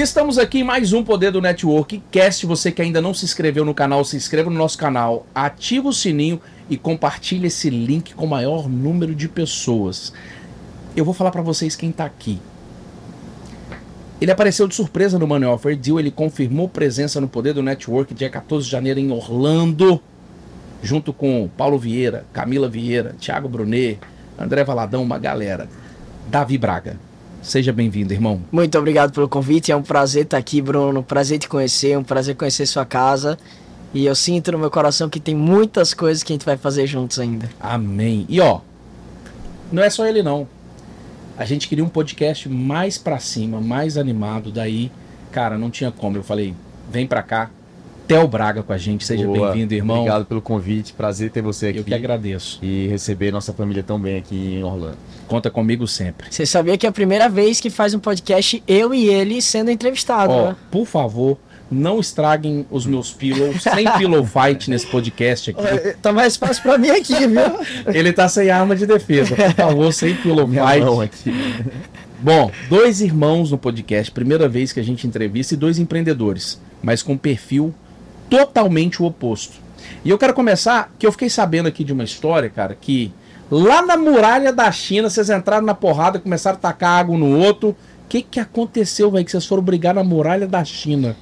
E 0.00 0.02
estamos 0.02 0.38
aqui 0.38 0.60
em 0.60 0.64
mais 0.64 0.94
um 0.94 1.04
Poder 1.04 1.30
do 1.30 1.42
Network 1.42 2.02
Cast. 2.10 2.46
Você 2.46 2.72
que 2.72 2.80
ainda 2.80 3.02
não 3.02 3.12
se 3.12 3.26
inscreveu 3.26 3.66
no 3.66 3.74
canal, 3.74 4.02
se 4.02 4.16
inscreva 4.16 4.48
no 4.48 4.56
nosso 4.56 4.78
canal, 4.78 5.26
ativa 5.34 5.88
o 5.88 5.92
sininho 5.92 6.40
e 6.70 6.78
compartilhe 6.78 7.48
esse 7.48 7.68
link 7.68 8.14
com 8.14 8.24
o 8.24 8.28
maior 8.30 8.66
número 8.66 9.14
de 9.14 9.28
pessoas. 9.28 10.10
Eu 10.96 11.04
vou 11.04 11.12
falar 11.12 11.30
para 11.30 11.42
vocês 11.42 11.76
quem 11.76 11.92
tá 11.92 12.06
aqui. 12.06 12.40
Ele 14.18 14.30
apareceu 14.30 14.66
de 14.66 14.74
surpresa 14.74 15.18
no 15.18 15.26
Money 15.26 15.50
Offer 15.50 15.76
Deal, 15.76 16.00
ele 16.00 16.10
confirmou 16.10 16.66
presença 16.66 17.20
no 17.20 17.28
Poder 17.28 17.52
do 17.52 17.62
Network 17.62 18.14
dia 18.14 18.30
14 18.30 18.64
de 18.64 18.72
janeiro 18.72 18.98
em 18.98 19.12
Orlando, 19.12 20.00
junto 20.82 21.12
com 21.12 21.46
Paulo 21.58 21.78
Vieira, 21.78 22.24
Camila 22.32 22.70
Vieira, 22.70 23.14
Thiago 23.20 23.50
Brunet, 23.50 23.98
André 24.38 24.64
Valadão, 24.64 25.02
uma 25.02 25.18
galera. 25.18 25.68
Davi 26.30 26.56
Braga. 26.56 27.09
Seja 27.42 27.72
bem-vindo, 27.72 28.12
irmão. 28.12 28.42
Muito 28.52 28.78
obrigado 28.78 29.12
pelo 29.12 29.28
convite. 29.28 29.72
É 29.72 29.76
um 29.76 29.82
prazer 29.82 30.24
estar 30.24 30.36
aqui, 30.36 30.60
Bruno. 30.60 31.02
Prazer 31.02 31.38
te 31.38 31.48
conhecer, 31.48 31.96
um 31.96 32.04
prazer 32.04 32.36
conhecer 32.36 32.66
sua 32.66 32.84
casa. 32.84 33.38
E 33.92 34.04
eu 34.04 34.14
sinto 34.14 34.52
no 34.52 34.58
meu 34.58 34.70
coração 34.70 35.08
que 35.08 35.18
tem 35.18 35.34
muitas 35.34 35.92
coisas 35.94 36.22
que 36.22 36.32
a 36.32 36.34
gente 36.34 36.44
vai 36.44 36.56
fazer 36.56 36.86
juntos 36.86 37.18
ainda. 37.18 37.48
Amém. 37.58 38.26
E 38.28 38.40
ó, 38.40 38.60
não 39.72 39.82
é 39.82 39.90
só 39.90 40.06
ele 40.06 40.22
não. 40.22 40.46
A 41.36 41.44
gente 41.44 41.66
queria 41.66 41.82
um 41.82 41.88
podcast 41.88 42.48
mais 42.48 42.98
pra 42.98 43.18
cima, 43.18 43.60
mais 43.60 43.96
animado. 43.96 44.52
Daí, 44.52 44.92
cara, 45.32 45.56
não 45.56 45.70
tinha 45.70 45.90
como. 45.90 46.18
Eu 46.18 46.22
falei, 46.22 46.54
vem 46.90 47.06
pra 47.06 47.22
cá. 47.22 47.50
Theo 48.10 48.26
Braga 48.26 48.60
com 48.64 48.72
a 48.72 48.76
gente. 48.76 49.06
Seja 49.06 49.24
bem-vindo, 49.28 49.72
irmão. 49.72 49.98
Obrigado 49.98 50.24
pelo 50.24 50.42
convite. 50.42 50.92
Prazer 50.92 51.30
ter 51.30 51.40
você 51.42 51.68
aqui. 51.68 51.78
Eu 51.78 51.84
que 51.84 51.94
agradeço. 51.94 52.58
E 52.60 52.88
receber 52.88 53.30
nossa 53.30 53.52
família 53.52 53.84
tão 53.84 54.00
bem 54.00 54.16
aqui 54.18 54.54
em 54.56 54.64
Orlando. 54.64 54.98
Conta 55.28 55.48
comigo 55.48 55.86
sempre. 55.86 56.26
Você 56.28 56.44
sabia 56.44 56.76
que 56.76 56.84
é 56.84 56.88
a 56.88 56.92
primeira 56.92 57.28
vez 57.28 57.60
que 57.60 57.70
faz 57.70 57.94
um 57.94 58.00
podcast 58.00 58.60
eu 58.66 58.92
e 58.92 59.06
ele 59.08 59.40
sendo 59.40 59.70
entrevistado, 59.70 60.32
Ó, 60.32 60.48
né? 60.48 60.56
por 60.72 60.86
favor, 60.86 61.38
não 61.70 62.00
estraguem 62.00 62.66
os 62.68 62.84
meus 62.84 63.12
pillows. 63.12 63.62
Sem 63.62 63.88
pillow 63.96 64.26
fight 64.26 64.68
nesse 64.68 64.88
podcast 64.88 65.50
aqui. 65.50 65.60
Olha, 65.62 65.96
Tá 66.02 66.12
mais 66.12 66.36
fácil 66.36 66.64
pra 66.64 66.76
mim 66.78 66.90
aqui, 66.90 67.14
viu? 67.14 67.94
Ele 67.94 68.12
tá 68.12 68.28
sem 68.28 68.50
arma 68.50 68.74
de 68.74 68.86
defesa. 68.86 69.36
Por 69.36 69.54
favor, 69.54 69.92
sem 69.92 70.16
pillow 70.16 70.48
Minha 70.48 70.66
fight. 70.66 70.84
mão 70.84 71.00
aqui. 71.00 71.32
Bom, 72.18 72.50
dois 72.68 73.00
irmãos 73.00 73.52
no 73.52 73.56
podcast, 73.56 74.10
primeira 74.10 74.48
vez 74.48 74.72
que 74.72 74.80
a 74.80 74.82
gente 74.82 75.06
entrevista, 75.06 75.54
e 75.54 75.56
dois 75.56 75.78
empreendedores, 75.78 76.60
mas 76.82 77.04
com 77.04 77.16
perfil 77.16 77.72
totalmente 78.30 79.02
o 79.02 79.06
oposto. 79.06 79.54
E 80.04 80.08
eu 80.10 80.16
quero 80.16 80.32
começar, 80.32 80.90
que 80.98 81.06
eu 81.06 81.12
fiquei 81.12 81.28
sabendo 81.28 81.66
aqui 81.66 81.84
de 81.84 81.92
uma 81.92 82.04
história, 82.04 82.48
cara, 82.48 82.76
que 82.80 83.12
lá 83.50 83.82
na 83.82 83.96
muralha 83.96 84.52
da 84.52 84.70
China, 84.72 85.10
vocês 85.10 85.28
entraram 85.28 85.66
na 85.66 85.74
porrada, 85.74 86.18
começaram 86.18 86.56
a 86.56 86.60
tacar 86.60 87.00
água 87.00 87.18
no 87.18 87.36
outro. 87.38 87.70
O 87.70 87.76
que 88.08 88.22
que 88.22 88.40
aconteceu, 88.40 89.10
velho, 89.10 89.24
que 89.24 89.30
vocês 89.30 89.44
foram 89.44 89.62
brigar 89.62 89.94
na 89.94 90.02
muralha 90.04 90.46
da 90.46 90.64
China? 90.64 91.16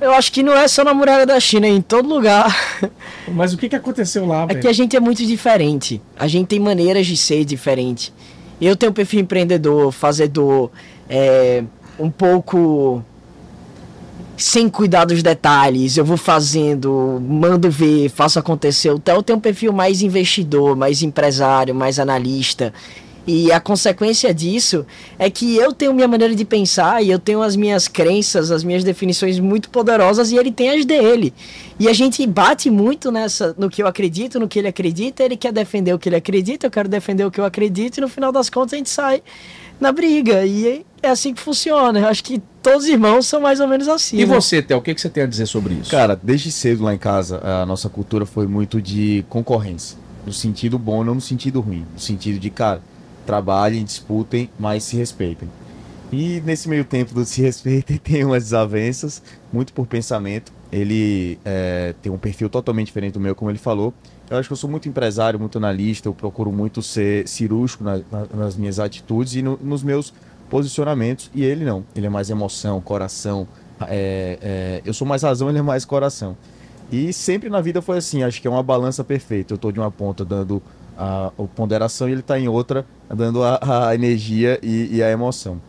Eu 0.00 0.12
acho 0.12 0.32
que 0.32 0.42
não 0.42 0.52
é 0.54 0.66
só 0.66 0.82
na 0.82 0.92
muralha 0.92 1.24
da 1.24 1.38
China, 1.38 1.66
é 1.66 1.70
em 1.70 1.80
todo 1.80 2.08
lugar. 2.08 2.56
Mas 3.28 3.52
o 3.52 3.58
que 3.58 3.68
que 3.68 3.76
aconteceu 3.76 4.26
lá, 4.26 4.42
É 4.44 4.46
velho? 4.46 4.60
que 4.60 4.66
a 4.68 4.72
gente 4.72 4.96
é 4.96 5.00
muito 5.00 5.24
diferente. 5.24 6.00
A 6.18 6.26
gente 6.26 6.48
tem 6.48 6.58
maneiras 6.58 7.06
de 7.06 7.16
ser 7.16 7.44
diferente. 7.44 8.12
Eu 8.60 8.74
tenho 8.76 8.90
um 8.90 8.94
perfil 8.94 9.20
empreendedor, 9.20 9.92
fazedor, 9.92 10.70
é, 11.08 11.62
um 11.98 12.10
pouco 12.10 13.04
sem 14.36 14.68
cuidar 14.68 15.04
dos 15.04 15.22
detalhes. 15.22 15.96
Eu 15.96 16.04
vou 16.04 16.16
fazendo, 16.16 17.22
mando 17.26 17.70
ver, 17.70 18.08
faço 18.08 18.38
acontecer. 18.38 18.90
O 18.90 18.98
Theo 18.98 19.22
tem 19.22 19.36
um 19.36 19.40
perfil 19.40 19.72
mais 19.72 20.02
investidor, 20.02 20.76
mais 20.76 21.02
empresário, 21.02 21.74
mais 21.74 21.98
analista. 21.98 22.72
E 23.24 23.52
a 23.52 23.60
consequência 23.60 24.34
disso 24.34 24.84
é 25.16 25.30
que 25.30 25.56
eu 25.56 25.72
tenho 25.72 25.94
minha 25.94 26.08
maneira 26.08 26.34
de 26.34 26.44
pensar 26.44 27.02
e 27.04 27.10
eu 27.10 27.20
tenho 27.20 27.40
as 27.40 27.54
minhas 27.54 27.86
crenças, 27.86 28.50
as 28.50 28.64
minhas 28.64 28.82
definições 28.82 29.38
muito 29.38 29.70
poderosas 29.70 30.32
e 30.32 30.36
ele 30.36 30.50
tem 30.50 30.70
as 30.70 30.84
dele. 30.84 31.32
E 31.78 31.88
a 31.88 31.92
gente 31.92 32.26
bate 32.26 32.68
muito 32.68 33.12
nessa 33.12 33.54
no 33.56 33.70
que 33.70 33.80
eu 33.80 33.86
acredito, 33.86 34.40
no 34.40 34.48
que 34.48 34.58
ele 34.58 34.66
acredita, 34.66 35.22
ele 35.22 35.36
quer 35.36 35.52
defender 35.52 35.94
o 35.94 35.98
que 36.00 36.08
ele 36.08 36.16
acredita, 36.16 36.66
eu 36.66 36.70
quero 36.70 36.88
defender 36.88 37.24
o 37.24 37.30
que 37.30 37.40
eu 37.40 37.44
acredito 37.44 37.98
e 37.98 38.00
no 38.00 38.08
final 38.08 38.32
das 38.32 38.50
contas 38.50 38.72
a 38.72 38.76
gente 38.76 38.90
sai 38.90 39.22
na 39.82 39.92
briga. 39.92 40.46
E 40.46 40.86
é 41.02 41.10
assim 41.10 41.34
que 41.34 41.40
funciona. 41.40 41.98
Eu 41.98 42.06
acho 42.06 42.22
que 42.22 42.40
todos 42.62 42.84
os 42.84 42.88
irmãos 42.88 43.26
são 43.26 43.40
mais 43.40 43.60
ou 43.60 43.66
menos 43.66 43.88
assim. 43.88 44.16
E 44.16 44.24
né? 44.24 44.34
você, 44.34 44.62
Theo, 44.62 44.78
o 44.78 44.80
que 44.80 44.94
que 44.94 45.00
você 45.00 45.10
tem 45.10 45.24
a 45.24 45.26
dizer 45.26 45.46
sobre 45.46 45.74
isso? 45.74 45.90
Cara, 45.90 46.18
desde 46.20 46.50
cedo 46.50 46.84
lá 46.84 46.94
em 46.94 46.98
casa, 46.98 47.40
a 47.44 47.66
nossa 47.66 47.88
cultura 47.88 48.24
foi 48.24 48.46
muito 48.46 48.80
de 48.80 49.24
concorrência. 49.28 49.98
No 50.24 50.32
sentido 50.32 50.78
bom, 50.78 51.02
não 51.02 51.16
no 51.16 51.20
sentido 51.20 51.60
ruim. 51.60 51.84
No 51.92 51.98
sentido 52.00 52.38
de, 52.38 52.48
cara, 52.48 52.80
trabalhem, 53.26 53.84
disputem, 53.84 54.48
mas 54.58 54.84
se 54.84 54.96
respeitem. 54.96 55.50
E 56.12 56.40
nesse 56.44 56.68
meio 56.68 56.84
tempo 56.84 57.12
do 57.14 57.24
se 57.24 57.42
respeitem, 57.42 57.98
tem 58.02 58.24
umas 58.24 58.44
desavenças, 58.44 59.20
muito 59.52 59.72
por 59.72 59.86
pensamento. 59.86 60.52
Ele 60.70 61.38
é, 61.44 61.94
tem 62.00 62.10
um 62.10 62.16
perfil 62.16 62.48
totalmente 62.48 62.86
diferente 62.86 63.14
do 63.14 63.20
meu, 63.20 63.34
como 63.34 63.50
ele 63.50 63.58
falou. 63.58 63.92
Eu 64.32 64.38
acho 64.38 64.48
que 64.48 64.52
eu 64.54 64.56
sou 64.56 64.70
muito 64.70 64.88
empresário, 64.88 65.38
muito 65.38 65.58
analista, 65.58 66.08
eu 66.08 66.14
procuro 66.14 66.50
muito 66.50 66.80
ser 66.80 67.28
cirúrgico 67.28 67.84
na- 67.84 67.98
na- 68.10 68.26
nas 68.34 68.56
minhas 68.56 68.78
atitudes 68.80 69.34
e 69.34 69.42
no- 69.42 69.58
nos 69.62 69.82
meus 69.82 70.10
posicionamentos. 70.48 71.30
E 71.34 71.44
ele 71.44 71.66
não. 71.66 71.84
Ele 71.94 72.06
é 72.06 72.08
mais 72.08 72.30
emoção, 72.30 72.80
coração. 72.80 73.46
é, 73.88 74.38
é, 74.40 74.82
eu 74.86 74.94
sou 74.94 75.04
mais 75.06 75.22
razão, 75.24 75.48
ele 75.50 75.58
é 75.58 75.62
mais 75.62 75.84
coração. 75.84 76.36
E 76.90 77.12
sempre 77.12 77.50
na 77.50 77.60
vida 77.60 77.82
foi 77.82 77.98
assim, 77.98 78.22
acho 78.22 78.40
que 78.40 78.46
é 78.46 78.50
uma 78.50 78.62
balança 78.62 79.02
perfeita. 79.02 79.52
Eu 79.52 79.58
tô 79.58 79.72
de 79.72 79.80
uma 79.80 79.90
ponta 79.90 80.24
dando 80.24 80.62
a, 80.96 81.26
a 81.26 81.42
ponderação 81.54 82.08
e 82.08 82.12
ele 82.12 82.22
tá 82.22 82.38
em 82.38 82.46
outra 82.46 82.86
dando 83.12 83.42
a, 83.42 83.88
a 83.88 83.94
energia 83.94 84.58
e, 84.62 84.88
e 84.96 85.02
a 85.02 85.10
emoção. 85.10 85.60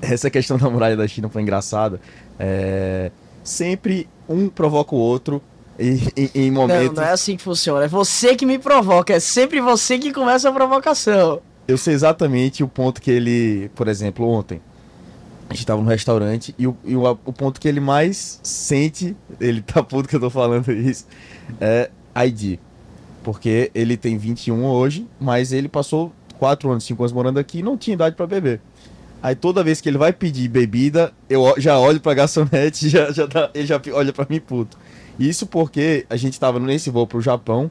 Essa 0.00 0.30
questão 0.30 0.56
da 0.56 0.70
muralha 0.70 0.96
da 0.96 1.08
China 1.08 1.28
foi 1.28 1.42
engraçada. 1.42 2.00
É, 2.38 3.10
sempre 3.42 4.08
um 4.28 4.48
provoca 4.48 4.94
o 4.94 4.98
outro 4.98 5.42
em, 5.78 6.00
em, 6.16 6.30
em 6.34 6.50
Não, 6.50 6.62
momentos. 6.62 6.96
não 6.96 7.02
é 7.04 7.10
assim 7.10 7.36
que 7.36 7.42
funciona. 7.42 7.84
É 7.84 7.88
você 7.88 8.34
que 8.36 8.46
me 8.46 8.58
provoca. 8.58 9.12
É 9.14 9.20
sempre 9.20 9.60
você 9.60 9.98
que 9.98 10.12
começa 10.12 10.48
a 10.48 10.52
provocação. 10.52 11.40
Eu 11.66 11.78
sei 11.78 11.94
exatamente 11.94 12.62
o 12.62 12.68
ponto 12.68 13.00
que 13.00 13.10
ele, 13.10 13.70
por 13.74 13.88
exemplo, 13.88 14.28
ontem, 14.28 14.60
a 15.48 15.54
gente 15.54 15.64
tava 15.66 15.80
no 15.82 15.88
restaurante 15.88 16.54
e, 16.58 16.66
o, 16.66 16.76
e 16.84 16.94
o, 16.94 17.02
o 17.24 17.32
ponto 17.32 17.58
que 17.60 17.66
ele 17.68 17.80
mais 17.80 18.38
sente, 18.42 19.16
ele 19.40 19.62
tá 19.62 19.82
puto 19.82 20.08
que 20.08 20.16
eu 20.16 20.20
tô 20.20 20.28
falando 20.30 20.70
isso, 20.72 21.06
é 21.60 21.90
ID. 22.26 22.58
Porque 23.22 23.70
ele 23.74 23.96
tem 23.96 24.18
21 24.18 24.62
hoje, 24.66 25.06
mas 25.18 25.52
ele 25.52 25.68
passou 25.68 26.12
4 26.38 26.70
anos, 26.70 26.84
5 26.84 27.02
anos 27.02 27.12
morando 27.12 27.38
aqui 27.38 27.60
e 27.60 27.62
não 27.62 27.78
tinha 27.78 27.94
idade 27.94 28.14
pra 28.14 28.26
beber. 28.26 28.60
Aí 29.22 29.34
toda 29.34 29.64
vez 29.64 29.80
que 29.80 29.88
ele 29.88 29.96
vai 29.96 30.12
pedir 30.12 30.48
bebida, 30.48 31.10
eu 31.30 31.54
já 31.56 31.78
olho 31.78 31.98
pra 31.98 32.12
garçonete 32.12 32.86
e 32.86 32.88
já, 32.90 33.10
já 33.10 33.24
dá- 33.24 33.50
ele 33.54 33.66
já 33.66 33.80
olha 33.94 34.12
pra 34.12 34.26
mim 34.28 34.38
puto. 34.38 34.76
Isso 35.18 35.46
porque 35.46 36.06
a 36.10 36.16
gente 36.16 36.38
tava 36.38 36.58
nesse 36.58 36.90
voo 36.90 37.06
pro 37.06 37.20
Japão 37.20 37.70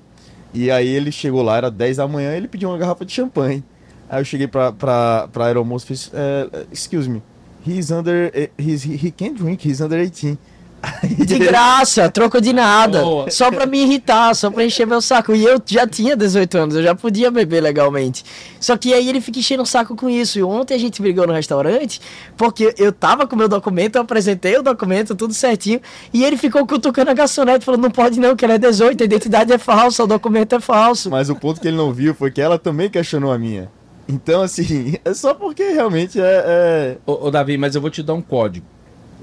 e 0.54 0.70
aí 0.70 0.88
ele 0.88 1.12
chegou 1.12 1.42
lá, 1.42 1.58
era 1.58 1.72
10 1.72 1.98
da 1.98 2.08
manhã, 2.08 2.36
ele 2.36 2.48
pediu 2.48 2.70
uma 2.70 2.78
garrafa 2.78 3.06
de 3.06 3.12
champanhe. 3.12 3.64
Aí 4.10 4.22
eu 4.22 4.26
cheguei 4.26 4.48
pra, 4.48 4.72
pra, 4.72 5.28
pra 5.32 5.46
aeromoça 5.46 5.86
e 5.86 5.88
fiz, 5.88 6.12
é, 6.14 6.66
excuse 6.72 7.10
me, 7.10 7.22
he's 7.66 7.90
under, 7.90 8.32
eh, 8.34 8.50
he's, 8.58 8.86
he, 8.86 8.96
he 8.96 9.12
can't 9.12 9.36
drink, 9.36 9.68
he's 9.68 9.82
under 9.82 10.00
18. 10.00 10.38
De 11.18 11.40
graça, 11.40 12.10
troco 12.10 12.42
de 12.42 12.52
nada. 12.52 13.02
Boa. 13.02 13.30
Só 13.32 13.50
pra 13.50 13.66
me 13.66 13.82
irritar, 13.84 14.36
só 14.36 14.52
pra 14.52 14.66
encher 14.66 14.86
meu 14.86 15.02
saco. 15.02 15.34
E 15.34 15.44
eu 15.44 15.62
já 15.66 15.88
tinha 15.88 16.16
18 16.16 16.58
anos, 16.58 16.76
eu 16.76 16.84
já 16.84 16.94
podia 16.94 17.32
beber 17.32 17.62
legalmente. 17.62 18.24
Só 18.60 18.76
que 18.78 18.94
aí 18.94 19.08
ele 19.08 19.22
fica 19.22 19.40
enchendo 19.40 19.64
o 19.64 19.66
saco 19.66 19.96
com 19.96 20.10
isso. 20.10 20.40
E 20.40 20.44
ontem 20.44 20.74
a 20.74 20.78
gente 20.78 21.02
brigou 21.02 21.26
no 21.26 21.34
restaurante, 21.34 22.02
porque 22.36 22.74
eu 22.78 22.92
tava 22.92 23.26
com 23.26 23.36
meu 23.36 23.48
documento, 23.48 23.96
eu 23.96 24.02
apresentei 24.02 24.58
o 24.58 24.64
documento, 24.64 25.16
tudo 25.16 25.34
certinho. 25.34 25.80
E 26.14 26.24
ele 26.24 26.36
ficou 26.38 26.66
cutucando 26.68 27.12
a 27.12 27.14
garçonete, 27.14 27.64
falando: 27.64 27.84
não 27.84 27.92
pode 27.92 28.20
não, 28.20 28.36
que 28.36 28.44
ela 28.44 28.56
é 28.56 28.58
18, 28.58 29.02
a 29.02 29.06
identidade 29.06 29.54
é 29.54 29.58
falsa, 29.58 30.04
o 30.04 30.08
documento 30.08 30.56
é 30.56 30.60
falso. 30.60 31.10
Mas 31.10 31.30
o 31.30 31.36
ponto 31.36 31.62
que 31.62 31.68
ele 31.68 31.78
não 31.78 31.94
viu 31.94 32.14
foi 32.14 32.30
que 32.32 32.42
ela 32.42 32.60
também 32.60 32.90
questionou 32.90 33.32
a 33.32 33.38
minha. 33.38 33.70
Então, 34.08 34.42
assim, 34.42 34.96
é 35.06 35.14
só 35.14 35.34
porque 35.34 35.64
realmente 35.72 36.20
é. 36.20 36.44
é- 36.46 36.98
Ô, 37.06 37.28
ô, 37.28 37.32
Davi, 37.32 37.58
mas 37.58 37.76
eu 37.76 37.82
vou 37.82 37.90
te 37.90 38.04
dar 38.04 38.14
um 38.14 38.22
código. 38.22 38.66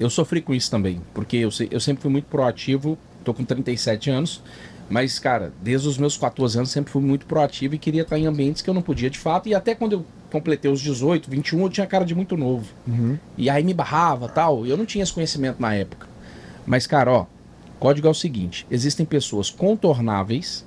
Eu 0.01 0.09
sofri 0.09 0.41
com 0.41 0.51
isso 0.51 0.71
também, 0.71 0.99
porque 1.13 1.37
eu, 1.37 1.49
eu 1.69 1.79
sempre 1.79 2.01
fui 2.01 2.09
muito 2.09 2.25
proativo, 2.25 2.97
tô 3.23 3.35
com 3.35 3.45
37 3.45 4.09
anos, 4.09 4.41
mas, 4.89 5.19
cara, 5.19 5.53
desde 5.61 5.87
os 5.87 5.95
meus 5.95 6.17
14 6.17 6.57
anos 6.57 6.71
sempre 6.71 6.91
fui 6.91 7.03
muito 7.03 7.27
proativo 7.27 7.75
e 7.75 7.77
queria 7.77 8.01
estar 8.01 8.17
em 8.17 8.25
ambientes 8.25 8.63
que 8.63 8.69
eu 8.69 8.73
não 8.73 8.81
podia 8.81 9.11
de 9.11 9.19
fato, 9.19 9.47
e 9.47 9.53
até 9.53 9.75
quando 9.75 9.93
eu 9.93 10.05
completei 10.31 10.71
os 10.71 10.81
18, 10.81 11.29
21, 11.29 11.61
eu 11.61 11.69
tinha 11.69 11.85
cara 11.85 12.03
de 12.03 12.15
muito 12.15 12.35
novo. 12.35 12.67
E 13.37 13.47
aí 13.47 13.63
me 13.63 13.75
barrava 13.75 14.27
tal, 14.27 14.65
eu 14.65 14.75
não 14.75 14.87
tinha 14.87 15.03
esse 15.03 15.13
conhecimento 15.13 15.61
na 15.61 15.75
época. 15.75 16.07
Mas, 16.65 16.87
cara, 16.87 17.11
ó, 17.11 17.25
código 17.79 18.07
é 18.07 18.09
o 18.09 18.15
seguinte: 18.15 18.65
existem 18.71 19.05
pessoas 19.05 19.51
contornáveis 19.51 20.65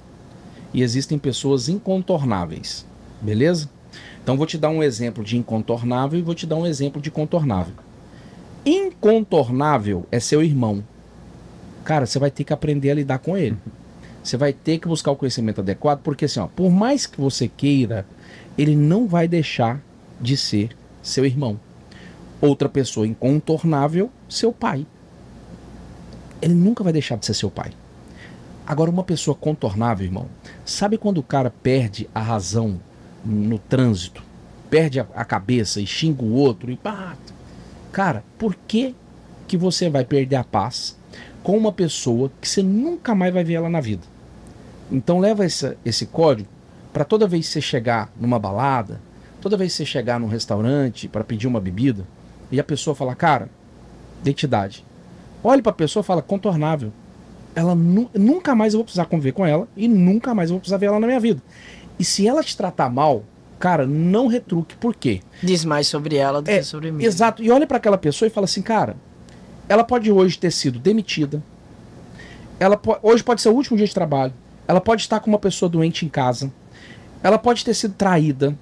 e 0.72 0.80
existem 0.80 1.18
pessoas 1.18 1.68
incontornáveis. 1.68 2.86
Beleza? 3.20 3.68
Então 4.22 4.36
vou 4.36 4.46
te 4.46 4.56
dar 4.56 4.68
um 4.68 4.80
exemplo 4.80 5.24
de 5.24 5.36
incontornável 5.36 6.16
e 6.16 6.22
vou 6.22 6.36
te 6.36 6.46
dar 6.46 6.54
um 6.54 6.66
exemplo 6.66 7.02
de 7.02 7.10
contornável. 7.10 7.74
Incontornável 8.66 10.06
é 10.10 10.18
seu 10.18 10.42
irmão. 10.42 10.82
Cara, 11.84 12.06
você 12.06 12.18
vai 12.18 12.30
ter 12.30 12.44
que 12.44 12.52
aprender 12.52 12.90
a 12.90 12.94
lidar 12.94 13.18
com 13.18 13.36
ele. 13.36 13.56
Você 14.22 14.38
vai 14.38 14.54
ter 14.54 14.78
que 14.78 14.88
buscar 14.88 15.10
o 15.10 15.16
conhecimento 15.16 15.60
adequado, 15.60 16.00
porque 16.00 16.24
assim, 16.24 16.40
ó, 16.40 16.46
por 16.46 16.70
mais 16.70 17.04
que 17.04 17.20
você 17.20 17.46
queira, 17.46 18.06
ele 18.56 18.74
não 18.74 19.06
vai 19.06 19.28
deixar 19.28 19.82
de 20.18 20.34
ser 20.34 20.70
seu 21.02 21.26
irmão. 21.26 21.60
Outra 22.40 22.68
pessoa 22.68 23.06
incontornável, 23.06 24.10
seu 24.28 24.50
pai. 24.50 24.86
Ele 26.40 26.54
nunca 26.54 26.82
vai 26.82 26.92
deixar 26.92 27.16
de 27.18 27.26
ser 27.26 27.34
seu 27.34 27.50
pai. 27.50 27.72
Agora, 28.66 28.90
uma 28.90 29.04
pessoa 29.04 29.34
contornável, 29.34 30.06
irmão, 30.06 30.26
sabe 30.64 30.96
quando 30.96 31.18
o 31.18 31.22
cara 31.22 31.50
perde 31.50 32.08
a 32.14 32.20
razão 32.20 32.80
no 33.22 33.58
trânsito? 33.58 34.22
Perde 34.70 35.00
a, 35.00 35.24
cabeça 35.24 35.82
e 35.82 35.86
xinga 35.86 36.22
o 36.22 36.32
outro 36.32 36.70
e 36.70 36.76
pá. 36.76 37.14
Cara, 37.94 38.24
por 38.36 38.56
que, 38.66 38.92
que 39.46 39.56
você 39.56 39.88
vai 39.88 40.04
perder 40.04 40.34
a 40.34 40.42
paz 40.42 40.98
com 41.44 41.56
uma 41.56 41.70
pessoa 41.70 42.28
que 42.40 42.48
você 42.48 42.60
nunca 42.60 43.14
mais 43.14 43.32
vai 43.32 43.44
ver 43.44 43.54
ela 43.54 43.70
na 43.70 43.80
vida? 43.80 44.02
Então 44.90 45.20
leva 45.20 45.44
essa, 45.44 45.76
esse 45.84 46.04
código 46.04 46.48
para 46.92 47.04
toda 47.04 47.28
vez 47.28 47.46
que 47.46 47.52
você 47.52 47.60
chegar 47.60 48.10
numa 48.20 48.36
balada, 48.36 49.00
toda 49.40 49.56
vez 49.56 49.70
que 49.70 49.76
você 49.76 49.86
chegar 49.86 50.18
num 50.18 50.26
restaurante 50.26 51.06
para 51.06 51.22
pedir 51.22 51.46
uma 51.46 51.60
bebida 51.60 52.04
e 52.50 52.58
a 52.58 52.64
pessoa 52.64 52.96
falar, 52.96 53.14
cara, 53.14 53.48
identidade. 54.22 54.84
Olhe 55.40 55.62
para 55.62 55.70
a 55.70 55.76
pessoa 55.76 56.00
e 56.00 56.04
fala, 56.04 56.20
contornável. 56.20 56.92
Ela 57.54 57.76
nu 57.76 58.10
nunca 58.12 58.56
mais 58.56 58.74
eu 58.74 58.78
vou 58.78 58.84
precisar 58.84 59.04
conviver 59.04 59.30
com 59.30 59.46
ela 59.46 59.68
e 59.76 59.86
nunca 59.86 60.34
mais 60.34 60.50
eu 60.50 60.54
vou 60.54 60.60
precisar 60.60 60.78
ver 60.78 60.86
ela 60.86 60.98
na 60.98 61.06
minha 61.06 61.20
vida. 61.20 61.40
E 61.96 62.04
se 62.04 62.26
ela 62.26 62.42
te 62.42 62.56
tratar 62.56 62.90
mal, 62.90 63.22
cara, 63.64 63.86
não 63.86 64.26
retruque. 64.26 64.76
Por 64.76 64.94
quê? 64.94 65.22
Diz 65.42 65.64
mais 65.64 65.86
sobre 65.86 66.16
ela 66.16 66.42
do 66.42 66.50
É, 66.50 66.58
que 66.58 66.64
sobre 66.64 66.92
mim. 66.92 67.02
Exato. 67.02 67.42
E 67.42 67.50
olha 67.50 67.66
para 67.66 67.78
aquela 67.78 67.96
pessoa 67.96 68.26
e 68.26 68.30
fala 68.30 68.44
assim, 68.44 68.60
cara, 68.60 68.94
ela 69.66 69.82
pode 69.82 70.12
hoje 70.12 70.38
ter 70.38 70.50
sido 70.50 70.78
demitida. 70.78 71.42
Ela 72.60 72.76
po- 72.76 72.98
hoje 73.02 73.24
pode 73.24 73.40
ser 73.40 73.48
o 73.48 73.54
último 73.54 73.74
dia 73.78 73.86
de 73.86 73.94
trabalho. 73.94 74.34
Ela 74.68 74.82
pode 74.82 75.00
estar 75.00 75.18
com 75.18 75.30
uma 75.30 75.38
pessoa 75.38 75.66
doente 75.66 76.04
em 76.04 76.10
casa. 76.10 76.52
Ela 77.22 77.38
pode 77.38 77.64
ter 77.64 77.72
sido 77.72 77.94
traída. 77.94 78.54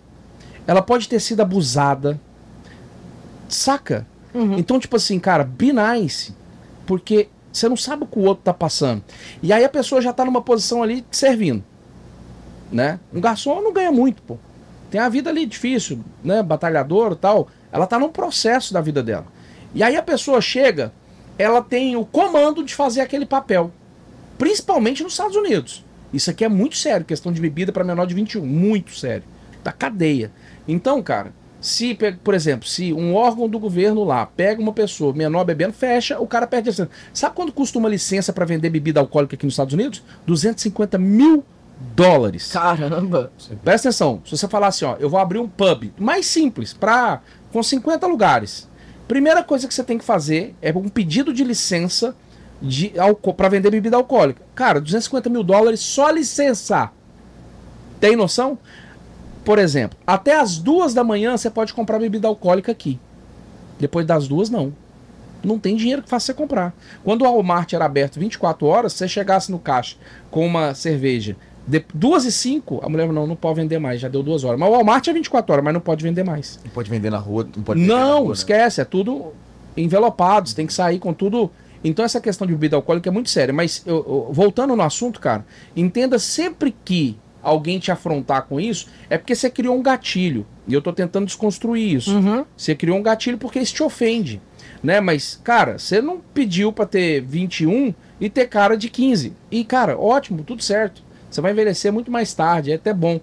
Ela 0.69 0.81
pode 0.81 1.09
ter 1.09 1.19
sido 1.19 1.41
abusada. 1.41 2.21
Saca? 3.49 4.07
Uhum. 4.33 4.57
Então, 4.57 4.79
tipo 4.79 4.95
assim, 4.95 5.19
cara, 5.19 5.43
be 5.43 5.73
nice. 5.73 6.33
Porque 6.87 7.29
você 7.53 7.69
não 7.69 7.77
sabe 7.77 8.05
o 8.05 8.07
que 8.07 8.21
o 8.21 8.23
outro 8.23 8.45
tá 8.45 8.55
passando. 8.55 9.03
E 9.43 9.53
aí 9.53 9.65
a 9.65 9.69
pessoa 9.69 10.01
já 10.01 10.13
tá 10.13 10.25
numa 10.25 10.41
posição 10.43 10.81
ali 10.81 11.05
servindo. 11.11 11.65
Né? 12.71 13.01
Um 13.13 13.21
garçom 13.21 13.61
não 13.61 13.73
ganha 13.73 13.91
muito, 13.91 14.23
pô. 14.23 14.39
Tem 14.93 15.01
a 15.01 15.09
vida 15.09 15.31
ali 15.31 15.47
difícil, 15.47 16.01
né? 16.23 16.43
Batalhador 16.43 17.17
tal. 17.17 17.49
Ela 17.73 17.87
tá 17.87 17.99
num 17.99 18.11
processo 18.11 18.75
da 18.75 18.81
vida 18.83 19.03
dela. 19.03 19.25
E 19.75 19.83
aí 19.83 19.97
a 19.97 20.03
pessoa 20.03 20.39
chega, 20.39 20.93
ela 21.39 21.63
tem 21.63 21.97
o 21.97 22.05
comando 22.05 22.63
de 22.63 22.75
fazer 22.75 23.01
aquele 23.01 23.25
papel. 23.25 23.73
Principalmente 24.37 25.03
nos 25.03 25.13
Estados 25.13 25.35
Unidos. 25.35 25.83
Isso 26.13 26.31
aqui 26.31 26.45
é 26.45 26.49
muito 26.49 26.77
sério, 26.77 27.07
questão 27.07 27.33
de 27.33 27.41
bebida 27.41 27.73
para 27.73 27.83
menor 27.83 28.07
de 28.07 28.15
21. 28.15 28.45
Muito 28.45 28.95
sério. 28.95 29.25
Da 29.65 29.73
cadeia. 29.73 30.31
Então, 30.69 31.03
cara, 31.03 31.33
se, 31.59 31.97
por 32.23 32.35
exemplo, 32.35 32.69
se 32.69 32.93
um 32.93 33.15
órgão 33.15 33.49
do 33.49 33.59
governo 33.59 34.05
lá 34.05 34.27
pega 34.27 34.61
uma 34.61 34.75
pessoa 34.75 35.15
menor 35.15 35.45
bebendo, 35.45 35.73
fecha, 35.73 36.21
o 36.21 36.27
cara 36.27 36.47
perde 36.47 36.69
a 36.69 36.71
licença. 36.71 36.91
Sabe 37.15 37.35
quanto 37.35 37.53
custa 37.53 37.79
uma 37.79 37.89
licença 37.89 38.31
para 38.31 38.45
vender 38.45 38.69
bebida 38.69 39.01
alcoólica 39.01 39.37
aqui 39.37 39.47
nos 39.47 39.55
Estados 39.55 39.73
Unidos? 39.73 40.03
250 40.27 40.99
mil 40.99 41.43
dólares. 41.95 42.53
Caramba. 42.53 43.33
Presta 43.63 43.89
atenção, 43.89 44.23
se 44.25 44.37
você 44.37 44.49
falar 44.49 44.69
assim, 44.69 44.85
ó, 44.85 44.97
eu 44.99 45.11
vou 45.11 45.21
abrir 45.21 45.39
um 45.39 45.49
pub 45.49 45.93
mais 45.99 46.27
simples, 46.27 46.73
pra, 46.73 47.21
com 47.53 47.63
50 47.63 48.07
lugares. 48.07 48.69
Primeira 49.09 49.43
coisa 49.43 49.69
que 49.69 49.75
você 49.75 49.85
tem 49.85 49.99
que 49.99 50.05
fazer 50.05 50.55
é 50.63 50.73
um 50.73 50.89
pedido 50.89 51.33
de 51.33 51.45
licença 51.45 52.17
de 52.61 52.93
para 53.37 53.49
vender 53.49 53.71
bebida 53.71 53.97
alcoólica. 53.97 54.43
Cara, 54.55 54.81
250 54.81 55.29
mil 55.29 55.43
dólares 55.43 55.81
só 55.81 56.11
licença. 56.11 56.91
Tem 58.01 58.17
noção? 58.17 58.57
Por 59.45 59.59
exemplo, 59.59 59.99
até 60.07 60.39
as 60.39 60.59
duas 60.59 60.95
da 60.95 61.03
manhã 61.03 61.37
você 61.37 61.51
pode 61.51 61.75
comprar 61.75 61.99
bebida 61.99 62.29
alcoólica 62.29 62.71
aqui. 62.71 62.99
Depois 63.79 64.07
das 64.07 64.29
duas, 64.29 64.49
não. 64.49 64.73
Não 65.43 65.59
tem 65.59 65.75
dinheiro 65.75 66.03
que 66.03 66.09
faça 66.09 66.27
você 66.27 66.35
comprar. 66.35 66.73
Quando 67.03 67.23
o 67.23 67.25
Walmart 67.25 67.73
era 67.73 67.85
aberto 67.85 68.21
24 68.21 68.65
horas, 68.65 68.93
se 68.93 68.99
você 68.99 69.09
chegasse 69.09 69.51
no 69.51 69.59
caixa 69.59 69.97
com 70.31 70.47
uma 70.47 70.73
cerveja 70.73 71.37
de, 71.67 71.85
duas 71.95 72.25
e 72.25 72.33
cinco, 72.33 72.81
a 72.85 72.89
mulher 72.89 73.07
não, 73.13 73.27
não 73.27 73.37
pode 73.37 73.61
vender 73.61 73.79
mais, 73.79 74.01
já 74.01 74.09
deu 74.09 74.23
duas 74.23 74.43
horas. 74.45 74.59
Mas 74.59 74.69
o 74.69 74.73
Walmart 74.73 75.07
é 75.09 75.13
24 75.13 75.53
horas, 75.53 75.65
mas 75.65 75.75
não 75.75 75.81
pode 75.81 76.03
vender 76.03 76.25
mais. 76.25 76.59
Não 76.65 76.71
pode 76.73 76.91
vender 76.91 77.11
na 77.11 77.19
rua, 77.19 77.49
não 77.57 77.63
pode 77.63 77.81
Não, 77.81 78.19
rua, 78.21 78.29
né? 78.29 78.33
esquece, 78.35 78.81
é 78.81 78.85
tudo 78.85 79.33
envelopado, 79.77 80.49
você 80.49 80.55
tem 80.55 80.67
que 80.67 80.73
sair 80.73 80.99
com 80.99 81.13
tudo. 81.13 81.51
Então 81.85 82.05
essa 82.05 82.21
questão 82.21 82.47
de 82.47 82.53
bebida 82.53 82.77
alcoólica 82.77 83.09
é 83.09 83.13
muito 83.13 83.31
séria. 83.31 83.53
Mas 83.53 83.83
eu- 83.87 83.97
eu- 83.97 84.29
voltando 84.33 84.77
no 84.77 84.83
assunto, 84.83 85.19
cara, 85.21 85.45
entenda 85.75 86.19
sempre 86.19 86.75
que 86.85 87.17
alguém 87.43 87.79
te 87.81 87.91
afrontar 87.91 88.43
com 88.47 88.61
isso, 88.61 88.87
é 89.11 89.19
porque 89.19 89.35
você 89.35 89.51
criou 89.51 89.77
um 89.77 89.83
gatilho. 89.83 90.47
E 90.69 90.73
eu 90.75 90.81
tô 90.81 90.93
tentando 90.93 91.27
desconstruir 91.27 91.97
isso. 91.97 92.17
Uhum. 92.17 92.45
Você 92.57 92.75
criou 92.75 92.97
um 92.99 93.03
gatilho 93.03 93.37
porque 93.37 93.59
isso 93.59 93.75
te 93.75 93.83
ofende. 93.83 94.41
Né? 94.81 95.01
Mas, 95.01 95.41
cara, 95.43 95.77
você 95.79 96.01
não 96.01 96.21
pediu 96.33 96.73
pra 96.73 96.87
ter 96.87 97.21
21 97.21 97.93
e 98.21 98.29
ter 98.31 98.47
cara 98.47 98.77
de 98.77 98.89
15. 98.89 99.33
E, 99.51 99.65
cara, 99.65 99.99
ótimo, 99.99 100.45
tudo 100.45 100.63
certo. 100.63 101.03
Você 101.35 101.41
vai 101.41 101.53
envelhecer 101.53 101.93
muito 101.93 102.11
mais 102.11 102.33
tarde, 102.35 102.73
é 102.73 102.75
até 102.75 102.93
bom. 102.93 103.21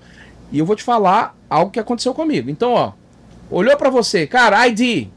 E 0.52 0.60
eu 0.60 0.66
vou 0.66 0.76
te 0.76 0.84
falar 0.84 1.36
algo 1.50 1.72
que 1.72 1.80
aconteceu 1.80 2.14
comigo. 2.14 2.50
Então, 2.50 2.74
ó, 2.74 2.92
olhou 3.52 3.76
pra 3.78 3.90
você, 3.90 4.26
cara, 4.26 4.68
ID, 4.68 5.08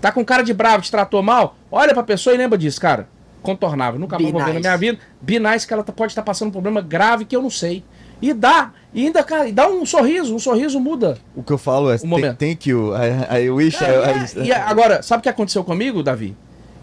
tá 0.00 0.10
com 0.10 0.24
cara 0.24 0.42
de 0.42 0.52
bravo, 0.52 0.82
te 0.82 0.90
tratou 0.90 1.22
mal? 1.22 1.56
Olha 1.70 1.94
pra 1.94 2.02
pessoa 2.02 2.34
e 2.34 2.38
lembra 2.38 2.58
disso, 2.58 2.80
cara. 2.80 3.06
Contornável, 3.42 3.98
nunca 3.98 4.18
mais 4.18 4.32
vou 4.32 4.44
ver 4.44 4.52
na 4.54 4.60
minha 4.60 4.76
vida. 4.76 4.98
Be 5.20 5.38
nice 5.38 5.66
que 5.66 5.72
ela 5.72 5.82
tá- 5.82 5.92
pode 5.92 6.12
estar 6.12 6.22
passando 6.22 6.48
um 6.48 6.52
problema 6.52 6.80
grave 6.82 7.24
que 7.24 7.34
eu 7.34 7.40
não 7.40 7.48
sei. 7.50 7.82
E 8.20 8.34
dá, 8.34 8.72
e 8.92 9.06
ainda, 9.06 9.22
cara, 9.22 9.48
e 9.48 9.52
dá 9.52 9.66
um 9.66 9.86
sorriso, 9.86 10.34
um 10.34 10.38
sorriso 10.38 10.78
muda. 10.78 11.16
O 11.34 11.42
que 11.42 11.50
eu 11.52 11.56
falo 11.56 11.90
é, 11.90 11.96
Um 12.04 12.06
momento. 12.06 12.36
thank 12.36 12.68
you, 12.68 12.92
I, 12.94 13.44
I 13.44 13.50
wish 13.50 13.78
I, 13.82 14.40
I- 14.42 14.46
E 14.48 14.52
agora, 14.52 15.02
sabe 15.02 15.20
o 15.20 15.22
que 15.22 15.28
aconteceu 15.30 15.64
comigo, 15.64 16.02
Davi? 16.02 16.36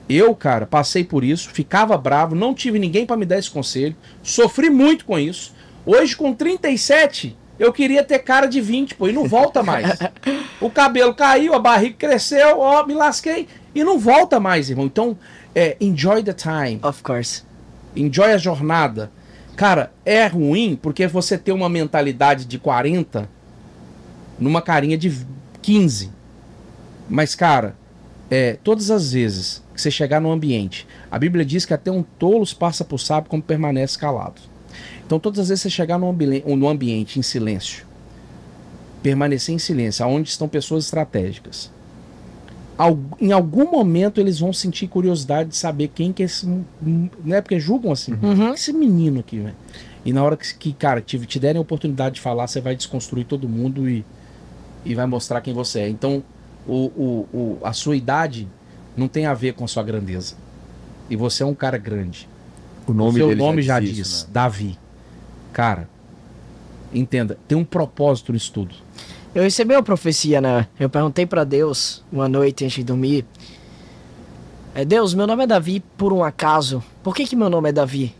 Eu, 0.09 0.33
cara, 0.33 0.65
passei 0.65 1.04
por 1.04 1.24
isso, 1.24 1.50
ficava 1.50 1.98
bravo, 1.98 2.33
não 2.33 2.54
tive 2.54 2.80
ninguém 2.80 3.06
pra 3.06 3.18
me 3.18 3.25
dar 3.25 3.38
esse 3.39 3.51
conselho, 3.51 3.95
sofri 4.24 4.69
muito 4.69 5.06
com 5.06 5.19
isso. 5.19 5.54
Hoje, 5.86 6.15
com 6.15 6.33
37, 6.33 7.36
eu 7.59 7.74
queria 7.74 8.04
ter 8.04 8.19
cara 8.19 8.45
de 8.45 8.62
20, 8.62 8.95
pô, 8.95 9.07
e 9.07 9.12
não 9.12 9.25
volta 9.27 9.62
mais. 9.63 9.98
o 10.62 10.69
cabelo 10.69 11.13
caiu, 11.13 11.53
a 11.53 11.60
barriga 11.60 11.96
cresceu, 11.98 12.60
ó, 12.60 12.86
me 12.86 12.93
lasquei, 12.93 13.48
e 13.75 13.84
não 13.84 14.00
volta 14.00 14.39
mais, 14.39 14.70
irmão. 14.70 14.86
Então, 14.86 15.17
é, 15.53 15.75
enjoy 15.81 16.24
the 16.24 16.34
time, 16.34 16.79
Of 16.84 17.03
course. 17.03 17.43
enjoy 17.96 18.31
a 18.31 18.38
jornada. 18.38 19.12
Cara, 19.55 19.91
é 20.05 20.27
ruim 20.27 20.77
porque 20.81 21.08
você 21.08 21.38
tem 21.38 21.53
uma 21.53 21.67
mentalidade 21.67 22.46
de 22.46 22.60
40 22.60 23.27
numa 24.39 24.62
carinha 24.62 24.98
de 24.98 25.12
15. 25.62 26.12
Mas, 27.10 27.34
cara, 27.34 27.75
é, 28.29 28.57
todas 28.63 28.91
as 28.91 29.12
vezes 29.13 29.63
que 29.74 29.81
você 29.81 29.89
chegar 29.89 30.19
no 30.19 30.31
ambiente, 30.31 30.88
a 31.10 31.17
Bíblia 31.17 31.46
diz 31.46 31.65
que 31.65 31.74
até 31.74 31.91
um 31.91 32.03
tolo 32.03 32.46
passa 32.55 32.84
por 32.84 33.00
sábio 33.00 33.29
como 33.29 33.41
permanece 33.41 33.98
calado. 33.98 34.41
Então, 35.05 35.19
todas 35.19 35.39
as 35.39 35.50
vezes 35.50 35.63
que 35.63 35.69
você 35.69 35.75
chegar 35.75 35.98
no, 35.98 36.10
ambi 36.10 36.43
no 36.46 36.67
ambiente 36.67 37.17
em 37.17 37.22
silêncio, 37.22 37.86
permanecer 39.01 39.55
em 39.55 39.60
silêncio, 39.60 40.03
aonde 40.03 40.29
estão 40.29 40.48
pessoas 40.50 40.86
estratégicas, 40.86 41.72
em 43.19 43.31
algum 43.31 43.72
momento 43.72 44.22
eles 44.22 44.39
vão 44.39 44.53
sentir 44.53 44.88
curiosidade 44.88 45.50
de 45.50 45.55
saber 45.55 45.88
quem 45.88 46.13
que 46.13 46.22
é 46.22 46.25
esse. 46.25 46.46
Né? 47.25 47.41
Porque 47.41 47.60
julgam 47.60 47.91
assim. 47.91 48.13
Uhum. 48.22 48.53
Esse 48.53 48.72
menino 48.72 49.22
aqui, 49.22 49.39
velho. 49.39 49.55
E 50.05 50.13
na 50.13 50.24
hora 50.24 50.38
que, 50.38 50.53
que 50.55 50.74
cara, 50.74 51.01
te, 51.01 51.17
te 51.25 51.39
derem 51.39 51.57
a 51.57 51.62
oportunidade 51.62 52.15
de 52.15 52.22
falar, 52.22 52.48
você 52.48 52.62
vai 52.62 52.75
desconstruir 52.75 53.25
todo 53.25 53.50
mundo 53.50 53.89
e, 53.89 54.05
e 54.86 54.93
vai 54.93 55.07
mostrar 55.07 55.41
quem 55.41 55.53
você 55.53 55.79
é. 55.81 55.89
Então, 55.89 56.24
o, 56.67 56.74
o, 56.74 57.38
o, 57.38 57.59
a 57.63 57.74
sua 57.74 57.95
idade 57.95 58.47
não 58.95 59.07
tem 59.07 59.25
a 59.25 59.33
ver 59.33 59.53
com 59.53 59.63
a 59.63 59.67
sua 59.67 59.83
grandeza. 59.83 60.36
E 61.09 61.15
você 61.15 61.43
é 61.43 61.45
um 61.45 61.55
cara 61.55 61.77
grande. 61.77 62.27
o 62.86 62.93
nome 62.93 63.12
o 63.12 63.13
seu 63.17 63.27
dele 63.29 63.41
nome 63.41 63.62
já 63.62 63.79
diz 63.79 63.95
diz, 63.95 64.07
isso, 64.07 64.25
né? 64.25 64.31
Davi. 64.33 64.77
Cara, 65.53 65.89
entenda, 66.93 67.38
tem 67.47 67.57
um 67.57 67.63
propósito 67.63 68.33
nisso 68.33 68.51
tudo. 68.51 68.75
Eu 69.33 69.43
recebi 69.43 69.74
uma 69.74 69.83
profecia, 69.83 70.41
né? 70.41 70.67
Eu 70.79 70.89
perguntei 70.89 71.25
pra 71.25 71.43
Deus 71.43 72.03
uma 72.12 72.27
noite 72.27 72.65
antes 72.65 72.77
de 72.77 72.83
dormir. 72.83 73.25
É, 74.74 74.83
Deus, 74.83 75.13
meu 75.13 75.27
nome 75.27 75.43
é 75.43 75.47
Davi 75.47 75.83
por 75.97 76.12
um 76.12 76.24
acaso. 76.24 76.83
Por 77.03 77.15
que 77.15 77.25
que 77.25 77.36
meu 77.36 77.50
nome 77.50 77.69
é 77.69 77.71
Davi? 77.71 78.15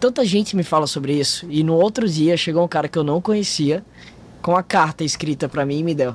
Tanta 0.00 0.24
gente 0.24 0.56
me 0.56 0.62
fala 0.62 0.86
sobre 0.86 1.18
isso. 1.18 1.46
E 1.48 1.62
no 1.62 1.74
outro 1.74 2.08
dia 2.08 2.36
chegou 2.36 2.64
um 2.64 2.68
cara 2.68 2.88
que 2.88 2.98
eu 2.98 3.04
não 3.04 3.20
conhecia 3.20 3.84
com 4.40 4.56
a 4.56 4.62
carta 4.62 5.04
escrita 5.04 5.48
pra 5.48 5.64
mim 5.64 5.78
e 5.78 5.82
me 5.84 5.94
deu. 5.94 6.14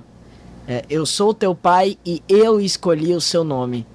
É, 0.68 0.84
eu 0.90 1.06
sou 1.06 1.34
teu 1.34 1.56
pai 1.56 1.98
e 2.06 2.22
eu 2.28 2.60
escolhi 2.60 3.14
o 3.14 3.22
seu 3.22 3.44
nome. 3.44 3.88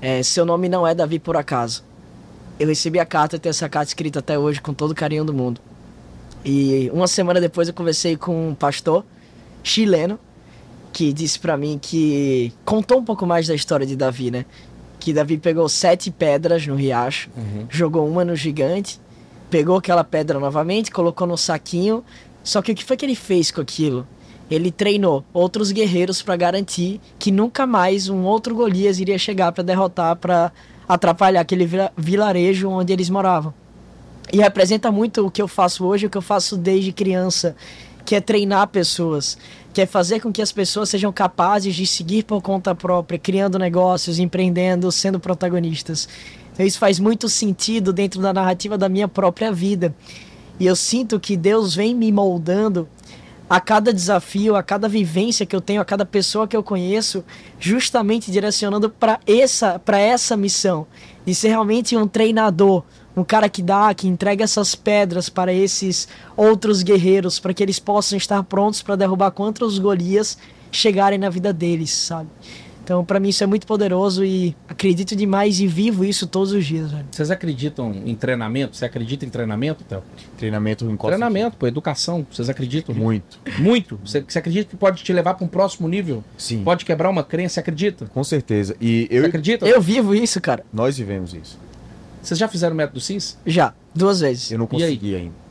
É, 0.00 0.22
seu 0.22 0.44
nome 0.44 0.68
não 0.68 0.86
é 0.86 0.94
Davi 0.94 1.18
por 1.18 1.36
acaso. 1.36 1.82
Eu 2.60 2.68
recebi 2.68 2.98
a 2.98 3.06
carta 3.06 3.36
e 3.36 3.38
tenho 3.38 3.50
essa 3.50 3.68
carta 3.68 3.88
escrita 3.88 4.18
até 4.18 4.38
hoje 4.38 4.60
com 4.60 4.74
todo 4.74 4.90
o 4.90 4.94
carinho 4.94 5.24
do 5.24 5.32
mundo. 5.32 5.60
E 6.44 6.90
uma 6.92 7.08
semana 7.08 7.40
depois 7.40 7.68
eu 7.68 7.74
conversei 7.74 8.16
com 8.16 8.50
um 8.50 8.54
pastor 8.54 9.04
chileno 9.62 10.18
que 10.92 11.12
disse 11.12 11.38
pra 11.38 11.56
mim 11.56 11.78
que 11.80 12.52
contou 12.64 12.98
um 12.98 13.04
pouco 13.04 13.26
mais 13.26 13.46
da 13.46 13.54
história 13.54 13.86
de 13.86 13.96
Davi, 13.96 14.30
né? 14.30 14.44
Que 15.00 15.12
Davi 15.12 15.38
pegou 15.38 15.68
sete 15.68 16.10
pedras 16.10 16.66
no 16.66 16.74
riacho, 16.74 17.30
jogou 17.70 18.06
uma 18.08 18.24
no 18.24 18.34
gigante, 18.34 19.00
pegou 19.48 19.76
aquela 19.76 20.04
pedra 20.04 20.38
novamente, 20.38 20.90
colocou 20.90 21.26
no 21.26 21.38
saquinho. 21.38 22.04
Só 22.42 22.60
que 22.60 22.72
o 22.72 22.74
que 22.74 22.84
foi 22.84 22.96
que 22.96 23.06
ele 23.06 23.14
fez 23.14 23.50
com 23.50 23.60
aquilo? 23.60 24.06
Ele 24.50 24.70
treinou 24.70 25.24
outros 25.32 25.70
guerreiros 25.70 26.22
para 26.22 26.36
garantir 26.36 27.00
que 27.18 27.30
nunca 27.30 27.66
mais 27.66 28.08
um 28.08 28.22
outro 28.24 28.54
Golias 28.54 28.98
iria 28.98 29.18
chegar 29.18 29.52
para 29.52 29.62
derrotar, 29.62 30.16
para 30.16 30.52
atrapalhar 30.88 31.40
aquele 31.40 31.66
vila- 31.66 31.92
vilarejo 31.96 32.68
onde 32.68 32.92
eles 32.92 33.10
moravam. 33.10 33.52
E 34.32 34.38
representa 34.38 34.90
muito 34.90 35.26
o 35.26 35.30
que 35.30 35.40
eu 35.40 35.48
faço 35.48 35.84
hoje, 35.84 36.06
o 36.06 36.10
que 36.10 36.18
eu 36.18 36.22
faço 36.22 36.56
desde 36.56 36.92
criança, 36.92 37.56
que 38.04 38.14
é 38.14 38.20
treinar 38.20 38.66
pessoas, 38.68 39.36
que 39.72 39.82
é 39.82 39.86
fazer 39.86 40.20
com 40.20 40.32
que 40.32 40.40
as 40.40 40.50
pessoas 40.50 40.88
sejam 40.88 41.12
capazes 41.12 41.74
de 41.74 41.86
seguir 41.86 42.24
por 42.24 42.40
conta 42.40 42.74
própria, 42.74 43.18
criando 43.18 43.58
negócios, 43.58 44.18
empreendendo, 44.18 44.90
sendo 44.90 45.20
protagonistas. 45.20 46.08
Isso 46.58 46.78
faz 46.78 46.98
muito 46.98 47.28
sentido 47.28 47.92
dentro 47.92 48.20
da 48.20 48.32
narrativa 48.32 48.76
da 48.76 48.88
minha 48.88 49.06
própria 49.06 49.52
vida. 49.52 49.94
E 50.58 50.66
eu 50.66 50.74
sinto 50.74 51.20
que 51.20 51.36
Deus 51.36 51.74
vem 51.74 51.94
me 51.94 52.10
moldando 52.10 52.88
a 53.48 53.60
cada 53.60 53.92
desafio, 53.92 54.56
a 54.56 54.62
cada 54.62 54.88
vivência 54.88 55.46
que 55.46 55.56
eu 55.56 55.60
tenho, 55.60 55.80
a 55.80 55.84
cada 55.84 56.04
pessoa 56.04 56.46
que 56.46 56.56
eu 56.56 56.62
conheço, 56.62 57.24
justamente 57.58 58.30
direcionando 58.30 58.90
para 58.90 59.18
essa, 59.26 59.78
para 59.78 59.98
essa 59.98 60.36
missão 60.36 60.86
de 61.24 61.34
ser 61.34 61.48
realmente 61.48 61.96
um 61.96 62.06
treinador, 62.06 62.82
um 63.16 63.24
cara 63.24 63.48
que 63.48 63.62
dá, 63.62 63.92
que 63.94 64.06
entrega 64.06 64.44
essas 64.44 64.74
pedras 64.74 65.28
para 65.28 65.52
esses 65.52 66.08
outros 66.36 66.82
guerreiros, 66.82 67.38
para 67.40 67.54
que 67.54 67.62
eles 67.62 67.78
possam 67.78 68.18
estar 68.18 68.42
prontos 68.44 68.82
para 68.82 68.96
derrubar 68.96 69.30
quantos 69.30 69.78
Golias 69.78 70.38
chegarem 70.70 71.18
na 71.18 71.30
vida 71.30 71.52
deles, 71.52 71.90
sabe? 71.90 72.28
Então, 72.88 73.04
para 73.04 73.20
mim 73.20 73.28
isso 73.28 73.44
é 73.44 73.46
muito 73.46 73.66
poderoso 73.66 74.24
e 74.24 74.56
acredito 74.66 75.14
demais 75.14 75.60
e 75.60 75.66
vivo 75.66 76.06
isso 76.06 76.26
todos 76.26 76.52
os 76.52 76.64
dias, 76.64 76.90
velho. 76.90 77.04
Vocês 77.10 77.30
acreditam 77.30 77.92
em 77.92 78.14
treinamento? 78.14 78.74
Você 78.74 78.86
acredita 78.86 79.26
em 79.26 79.28
treinamento, 79.28 79.84
Théo? 79.84 80.02
Treinamento 80.38 80.90
em 80.90 80.96
qual 80.96 81.10
Treinamento, 81.10 81.58
pô, 81.58 81.66
educação. 81.66 82.26
Vocês 82.32 82.48
acreditam? 82.48 82.94
sentido? 82.94 83.04
Muito. 83.04 83.38
Muito. 83.58 84.00
Você, 84.02 84.24
você 84.26 84.38
acredita 84.38 84.70
que 84.70 84.76
pode 84.78 85.02
te 85.02 85.12
levar 85.12 85.34
para 85.34 85.44
um 85.44 85.48
próximo 85.48 85.86
nível? 85.86 86.24
Sim. 86.38 86.64
Pode 86.64 86.86
quebrar 86.86 87.10
uma 87.10 87.22
crença? 87.22 87.56
Você 87.56 87.60
acredita? 87.60 88.06
Com 88.06 88.24
certeza. 88.24 88.74
E 88.80 89.06
eu, 89.10 89.20
Você 89.20 89.28
acredita? 89.28 89.66
Eu 89.66 89.82
vivo 89.82 90.14
isso, 90.14 90.40
cara. 90.40 90.64
nós 90.72 90.96
vivemos 90.96 91.34
isso. 91.34 91.58
Vocês 92.22 92.40
já 92.40 92.48
fizeram 92.48 92.72
o 92.72 92.76
método 92.78 93.00
CIS? 93.00 93.36
Já, 93.44 93.74
duas 93.94 94.20
vezes. 94.20 94.50
Eu 94.50 94.58
não 94.58 94.66
consegui 94.66 95.14
ainda. 95.14 95.47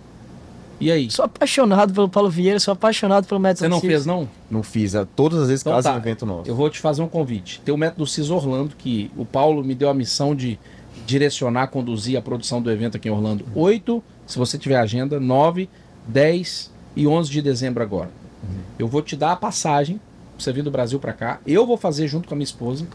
E 0.79 0.91
aí? 0.91 1.09
Sou 1.09 1.25
apaixonado 1.25 1.91
pelo 1.93 2.07
Paulo 2.07 2.29
Vieira, 2.29 2.59
sou 2.59 2.71
apaixonado 2.71 3.25
pelo 3.27 3.39
método 3.39 3.59
Você 3.59 3.67
não 3.67 3.79
Cis. 3.79 3.89
fez, 3.89 4.05
não? 4.05 4.29
Não 4.49 4.61
fiz. 4.61 4.95
a- 4.95 5.05
Todas 5.05 5.39
as 5.41 5.47
vezes 5.47 5.61
Então 5.63 5.73
caso 5.73 5.87
tá. 5.87 5.95
um 5.95 5.97
evento 5.97 6.25
nosso. 6.25 6.49
Eu 6.49 6.55
vou 6.55 6.69
te 6.69 6.79
fazer 6.79 7.01
um 7.01 7.07
convite. 7.07 7.59
Tem 7.65 7.73
o 7.73 7.77
método 7.77 8.05
CIS 8.05 8.29
Orlando, 8.29 8.75
que 8.77 9.09
o 9.17 9.25
Paulo 9.25 9.63
me 9.63 9.73
deu 9.73 9.89
a 9.89 9.93
missão 9.93 10.35
de 10.35 10.59
direcionar, 11.05 11.67
conduzir 11.67 12.17
a 12.17 12.21
produção 12.21 12.61
do 12.61 12.69
evento 12.71 12.97
aqui 12.97 13.07
em 13.07 13.11
Orlando. 13.11 13.43
8, 13.55 14.03
se 14.27 14.37
você 14.37 14.57
tiver 14.57 14.77
agenda, 14.77 15.19
9, 15.19 15.67
10 16.07 16.71
e 16.95 17.07
11 17.07 17.31
de 17.31 17.41
dezembro 17.41 17.81
agora. 17.81 18.09
Eu 18.77 18.87
vou 18.87 19.01
te 19.01 19.15
dar 19.15 19.31
a 19.31 19.35
passagem 19.35 19.97
pra 20.35 20.43
você 20.43 20.53
vir 20.53 20.61
do 20.63 20.69
Brasil 20.69 20.99
pra 20.99 21.11
cá. 21.13 21.39
Eu 21.47 21.65
vou 21.65 21.75
fazer 21.77 22.07
junto 22.07 22.27
com 22.27 22.35
a 22.35 22.37
minha 22.37 22.43
esposa. 22.43 22.85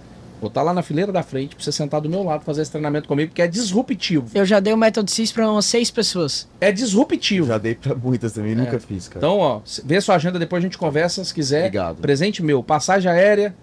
Vou 0.43 0.49
estar 0.49 0.63
lá 0.63 0.75
na 0.75 0.83
fileira 0.83 1.13
da 1.13 1.23
frente 1.23 1.55
pra 1.55 1.65
você 1.65 1.71
sentar 1.71 2.01
do 2.01 2.09
meu 2.11 2.25
lado 2.25 2.45
fazer 2.45 2.63
esse 2.63 2.71
treinamento 2.73 3.07
comigo, 3.07 3.31
porque 3.31 3.41
é 3.43 3.47
disruptivo. 3.47 4.27
Eu 4.35 4.45
já 4.45 4.59
dei 4.59 4.73
o 4.73 4.77
método 4.77 5.09
CIS 5.09 5.31
para 5.31 5.49
umas 5.49 5.65
seis 5.65 5.89
pessoas. 5.89 6.49
É 6.61 6.73
disruptivo. 6.73 7.47
Já 7.47 7.59
dei 7.59 7.77
pra 7.77 7.95
muitas 7.95 8.33
também, 8.33 8.57
nunca 8.57 8.81
fiz, 8.81 9.07
cara. 9.07 9.19
Então, 9.25 9.39
ó, 9.39 9.61
vê 9.85 10.01
sua 10.01 10.17
agenda, 10.17 10.41
depois 10.41 10.61
a 10.61 10.67
gente 10.67 10.77
conversa, 10.77 11.25
se 11.25 11.33
quiser. 11.33 11.61
Obrigado. 11.67 11.99
Presente 11.99 12.43
meu, 12.43 12.61
passagem 12.61 13.09
aérea, 13.09 13.55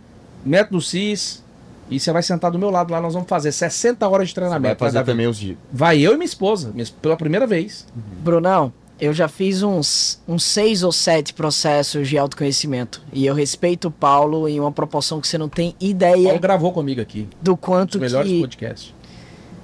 método 0.45 0.79
CIS, 0.81 1.43
e 1.89 1.99
você 1.99 2.13
vai 2.13 2.23
sentar 2.23 2.49
do 2.49 2.57
meu 2.57 2.69
lado 2.69 2.91
lá, 2.91 3.01
nós 3.01 3.13
vamos 3.13 3.27
fazer 3.27 3.51
60 3.51 4.07
horas 4.07 4.29
de 4.29 4.33
Você 4.33 4.39
vai 4.39 4.47
treinamento. 4.49 4.79
fazer 4.79 4.93
Vai, 4.99 5.03
dar- 5.03 5.11
também 5.11 5.27
os 5.27 5.37
dias. 5.37 5.57
vai 5.73 5.99
eu 5.99 6.13
e 6.13 6.15
minha 6.15 6.25
esposa, 6.25 6.71
minha- 6.73 6.87
pela 7.01 7.17
primeira 7.17 7.45
vez. 7.45 7.85
Brunão, 8.23 8.71
eu 8.99 9.13
já 9.13 9.27
fiz 9.27 9.63
uns, 9.63 10.21
uns 10.27 10.43
seis 10.43 10.83
ou 10.83 10.91
sete 10.91 11.33
processos 11.33 12.07
de 12.07 12.17
autoconhecimento. 12.17 13.01
E 13.13 13.25
eu 13.25 13.33
respeito 13.33 13.87
o 13.87 13.91
Paulo 13.91 14.47
em 14.47 14.59
uma 14.59 14.71
proporção 14.71 15.21
que 15.21 15.27
você 15.27 15.37
não 15.37 15.47
tem 15.47 15.75
Paulo 15.79 15.91
ideia 15.91 16.37
gravou 16.37 16.71
comigo 16.71 16.99
aqui, 16.99 17.27
do 17.41 17.53
um 17.53 17.57
quanto 17.57 17.97
dos 17.97 18.01
melhores 18.01 18.31
que, 18.31 18.41
podcasts. 18.41 18.93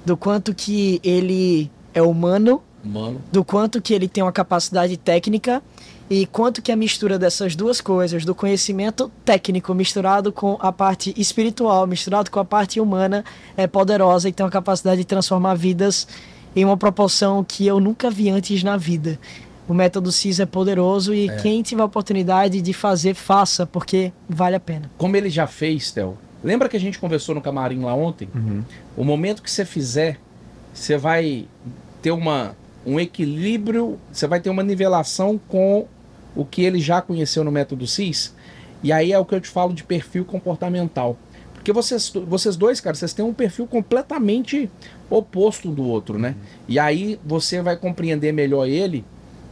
do 0.04 0.16
quanto 0.16 0.54
que 0.54 1.00
ele 1.04 1.70
é 1.92 2.00
humano, 2.00 2.62
Mano, 2.82 3.20
do 3.30 3.44
quanto 3.44 3.80
que 3.82 3.92
ele 3.92 4.08
tem 4.08 4.22
uma 4.22 4.32
capacidade 4.32 4.96
técnica 4.96 5.62
e 6.08 6.24
quanto 6.24 6.62
que 6.62 6.70
a 6.70 6.76
mistura 6.76 7.18
dessas 7.18 7.56
duas 7.56 7.80
coisas, 7.80 8.24
do 8.24 8.34
conhecimento 8.34 9.10
técnico 9.24 9.74
misturado 9.74 10.32
com 10.32 10.56
a 10.60 10.70
parte 10.70 11.12
espiritual, 11.16 11.84
misturado 11.86 12.30
com 12.30 12.38
a 12.38 12.44
parte 12.44 12.80
humana, 12.80 13.24
é 13.56 13.66
poderosa 13.66 14.28
e 14.28 14.32
tem 14.32 14.44
uma 14.44 14.52
capacidade 14.52 14.98
de 14.98 15.04
transformar 15.04 15.54
vidas 15.56 16.06
em 16.56 16.64
uma 16.64 16.76
proporção 16.76 17.44
que 17.44 17.66
eu 17.66 17.78
nunca 17.78 18.10
vi 18.10 18.30
antes 18.30 18.62
na 18.62 18.78
vida. 18.78 19.20
O 19.68 19.74
método 19.74 20.10
CIS 20.10 20.40
é 20.40 20.46
poderoso 20.46 21.12
e 21.12 21.28
quem 21.42 21.60
tiver 21.60 21.82
a 21.82 21.84
oportunidade 21.84 22.62
de 22.62 22.72
fazer, 22.72 23.14
faça, 23.14 23.66
porque 23.66 24.12
vale 24.28 24.56
a 24.56 24.60
pena. 24.60 24.90
como 24.96 25.16
ele 25.16 25.28
já 25.28 25.46
fez, 25.46 25.90
Theo, 25.90 26.16
lembra 26.42 26.68
que 26.68 26.76
a 26.76 26.80
gente 26.80 26.98
conversou 26.98 27.34
no 27.34 27.42
camarim 27.42 27.82
lá 27.82 27.94
ontem? 27.94 28.28
O 28.96 29.04
momento 29.04 29.42
que 29.42 29.50
você 29.50 29.64
fizer, 29.64 30.18
você 30.72 30.96
vai 30.96 31.46
ter 32.00 32.12
uma, 32.12 32.56
um 32.86 32.98
equilíbrio, 32.98 33.98
você 34.10 34.26
vai 34.26 34.40
ter 34.40 34.48
uma 34.48 34.62
nivelação 34.62 35.38
com 35.48 35.86
o 36.34 36.44
que 36.44 36.62
ele 36.62 36.80
já 36.80 37.02
conheceu 37.02 37.42
no 37.42 37.50
método 37.50 37.86
CIS. 37.86 38.34
E 38.82 38.92
aí 38.92 39.12
é 39.12 39.18
o 39.18 39.24
que 39.24 39.34
eu 39.34 39.40
te 39.40 39.48
falo 39.48 39.74
de 39.74 39.82
perfil 39.82 40.24
comportamental. 40.24 41.18
Porque 41.54 41.72
vocês, 41.72 42.12
vocês 42.28 42.56
dois, 42.56 42.80
cara, 42.80 42.94
vocês 42.94 43.12
têm 43.12 43.24
um 43.24 43.34
perfil 43.34 43.66
completamente 43.66 44.70
oposto 45.08 45.68
um 45.68 45.74
do 45.74 45.84
outro, 45.84 46.18
né? 46.18 46.34
E 46.68 46.78
aí 46.78 47.18
você 47.24 47.60
vai 47.62 47.76
compreender 47.76 48.32
melhor 48.32 48.66
ele 48.66 49.04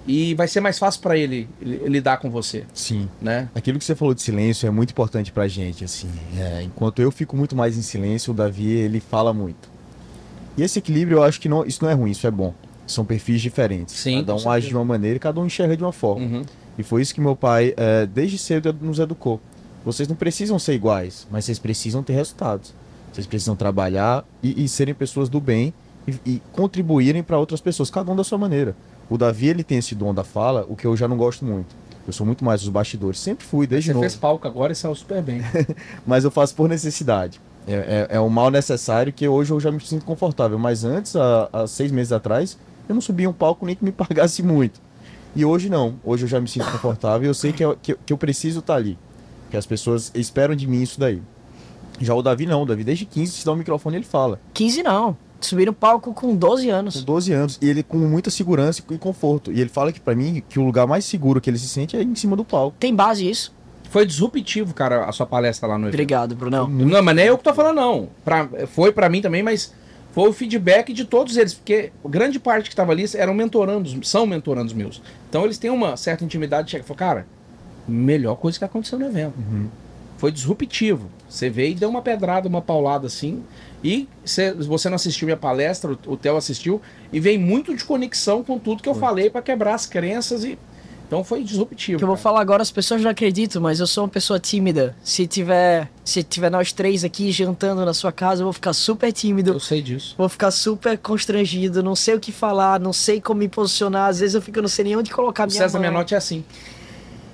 e 0.07 0.35
vai 0.35 0.47
ser 0.49 0.61
mais 0.61 0.79
fácil 0.79 1.01
para 1.01 1.17
ele 1.17 1.49
li- 1.63 1.81
lidar 1.89 2.19
com 2.19 2.31
você, 2.31 2.65
Sim. 2.75 3.09
né? 3.23 3.49
Aquilo 3.55 3.79
que 3.79 3.85
você 3.85 3.95
falou 3.95 4.13
de 4.15 4.21
silêncio 4.21 4.67
é 4.67 4.71
muito 4.71 4.91
importante 4.91 5.33
pra 5.33 5.49
gente, 5.49 5.85
assim. 5.85 6.11
É, 6.37 6.63
enquanto 6.63 7.01
eu 7.01 7.11
fico 7.11 7.37
muito 7.37 7.57
mais 7.57 7.79
em 7.79 7.83
silêncio, 7.83 8.33
o 8.33 8.37
Davi, 8.37 8.71
ele 8.71 9.01
fala 9.01 9.33
muito. 9.33 9.69
E 10.57 10.63
esse 10.63 10.79
equilíbrio, 10.79 11.19
eu 11.19 11.23
acho 11.23 11.41
que 11.41 11.49
não, 11.49 11.65
isso 11.65 11.83
não 11.83 11.91
é 11.91 11.95
ruim, 11.95 12.11
isso 12.11 12.27
é 12.27 12.31
bom. 12.31 12.53
São 12.87 13.05
perfis 13.05 13.41
diferentes. 13.41 13.95
Sim, 13.95 14.19
cada 14.25 14.35
um 14.37 14.51
age 14.51 14.69
de 14.69 14.75
uma 14.75 14.85
maneira 14.85 15.17
e 15.17 15.19
cada 15.21 15.41
um 15.41 15.47
enxerga 15.47 15.77
de 15.77 15.83
uma 15.83 15.93
forma. 15.93 16.25
Uhum. 16.27 16.43
E 16.77 16.83
foi 16.83 17.01
isso 17.01 17.15
que 17.15 17.21
meu 17.21 17.35
pai, 17.35 17.73
é, 17.77 18.05
desde 18.05 18.37
cedo, 18.37 18.77
nos 18.81 18.99
educou. 18.99 19.41
Vocês 19.85 20.07
não 20.09 20.17
precisam 20.17 20.59
ser 20.59 20.75
iguais, 20.75 21.27
mas 21.31 21.45
vocês 21.47 21.59
precisam 21.59 22.03
ter 22.03 22.13
resultados. 22.13 22.75
Vocês 23.15 23.27
precisam 23.27 23.55
trabalhar 23.55 24.25
e, 24.43 24.65
e 24.65 24.69
serem 24.69 24.93
pessoas 24.93 25.29
do 25.29 25.41
bem 25.41 25.73
e, 26.07 26.19
e 26.27 26.43
contribuírem 26.53 27.23
para 27.23 27.39
outras 27.39 27.61
pessoas, 27.61 27.89
cada 27.89 28.11
um 28.11 28.17
da 28.17 28.25
sua 28.25 28.37
maneira. 28.37 28.77
O 29.09 29.17
Davi, 29.17 29.47
ele 29.47 29.63
tem 29.63 29.79
esse 29.79 29.95
dom 29.95 30.13
da 30.13 30.25
fala, 30.25 30.67
o 30.69 30.75
que 30.75 30.85
eu 30.87 30.97
já 30.97 31.07
não 31.07 31.17
gosto 31.17 31.45
muito. 31.45 31.75
Eu 32.07 32.13
sou 32.13 32.27
muito 32.27 32.45
mais 32.45 32.61
dos 32.61 32.69
bastidores. 32.71 33.21
Sempre 33.21 33.47
fui, 33.47 33.67
desde 33.67 33.91
Você 33.91 33.95
novo. 33.95 34.03
fez 34.03 34.15
palco 34.17 34.47
agora 34.49 34.73
e 34.73 34.77
saiu 34.77 34.95
super 34.97 35.23
bem. 35.23 35.41
Mas 36.05 36.25
eu 36.25 36.31
faço 36.31 36.55
por 36.57 36.69
necessidade. 36.69 37.41
É, 37.67 38.09
é, 38.11 38.17
é 38.17 38.21
um 38.21 38.29
mal 38.29 38.51
necessário 38.51 39.11
que 39.13 39.27
hoje 39.29 39.53
eu 39.53 39.61
já 39.61 39.71
me 39.71 39.81
sinto 39.81 40.05
confortável. 40.05 40.59
Mas 40.59 40.85
antes, 40.85 41.15
há, 41.17 41.49
há 41.53 41.67
seis 41.67 41.91
meses 41.93 42.13
atrás, 42.13 42.59
eu 42.89 42.95
não 42.95 43.01
subia 43.01 43.31
um 43.31 43.33
palco 43.33 43.65
nem 43.65 43.75
que 43.77 43.85
me 43.85 43.93
pagasse 43.93 44.43
muito. 44.43 44.81
E 45.37 45.45
hoje 45.45 45.71
não. 45.71 45.95
Hoje 46.05 46.25
eu 46.25 46.29
já 46.29 46.41
me 46.41 46.49
sinto 46.49 46.71
confortável 46.73 47.25
e 47.27 47.31
eu 47.31 47.35
sei 47.35 47.53
que, 47.53 47.65
eu- 47.65 47.77
que, 47.81 47.95
que 47.95 48.13
eu 48.13 48.19
preciso 48.19 48.59
estar 48.59 48.75
ali. 48.75 48.99
Que 49.51 49.57
as 49.57 49.65
pessoas 49.65 50.11
esperam 50.15 50.55
de 50.55 50.67
mim 50.67 50.83
isso 50.83 50.99
daí. 51.01 51.23
Já 52.01 52.15
o 52.15 52.23
Davi 52.23 52.47
não. 52.47 52.63
O 52.63 52.67
Davi, 52.67 52.85
desde 52.85 53.05
15, 53.05 53.33
se 53.33 53.45
dá 53.47 53.53
um 53.53 53.57
microfone, 53.57 53.97
ele 53.97 54.05
fala. 54.05 54.41
15 54.53 54.83
não. 54.83 55.17
Subir 55.41 55.67
no 55.67 55.73
palco 55.73 56.15
com 56.15 56.35
12 56.35 56.67
Com 56.67 56.73
anos. 56.73 57.05
12 57.05 57.33
anos. 57.33 57.59
E 57.61 57.69
ele 57.69 57.83
com 57.83 57.99
muita 57.99 58.31
segurança 58.31 58.83
e 58.91 58.99
conforto. 58.99 59.53
E 59.53 59.61
ele 59.61 59.69
fala 59.69 59.93
que 59.93 60.01
pra 60.01 60.15
mim, 60.15 60.43
que 60.49 60.59
o 60.59 60.65
lugar 60.65 60.87
mais 60.87 61.05
seguro 61.05 61.41
que 61.41 61.51
ele 61.51 61.59
se 61.59 61.69
sente 61.69 61.97
é 61.97 62.03
em 62.03 62.15
cima 62.15 62.35
do 62.37 62.45
palco. 62.45 62.77
Tem 62.81 62.95
base 62.95 63.29
isso? 63.29 63.53
Foi 63.91 64.05
disruptivo, 64.07 64.75
cara, 64.75 65.05
a 65.05 65.13
sua 65.13 65.27
palestra 65.27 65.69
lá 65.69 65.79
no 65.79 65.85
evento. 65.85 65.95
Obrigado, 65.95 66.35
Brunão. 66.35 66.67
Não, 66.69 67.03
mas 67.03 67.15
nem 67.15 67.27
eu 67.27 67.39
que 67.39 67.45
tô 67.45 67.55
falando, 67.55 67.77
não. 67.77 68.09
Pra, 68.25 68.49
foi 68.69 68.91
pra 68.91 69.09
mim 69.09 69.21
também, 69.21 69.43
mas 69.43 69.73
foi 70.13 70.29
o 70.29 70.33
feedback 70.33 70.93
de 70.93 71.05
todos 71.05 71.37
eles, 71.37 71.55
porque 71.55 71.93
grande 72.05 72.41
parte 72.41 72.71
que 72.71 72.75
tava 72.75 72.93
ali 72.93 73.05
eram 73.15 73.35
mentorandos, 73.35 73.97
são 74.09 74.27
mentorandos 74.27 74.73
meus. 74.73 75.03
Então 75.29 75.45
eles 75.45 75.59
têm 75.59 75.71
uma 75.71 75.97
certa 75.97 76.25
intimidade, 76.25 76.71
chega 76.71 76.83
e 76.85 76.87
fala, 76.87 76.99
cara, 76.99 77.27
melhor 77.87 78.37
coisa 78.37 78.59
que 78.59 78.65
aconteceu 78.65 78.99
no 78.99 79.07
evento. 79.07 79.35
Foi 80.17 80.33
disruptivo. 80.33 81.11
Você 81.35 81.51
veio 81.51 81.73
e 81.73 81.75
deu 81.75 81.89
uma 81.91 82.01
pedrada, 82.01 82.49
uma 82.49 82.63
paulada 82.63 83.09
assim. 83.09 83.43
E 83.83 84.09
cê- 84.25 84.53
você 84.53 84.89
não 84.89 84.95
assistiu 84.95 85.27
minha 85.27 85.37
palestra, 85.37 85.91
o- 86.07 86.13
o 86.13 86.17
Theo 86.17 86.37
assistiu, 86.37 86.81
e 87.13 87.19
veio 87.19 87.41
muito 87.41 87.75
de 87.77 87.85
conexão 87.85 88.45
com 88.45 88.57
tudo 88.57 88.81
que 88.81 88.89
eu 88.89 88.95
falei 88.95 89.29
pra 89.29 89.43
quebrar 89.43 89.75
as 89.75 89.85
crenças 89.85 90.45
e. 90.45 90.57
Então 91.09 91.25
foi 91.25 91.43
disruptivo. 91.43 91.97
O 91.97 91.99
que 91.99 92.05
eu 92.05 92.09
vou 92.09 92.17
falar 92.17 92.41
agora, 92.41 92.63
as 92.63 92.71
pessoas 92.71 93.03
não 93.03 93.11
acreditam, 93.11 93.61
mas 93.61 93.81
eu 93.81 93.87
sou 93.87 94.05
uma 94.05 94.09
pessoa 94.09 94.39
tímida. 94.39 94.97
Se 95.03 95.27
tiver, 95.27 95.91
se 96.05 96.23
tiver 96.23 96.51
nós 96.51 96.73
três 96.73 97.03
aqui 97.05 97.31
jantando 97.33 97.85
na 97.85 97.93
sua 97.93 98.13
casa, 98.13 98.43
eu 98.43 98.47
vou 98.47 98.53
ficar 98.53 98.73
super 98.73 99.13
tímido. 99.13 99.53
Eu 99.53 99.61
sei 99.61 99.83
disso. 99.83 100.15
Vou 100.17 100.29
ficar 100.29 100.51
super 100.53 100.97
constrangido, 100.97 101.83
não 101.83 101.97
sei 101.97 102.15
o 102.15 102.21
que 102.21 102.31
falar, 102.31 102.79
não 102.79 102.93
sei 102.93 103.21
como 103.21 103.41
me 103.41 103.49
posicionar. 103.49 104.09
Às 104.09 104.21
vezes 104.21 104.35
eu 104.37 104.41
fico, 104.41 104.63
não 104.63 104.69
sei 104.69 104.85
nem 104.85 104.97
onde 104.97 105.11
colocar 105.11 105.45
O 105.45 105.47
minha 105.51 105.59
César 105.59 105.79
mão. 105.81 105.91
Menotti 105.91 106.15
é 106.15 106.17
assim. 106.17 106.45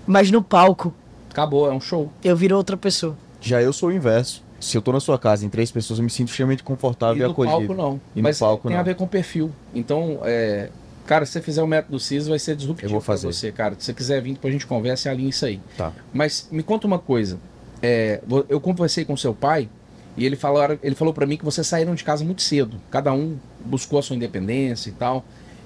Mas 0.07 0.31
no 0.31 0.43
palco, 0.43 0.93
Acabou, 1.31 1.71
é 1.71 1.73
um 1.73 1.81
show. 1.81 2.11
eu 2.25 2.35
viro 2.35 2.57
outra 2.57 2.77
pessoa. 2.79 3.15
Já 3.41 3.63
eu 3.63 3.73
sou 3.73 3.89
o 3.89 3.93
inverso. 3.93 4.43
Se 4.61 4.77
eu 4.77 4.83
tô 4.83 4.93
na 4.93 5.01
sua 5.01 5.19
casa 5.19 5.47
em 5.47 5.49
três 5.49 5.71
pessoas, 5.71 5.99
eu 5.99 6.05
me 6.05 6.11
sinto 6.11 6.29
extremamente 6.29 6.63
confortável 6.63 7.17
e, 7.17 7.21
E 7.21 7.25
no 7.25 7.31
acolhido. 7.33 7.57
palco 7.57 7.75
não. 7.75 8.01
E 8.15 8.19
no 8.21 8.23
Mas 8.23 8.39
palco 8.39 8.69
tem 8.69 8.75
não. 8.75 8.81
a 8.81 8.85
ver 8.85 8.95
com 8.95 9.07
perfil. 9.07 9.51
Então, 9.75 10.19
é, 10.23 10.69
Cara, 11.07 11.27
se 11.27 11.33
você 11.33 11.41
fizer 11.41 11.61
o 11.63 11.67
método 11.67 11.99
CIS, 11.99 12.29
vai 12.29 12.39
ser 12.39 12.55
disruptivo 12.55 12.87
Eu 12.87 12.93
vou 12.93 13.01
fazer. 13.01 13.27
pra 13.27 13.33
você, 13.33 13.51
cara. 13.51 13.75
Se 13.79 13.87
você 13.87 13.95
quiser 13.95 14.23
vir, 14.23 14.35
depois 14.35 14.53
a 14.53 14.55
gente 14.55 14.67
conversa 14.67 15.09
e 15.09 15.11
alinha 15.11 15.29
isso 15.31 15.45
aí. 15.45 15.61
Tá. 15.77 15.93
Mas 16.13 16.47
me 16.53 16.63
conta 16.63 16.87
uma 16.87 17.01
coisa. 17.01 17.37
É, 17.83 18.21
eu 18.49 18.61
conversei 18.61 19.05
com 19.05 19.17
seu 19.17 19.35
pai 19.35 19.69
e 20.17 20.25
ele 20.25 20.37
falou, 20.37 20.61
ele 20.83 20.95
falou 20.95 21.13
para 21.13 21.27
mim 21.27 21.37
que 21.37 21.45
vocês 21.45 21.67
saíram 21.67 21.95
de 21.97 22.05
casa 22.05 22.25
muito 22.25 22.43
cedo. 22.43 22.77
Cada 22.91 23.13
um 23.13 23.37
buscou 23.65 23.99
a 23.99 24.03
sua 24.03 24.15
independência 24.15 24.91
e 24.91 24.93
tal. 24.93 25.25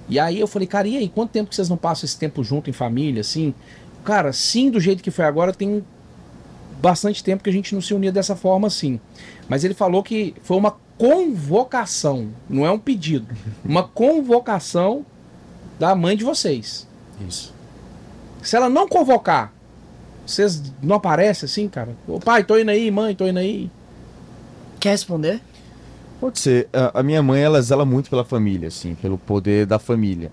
E 0.08 0.18
aí 0.18 0.38
eu 0.40 0.46
falei, 0.46 0.66
cara, 0.68 0.86
e 0.88 0.96
aí, 0.96 1.08
quanto 1.08 1.30
tempo 1.32 1.50
que 1.50 1.56
vocês 1.56 1.68
não 1.68 1.76
passam 1.76 2.06
esse 2.06 2.18
tempo 2.18 2.42
junto 2.44 2.70
em 2.70 2.72
família, 2.72 3.20
assim? 3.20 3.52
Cara, 4.04 4.32
sim, 4.32 4.70
do 4.70 4.78
jeito 4.80 5.02
que 5.02 5.10
foi 5.10 5.24
agora, 5.26 5.52
tem 5.52 5.84
bastante 6.84 7.24
tempo 7.24 7.42
que 7.42 7.48
a 7.48 7.52
gente 7.52 7.74
não 7.74 7.80
se 7.80 7.94
unia 7.94 8.12
dessa 8.12 8.36
forma 8.36 8.66
assim. 8.66 9.00
Mas 9.48 9.64
ele 9.64 9.72
falou 9.72 10.02
que 10.02 10.34
foi 10.42 10.54
uma 10.58 10.76
convocação, 10.98 12.28
não 12.46 12.66
é 12.66 12.70
um 12.70 12.78
pedido. 12.78 13.26
Uma 13.64 13.82
convocação 13.82 15.04
da 15.78 15.94
mãe 15.94 16.14
de 16.14 16.22
vocês. 16.22 16.86
Isso. 17.26 17.54
Se 18.42 18.54
ela 18.54 18.68
não 18.68 18.86
convocar, 18.86 19.52
vocês 20.26 20.62
não 20.82 20.96
aparecem 20.96 21.46
assim, 21.46 21.68
cara? 21.68 21.96
Ô 22.06 22.20
pai, 22.20 22.44
tô 22.44 22.58
indo 22.58 22.70
aí, 22.70 22.90
mãe, 22.90 23.14
tô 23.14 23.26
indo 23.26 23.38
aí. 23.38 23.70
Quer 24.78 24.90
responder? 24.90 25.40
Pode 26.20 26.38
ser. 26.38 26.68
A, 26.70 27.00
a 27.00 27.02
minha 27.02 27.22
mãe, 27.22 27.42
ela 27.42 27.60
zela 27.62 27.86
muito 27.86 28.10
pela 28.10 28.24
família, 28.24 28.68
assim, 28.68 28.94
pelo 28.94 29.16
poder 29.16 29.64
da 29.64 29.78
família. 29.78 30.30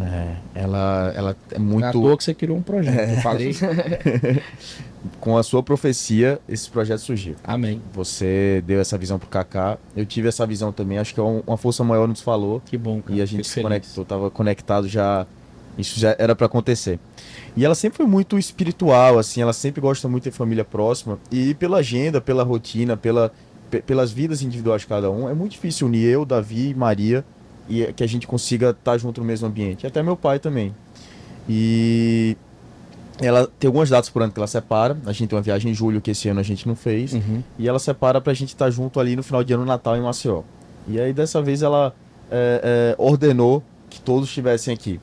É, 0.00 0.36
ela, 0.54 1.12
ela 1.14 1.36
é 1.50 1.54
é 1.54 1.86
à 1.86 1.92
toa 1.92 2.02
muito. 2.02 2.16
que 2.16 2.24
você 2.24 2.34
criou 2.34 2.56
um 2.56 2.62
projeto. 2.62 3.10
Eu 3.10 3.16
falei, 3.20 3.54
Com 5.18 5.38
a 5.38 5.42
sua 5.42 5.62
profecia, 5.62 6.38
esse 6.48 6.68
projeto 6.68 6.98
surgiu. 7.00 7.34
amém. 7.42 7.80
Você 7.94 8.62
deu 8.66 8.80
essa 8.80 8.98
visão 8.98 9.18
pro 9.18 9.28
Kaká. 9.28 9.78
Eu 9.96 10.04
tive 10.04 10.28
essa 10.28 10.46
visão 10.46 10.72
também. 10.72 10.98
Acho 10.98 11.14
que 11.14 11.20
é 11.20 11.22
um- 11.22 11.42
uma 11.46 11.56
força 11.56 11.82
maior 11.82 12.06
nos 12.06 12.20
falou. 12.20 12.60
Que 12.66 12.76
bom, 12.76 13.00
cara. 13.00 13.18
E 13.18 13.22
a 13.22 13.26
gente 13.26 13.46
se 13.48 13.62
conectou, 13.62 14.04
tava 14.04 14.30
conectado 14.30 14.86
já. 14.86 15.26
Isso 15.78 15.98
já 15.98 16.14
era 16.18 16.36
pra 16.36 16.44
acontecer. 16.46 16.98
E 17.56 17.64
ela 17.64 17.74
sempre 17.74 17.96
foi 17.96 18.06
muito 18.06 18.38
espiritual, 18.38 19.18
assim, 19.18 19.40
ela 19.40 19.52
sempre 19.54 19.80
gosta 19.80 20.06
muito 20.08 20.24
de 20.24 20.30
ter 20.30 20.36
família 20.36 20.64
próxima. 20.64 21.18
E 21.32 21.54
pela 21.54 21.78
agenda, 21.78 22.20
pela 22.20 22.42
rotina, 22.42 22.94
pela, 22.96 23.32
pe- 23.70 23.80
pelas 23.80 24.10
vidas 24.12 24.42
individuais 24.42 24.82
de 24.82 24.88
cada 24.88 25.10
um, 25.10 25.28
é 25.30 25.32
muito 25.32 25.52
difícil 25.52 25.86
unir 25.86 26.04
eu, 26.04 26.26
Davi 26.26 26.70
e 26.70 26.74
Maria 26.74 27.24
e 27.68 27.90
que 27.94 28.02
a 28.04 28.06
gente 28.06 28.26
consiga 28.26 28.70
estar 28.70 28.98
junto 28.98 29.20
no 29.22 29.26
mesmo 29.26 29.46
ambiente. 29.48 29.84
E 29.84 29.86
até 29.86 30.02
meu 30.02 30.16
pai 30.16 30.38
também. 30.38 30.74
E 31.48 32.36
ela 33.20 33.46
tem 33.58 33.68
algumas 33.68 33.90
datas 33.90 34.08
por 34.08 34.22
ano 34.22 34.32
que 34.32 34.38
ela 34.38 34.46
separa. 34.46 34.96
A 35.06 35.12
gente 35.12 35.28
tem 35.28 35.36
uma 35.36 35.42
viagem 35.42 35.70
em 35.70 35.74
julho 35.74 36.00
que 36.00 36.10
esse 36.10 36.28
ano 36.28 36.40
a 36.40 36.42
gente 36.42 36.66
não 36.66 36.74
fez. 36.74 37.12
Uhum. 37.12 37.42
E 37.58 37.68
ela 37.68 37.78
separa 37.78 38.20
pra 38.20 38.32
gente 38.32 38.50
estar 38.50 38.70
junto 38.70 38.98
ali 38.98 39.14
no 39.14 39.22
final 39.22 39.44
de 39.44 39.52
ano, 39.52 39.62
no 39.62 39.68
Natal, 39.68 39.96
em 39.96 40.00
Maceió. 40.00 40.42
E 40.88 40.98
aí, 40.98 41.12
dessa 41.12 41.42
vez, 41.42 41.62
ela 41.62 41.94
é, 42.30 42.60
é, 42.62 43.02
ordenou 43.02 43.62
que 43.88 44.00
todos 44.00 44.28
estivessem 44.28 44.72
aqui. 44.72 45.00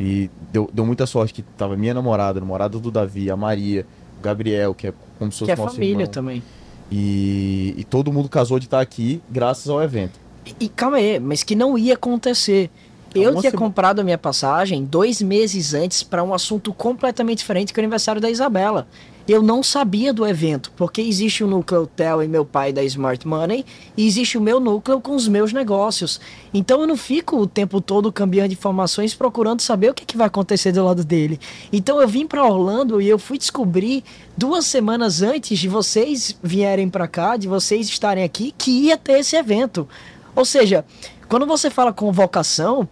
E 0.00 0.30
deu, 0.52 0.70
deu 0.72 0.86
muita 0.86 1.06
sorte 1.06 1.34
que 1.34 1.42
tava 1.42 1.76
minha 1.76 1.92
namorada, 1.92 2.40
namorada 2.40 2.78
do 2.78 2.90
Davi, 2.90 3.30
a 3.30 3.36
Maria, 3.36 3.84
o 4.18 4.22
Gabriel, 4.22 4.74
que 4.74 4.86
é 4.86 4.94
como 5.18 5.30
se 5.32 5.40
fosse 5.40 5.52
Que 5.52 5.52
é 5.52 5.56
nosso 5.56 5.74
família 5.74 5.92
irmão. 5.94 6.06
também. 6.06 6.42
E, 6.90 7.74
e 7.76 7.84
todo 7.84 8.12
mundo 8.12 8.28
casou 8.28 8.58
de 8.58 8.66
estar 8.66 8.80
aqui 8.80 9.20
graças 9.28 9.68
ao 9.68 9.82
evento. 9.82 10.18
E, 10.46 10.64
e 10.64 10.68
calma 10.68 10.96
aí, 10.96 11.18
mas 11.18 11.42
que 11.42 11.54
não 11.54 11.76
ia 11.76 11.94
acontecer. 11.94 12.70
Eu 13.14 13.28
Alguma 13.28 13.40
tinha 13.40 13.52
comprado 13.52 14.00
a 14.00 14.04
minha 14.04 14.18
passagem 14.18 14.84
dois 14.84 15.22
meses 15.22 15.74
antes 15.74 16.02
para 16.02 16.22
um 16.22 16.34
assunto 16.34 16.72
completamente 16.72 17.38
diferente 17.38 17.72
que 17.72 17.80
é 17.80 17.82
o 17.82 17.84
aniversário 17.84 18.20
da 18.20 18.30
Isabela. 18.30 18.86
Eu 19.28 19.42
não 19.42 19.62
sabia 19.62 20.10
do 20.10 20.26
evento, 20.26 20.72
porque 20.74 21.02
existe 21.02 21.44
o 21.44 21.46
núcleo 21.46 21.86
Tel 21.86 22.22
e 22.22 22.28
meu 22.28 22.46
pai 22.46 22.72
da 22.72 22.82
Smart 22.82 23.28
Money, 23.28 23.62
e 23.94 24.06
existe 24.06 24.38
o 24.38 24.40
meu 24.40 24.58
núcleo 24.58 25.02
com 25.02 25.14
os 25.14 25.28
meus 25.28 25.52
negócios. 25.52 26.18
Então 26.52 26.80
eu 26.80 26.86
não 26.86 26.96
fico 26.96 27.36
o 27.36 27.46
tempo 27.46 27.78
todo 27.78 28.10
cambiando 28.10 28.54
informações 28.54 29.14
procurando 29.14 29.60
saber 29.60 29.90
o 29.90 29.94
que, 29.94 30.06
que 30.06 30.16
vai 30.16 30.28
acontecer 30.28 30.72
do 30.72 30.82
lado 30.82 31.04
dele. 31.04 31.38
Então 31.70 32.00
eu 32.00 32.08
vim 32.08 32.26
para 32.26 32.42
Orlando 32.42 33.02
e 33.02 33.08
eu 33.08 33.18
fui 33.18 33.36
descobrir 33.36 34.02
duas 34.34 34.64
semanas 34.64 35.20
antes 35.20 35.58
de 35.58 35.68
vocês 35.68 36.34
vierem 36.42 36.88
para 36.88 37.06
cá, 37.06 37.36
de 37.36 37.46
vocês 37.46 37.86
estarem 37.86 38.24
aqui, 38.24 38.54
que 38.56 38.70
ia 38.70 38.96
ter 38.96 39.18
esse 39.18 39.36
evento. 39.36 39.86
Ou 40.34 40.46
seja, 40.46 40.86
quando 41.28 41.46
você 41.46 41.68
fala 41.68 41.92
convocação, 41.92 42.88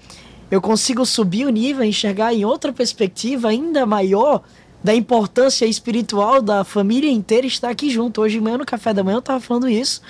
eu 0.51 0.61
consigo 0.61 1.05
subir 1.05 1.47
o 1.47 1.51
nível 1.51 1.85
enxergar 1.85 2.35
em 2.35 2.45
outra 2.45 2.73
perspectiva 2.73 3.49
ainda 3.49 3.87
maior 3.87 4.43
da 4.85 4.95
importância 4.95 5.67
espiritual 5.67 6.41
da 6.41 6.63
família 6.63 7.11
inteira 7.11 7.47
estar 7.47 7.71
aqui 7.71 7.91
junto. 7.91 8.21
Hoje 8.21 8.37
de 8.37 8.41
manhã, 8.41 8.59
no 8.59 8.67
café 8.67 8.95
da 8.95 9.03
manhã, 9.03 9.17
eu 9.17 9.23
tava 9.23 9.41
falando 9.41 9.69
isso, 9.69 10.01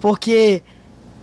porque 0.00 0.62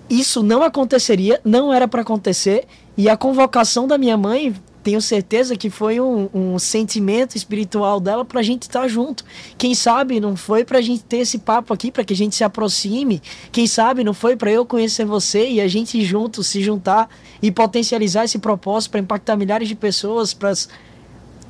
isso 0.09 0.43
não 0.43 0.61
aconteceria, 0.61 1.39
não 1.43 1.73
era 1.73 1.87
para 1.87 2.01
acontecer, 2.01 2.67
e 2.97 3.09
a 3.09 3.15
convocação 3.15 3.87
da 3.87 3.97
minha 3.97 4.17
mãe, 4.17 4.53
tenho 4.83 5.01
certeza 5.01 5.55
que 5.55 5.69
foi 5.69 5.99
um, 5.99 6.29
um 6.33 6.59
sentimento 6.59 7.35
espiritual 7.35 7.99
dela 7.99 8.23
pra 8.23 8.41
gente 8.41 8.63
estar 8.63 8.87
junto. 8.87 9.25
Quem 9.57 9.75
sabe 9.75 10.19
não 10.19 10.35
foi 10.35 10.63
pra 10.63 10.81
gente 10.81 11.03
ter 11.03 11.17
esse 11.17 11.39
papo 11.39 11.73
aqui, 11.73 11.91
pra 11.91 12.03
que 12.03 12.13
a 12.13 12.15
gente 12.15 12.35
se 12.35 12.43
aproxime. 12.43 13.21
Quem 13.51 13.67
sabe 13.67 14.03
não 14.03 14.13
foi 14.13 14.35
pra 14.35 14.51
eu 14.51 14.65
conhecer 14.65 15.05
você 15.05 15.49
e 15.49 15.61
a 15.61 15.67
gente 15.67 16.03
juntos 16.03 16.47
se 16.47 16.61
juntar 16.61 17.09
e 17.41 17.51
potencializar 17.51 18.23
esse 18.23 18.39
propósito 18.39 18.91
para 18.91 18.99
impactar 19.01 19.35
milhares 19.35 19.67
de 19.67 19.75
pessoas, 19.75 20.33
para 20.33 20.53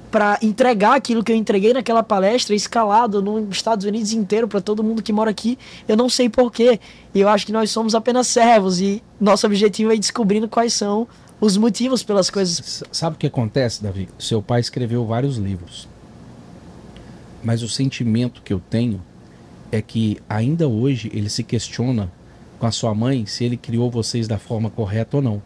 para 0.09 0.39
entregar 0.41 0.95
aquilo 0.95 1.23
que 1.23 1.31
eu 1.31 1.35
entreguei 1.35 1.71
naquela 1.71 2.01
palestra 2.01 2.55
escalado 2.55 3.21
nos 3.21 3.55
Estados 3.55 3.85
Unidos 3.85 4.11
inteiro 4.11 4.47
para 4.47 4.59
todo 4.59 4.83
mundo 4.83 5.03
que 5.03 5.13
mora 5.13 5.29
aqui. 5.29 5.57
Eu 5.87 5.95
não 5.95 6.09
sei 6.09 6.27
porquê. 6.27 6.79
Eu 7.13 7.29
acho 7.29 7.45
que 7.45 7.51
nós 7.51 7.69
somos 7.69 7.93
apenas 7.93 8.27
servos 8.27 8.81
e 8.81 9.03
nosso 9.19 9.45
objetivo 9.45 9.91
é 9.91 9.95
ir 9.95 9.99
descobrindo 9.99 10.47
quais 10.47 10.73
são 10.73 11.07
os 11.39 11.57
motivos 11.57 12.03
pelas 12.03 12.29
coisas. 12.29 12.83
Sabe 12.91 13.15
o 13.15 13.19
que 13.19 13.27
acontece, 13.27 13.81
Davi? 13.81 14.09
Seu 14.17 14.41
pai 14.41 14.59
escreveu 14.59 15.05
vários 15.05 15.37
livros. 15.37 15.87
Mas 17.43 17.63
o 17.63 17.69
sentimento 17.69 18.41
que 18.41 18.51
eu 18.51 18.59
tenho 18.59 19.01
é 19.71 19.81
que 19.81 20.17
ainda 20.27 20.67
hoje 20.67 21.09
ele 21.13 21.29
se 21.29 21.43
questiona 21.43 22.11
com 22.59 22.65
a 22.65 22.71
sua 22.71 22.93
mãe 22.93 23.25
se 23.25 23.45
ele 23.45 23.55
criou 23.55 23.89
vocês 23.89 24.27
da 24.27 24.37
forma 24.37 24.69
correta 24.69 25.17
ou 25.17 25.23
não. 25.23 25.41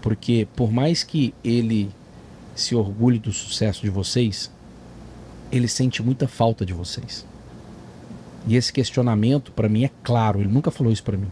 Porque 0.00 0.48
por 0.56 0.72
mais 0.72 1.02
que 1.02 1.34
ele 1.44 1.90
se 2.54 2.74
orgulhe 2.74 3.18
do 3.18 3.32
sucesso 3.32 3.82
de 3.82 3.90
vocês, 3.90 4.50
ele 5.52 5.68
sente 5.68 6.02
muita 6.02 6.26
falta 6.26 6.64
de 6.64 6.72
vocês. 6.72 7.26
E 8.46 8.56
esse 8.56 8.72
questionamento 8.72 9.52
para 9.52 9.68
mim 9.68 9.84
é 9.84 9.90
claro, 10.02 10.40
ele 10.40 10.48
nunca 10.48 10.70
falou 10.70 10.92
isso 10.92 11.02
para 11.02 11.18
mim. 11.18 11.28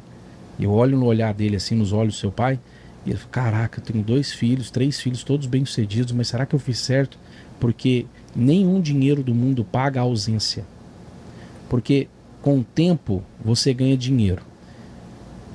Eu 0.59 0.73
olho 0.73 0.99
no 0.99 1.07
olhar 1.07 1.33
dele 1.33 1.57
assim, 1.57 1.75
nos 1.75 1.93
olhos 1.93 2.15
do 2.15 2.21
seu 2.21 2.31
pai, 2.31 2.61
e 3.07 3.11
eu 3.11 3.19
falo, 3.19 3.31
caraca, 3.31 3.81
eu 3.81 3.85
tenho 3.85 4.03
dois 4.03 4.33
filhos, 4.33 4.71
três 4.71 5.01
filhos, 5.01 5.23
todos 5.23 5.47
bem-sucedidos, 5.47 6.13
mas 6.13 6.29
será 6.29 6.47
que 6.47 6.55
eu 6.55 6.59
fiz 6.59 6.79
certo? 6.79 7.19
Porque 7.61 8.07
nenhum 8.35 8.81
dinheiro 8.81 9.23
do 9.23 9.35
mundo 9.35 9.65
paga 9.65 10.01
a 10.01 10.05
ausência. 10.05 10.65
Porque 11.69 12.09
com 12.41 12.59
o 12.59 12.65
tempo 12.65 13.23
você 13.43 13.73
ganha 13.73 13.97
dinheiro. 13.97 14.43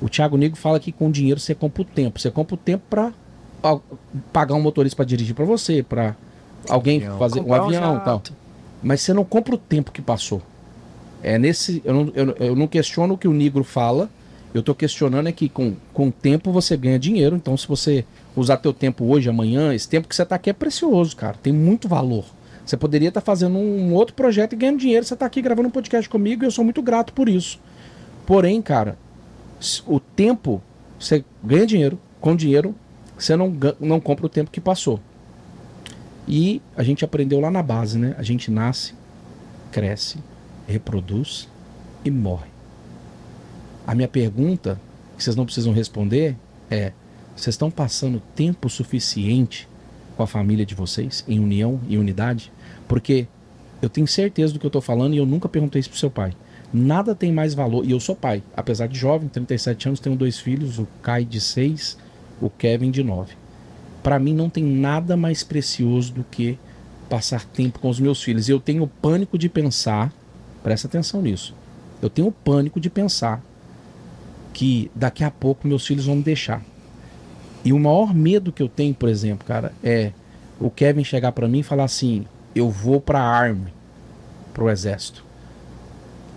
O 0.02 0.08
Thiago 0.08 0.38
Negro 0.38 0.58
fala 0.58 0.80
que 0.80 0.92
com 0.92 1.12
dinheiro 1.12 1.40
você 1.40 1.54
compra 1.54 1.82
o 1.82 1.86
tempo. 1.86 2.20
Você 2.20 2.32
compra 2.32 2.56
o 2.56 2.58
tempo 2.58 2.84
para 2.90 3.14
pagar 4.32 4.56
um 4.56 4.62
motorista 4.62 4.96
para 4.96 5.06
dirigir 5.06 5.36
para 5.36 5.46
você, 5.46 5.84
para 5.84 6.16
alguém 6.70 6.98
Avião. 6.98 7.18
fazer 7.18 7.40
um 7.42 7.44
Comprar 7.44 7.64
avião 7.64 7.98
e 7.98 8.00
tal. 8.00 8.24
Mas 8.82 9.02
você 9.02 9.14
não 9.14 9.26
compra 9.26 9.56
o 9.56 9.58
tempo 9.58 9.92
que 9.92 10.02
passou. 10.02 10.42
É 11.22 11.38
nesse. 11.38 11.82
Eu 11.84 11.94
não, 11.94 12.12
eu, 12.16 12.36
eu 12.40 12.56
não 12.56 12.68
questiono 12.68 13.16
o 13.16 13.18
que 13.18 13.28
o 13.28 13.34
negro 13.34 13.64
fala. 13.64 14.10
Eu 14.54 14.64
tô 14.64 14.74
questionando 14.74 15.28
é 15.28 15.32
que 15.32 15.48
com, 15.48 15.76
com 15.94 16.08
o 16.08 16.12
tempo 16.12 16.52
você 16.52 16.76
ganha 16.76 16.98
dinheiro. 16.98 17.36
Então, 17.36 17.56
se 17.56 17.68
você 17.68 18.04
usar 18.36 18.58
teu 18.58 18.74
tempo 18.74 19.06
hoje, 19.06 19.30
amanhã, 19.30 19.74
esse 19.74 19.88
tempo 19.88 20.08
que 20.08 20.16
você 20.16 20.26
tá 20.26 20.36
aqui 20.36 20.50
é 20.50 20.54
precioso, 20.54 21.16
cara. 21.16 21.38
Tem 21.42 21.54
muito 21.54 21.88
valor. 21.88 22.26
Você 22.66 22.76
poderia 22.76 23.10
estar 23.10 23.22
fazendo 23.22 23.58
um 23.58 23.94
outro 23.94 24.16
projeto 24.16 24.54
e 24.54 24.56
ganhando 24.56 24.80
dinheiro. 24.80 25.06
Você 25.06 25.16
tá 25.16 25.26
aqui 25.26 25.42
gravando 25.42 25.68
um 25.68 25.72
podcast 25.72 26.10
comigo 26.10 26.44
e 26.44 26.48
eu 26.48 26.52
sou 26.52 26.64
muito 26.64 26.82
grato 26.82 27.14
por 27.14 27.30
isso. 27.30 27.60
Porém, 28.26 28.62
cara, 28.62 28.98
o 29.86 30.00
tempo, 30.00 30.62
você 31.00 31.24
ganha 31.44 31.66
dinheiro. 31.66 32.00
Com 32.20 32.36
dinheiro, 32.36 32.76
você 33.18 33.36
não, 33.36 33.56
não 33.80 34.00
compra 34.00 34.26
o 34.26 34.30
tempo 34.30 34.52
que 34.52 34.60
passou. 34.60 35.00
E 36.28 36.62
a 36.76 36.84
gente 36.84 37.04
aprendeu 37.04 37.40
lá 37.40 37.50
na 37.50 37.64
base, 37.64 37.98
né? 37.98 38.14
A 38.18 38.24
gente 38.24 38.52
nasce, 38.52 38.94
cresce, 39.72 40.20
reproduz 40.68 41.48
e 42.04 42.12
morre. 42.12 42.59
A 43.90 43.96
minha 43.96 44.08
pergunta, 44.08 44.80
que 45.18 45.24
vocês 45.24 45.36
não 45.36 45.46
precisam 45.46 45.74
responder, 45.74 46.36
é: 46.70 46.92
vocês 47.36 47.56
estão 47.56 47.72
passando 47.72 48.22
tempo 48.36 48.70
suficiente 48.70 49.68
com 50.16 50.22
a 50.22 50.28
família 50.28 50.64
de 50.64 50.76
vocês, 50.76 51.26
em 51.28 51.40
união 51.40 51.82
e 51.90 51.98
unidade? 51.98 52.52
Porque 52.88 53.26
eu 53.82 53.90
tenho 53.90 54.06
certeza 54.06 54.54
do 54.54 54.60
que 54.60 54.66
eu 54.68 54.70
tô 54.70 54.80
falando 54.80 55.16
e 55.16 55.18
eu 55.18 55.26
nunca 55.26 55.50
perguntei 55.50 55.80
isso 55.80 55.90
pro 55.90 55.98
seu 55.98 56.12
pai. 56.12 56.34
Nada 56.72 57.16
tem 57.16 57.34
mais 57.34 57.56
valor, 57.56 57.84
e 57.84 57.90
eu 57.90 58.00
sou 58.00 58.16
pai, 58.16 58.44
apesar 58.56 58.86
de 58.86 58.96
jovem, 58.96 59.28
37 59.28 59.88
anos, 59.88 60.00
tenho 60.00 60.16
dois 60.16 60.38
filhos, 60.38 60.78
o 60.78 60.88
Kai 61.02 61.26
de 61.26 61.42
6, 61.42 61.98
o 62.40 62.48
Kevin 62.48 62.92
de 62.92 63.04
9. 63.04 63.34
Para 64.04 64.20
mim 64.20 64.36
não 64.36 64.52
tem 64.52 64.64
nada 64.64 65.18
mais 65.18 65.44
precioso 65.44 66.14
do 66.14 66.24
que 66.24 66.60
passar 67.10 67.44
tempo 67.44 67.80
com 67.80 67.90
os 67.90 68.00
meus 68.00 68.22
filhos. 68.22 68.48
E 68.48 68.52
eu 68.52 68.60
tenho 68.60 68.86
pânico 68.86 69.36
de 69.36 69.50
pensar, 69.50 70.14
presta 70.62 70.88
atenção 70.88 71.24
nisso. 71.24 71.56
Eu 72.00 72.10
tenho 72.12 72.32
pânico 72.32 72.80
de 72.80 72.88
pensar 72.88 73.49
que 74.54 74.92
daqui 74.96 75.24
a 75.24 75.32
pouco 75.32 75.68
meus 75.68 75.86
filhos 75.86 76.06
vão 76.06 76.18
me 76.18 76.24
deixar. 76.24 76.64
E 77.64 77.74
o 77.74 77.80
maior 77.80 78.14
medo 78.14 78.52
que 78.52 78.64
eu 78.64 78.70
tenho, 78.70 78.94
por 78.94 79.10
exemplo, 79.10 79.46
cara, 79.46 79.74
é 79.84 80.12
o 80.60 80.70
Kevin 80.70 81.04
chegar 81.04 81.32
para 81.32 81.48
mim 81.48 81.60
e 81.60 81.64
falar 81.64 81.84
assim: 81.84 82.26
eu 82.56 82.70
vou 82.70 83.00
pra 83.00 83.22
Army, 83.22 83.74
pro 84.54 84.70
exército. 84.70 85.24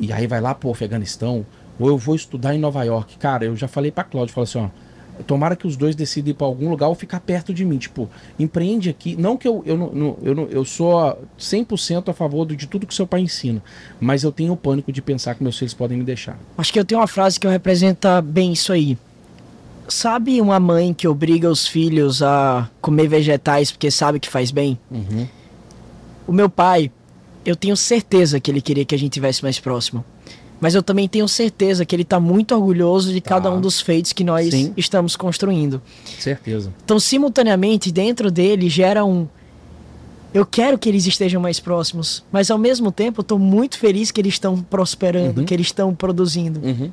E 0.01 0.13
aí 0.13 0.27
vai 0.27 0.41
lá 0.41 0.55
pro 0.55 0.71
Afeganistão, 0.71 1.47
ou 1.79 1.89
eu 1.89 1.99
vou 1.99 2.15
estudar 2.15 2.55
em 2.55 2.59
Nova 2.59 2.83
York. 2.85 3.19
Cara, 3.19 3.45
eu 3.45 3.57
já 3.57 3.69
falei 3.69 3.91
pra 3.91 4.05
Cláudio, 4.05 4.35
falei 4.35 4.49
assim, 4.49 4.59
ó, 4.59 4.69
tomara 5.27 5.55
que 5.55 5.67
os 5.67 5.77
dois 5.77 5.95
decidam 5.95 6.31
ir 6.31 6.35
pra 6.35 6.47
algum 6.47 6.71
lugar 6.71 6.89
ou 6.89 6.95
ficar 6.95 7.21
perto 7.21 7.53
de 7.53 7.65
mim. 7.65 7.79
Tipo, 7.79 8.09
empreende 8.39 8.91
aqui. 8.91 9.17
Não 9.17 9.37
que 9.37 9.47
eu, 9.47 9.63
eu, 9.67 9.77
não, 9.77 10.17
eu, 10.23 10.35
não, 10.35 10.45
eu 10.45 10.65
sou 10.65 11.19
100% 11.39 12.09
a 12.09 12.13
favor 12.13 12.47
de 12.47 12.67
tudo 12.67 12.87
que 12.87 12.95
seu 12.95 13.07
pai 13.07 13.21
ensina, 13.21 13.63
mas 14.01 14.23
eu 14.23 14.33
tenho 14.33 14.57
pânico 14.57 14.93
de 14.93 15.03
pensar 15.03 15.35
que 15.35 15.43
meus 15.43 15.59
filhos 15.59 15.75
podem 15.75 15.99
me 15.99 16.05
deixar. 16.05 16.39
Acho 16.57 16.73
que 16.73 16.79
eu 16.79 16.85
tenho 16.85 17.01
uma 17.01 17.07
frase 17.07 17.39
que 17.39 17.47
representa 17.47 18.21
bem 18.21 18.53
isso 18.53 18.73
aí. 18.73 18.97
Sabe 19.89 20.41
uma 20.41 20.59
mãe 20.61 20.95
que 20.95 21.07
obriga 21.07 21.51
os 21.51 21.67
filhos 21.67 22.23
a 22.23 22.69
comer 22.81 23.09
vegetais 23.09 23.71
porque 23.71 23.91
sabe 23.91 24.19
que 24.19 24.29
faz 24.29 24.51
bem? 24.51 24.79
Uhum. 24.91 25.27
O 26.27 26.33
meu 26.33 26.49
pai, 26.49 26.91
eu 27.45 27.57
tenho 27.57 27.77
certeza 27.77 28.41
que 28.41 28.51
ele 28.51 28.61
queria 28.61 28.85
que 28.85 28.95
a 28.95 28.99
gente 28.99 29.13
tivesse 29.13 29.43
mais 29.43 29.59
próximo. 29.59 30.05
Mas 30.63 30.77
eu 30.77 30.83
também 30.83 31.09
tenho 31.09 31.27
certeza 31.27 31.85
que 31.85 31.93
ele 31.93 32.05
está 32.05 32.21
muito 32.21 32.55
orgulhoso 32.55 33.13
de 33.13 33.21
Tá. 33.21 33.31
cada 33.31 33.51
um 33.51 33.61
dos 33.61 33.81
feitos 33.81 34.13
que 34.13 34.23
nós 34.23 34.49
Sim. 34.51 34.73
estamos 34.77 35.17
construindo. 35.17 35.83
Certeza. 36.21 36.73
Então, 36.85 37.01
simultaneamente, 37.01 37.91
dentro 37.91 38.31
dele 38.31 38.69
gera 38.71 39.05
um. 39.05 39.27
Eu 40.33 40.47
quero 40.47 40.79
que 40.79 40.89
eles 40.89 41.05
estejam 41.05 41.43
mais 41.43 41.59
próximos, 41.59 42.23
mas 42.31 42.49
ao 42.49 42.57
mesmo 42.59 42.93
tempo 42.93 43.21
eu 43.21 43.23
estou 43.23 43.41
muito 43.41 43.77
feliz 43.77 44.13
que 44.13 44.21
eles 44.21 44.35
estão 44.35 44.63
prosperando, 44.63 45.41
Uhum. 45.41 45.45
que 45.45 45.53
eles 45.53 45.67
estão 45.67 45.93
produzindo. 45.95 46.61
Uhum. 46.61 46.93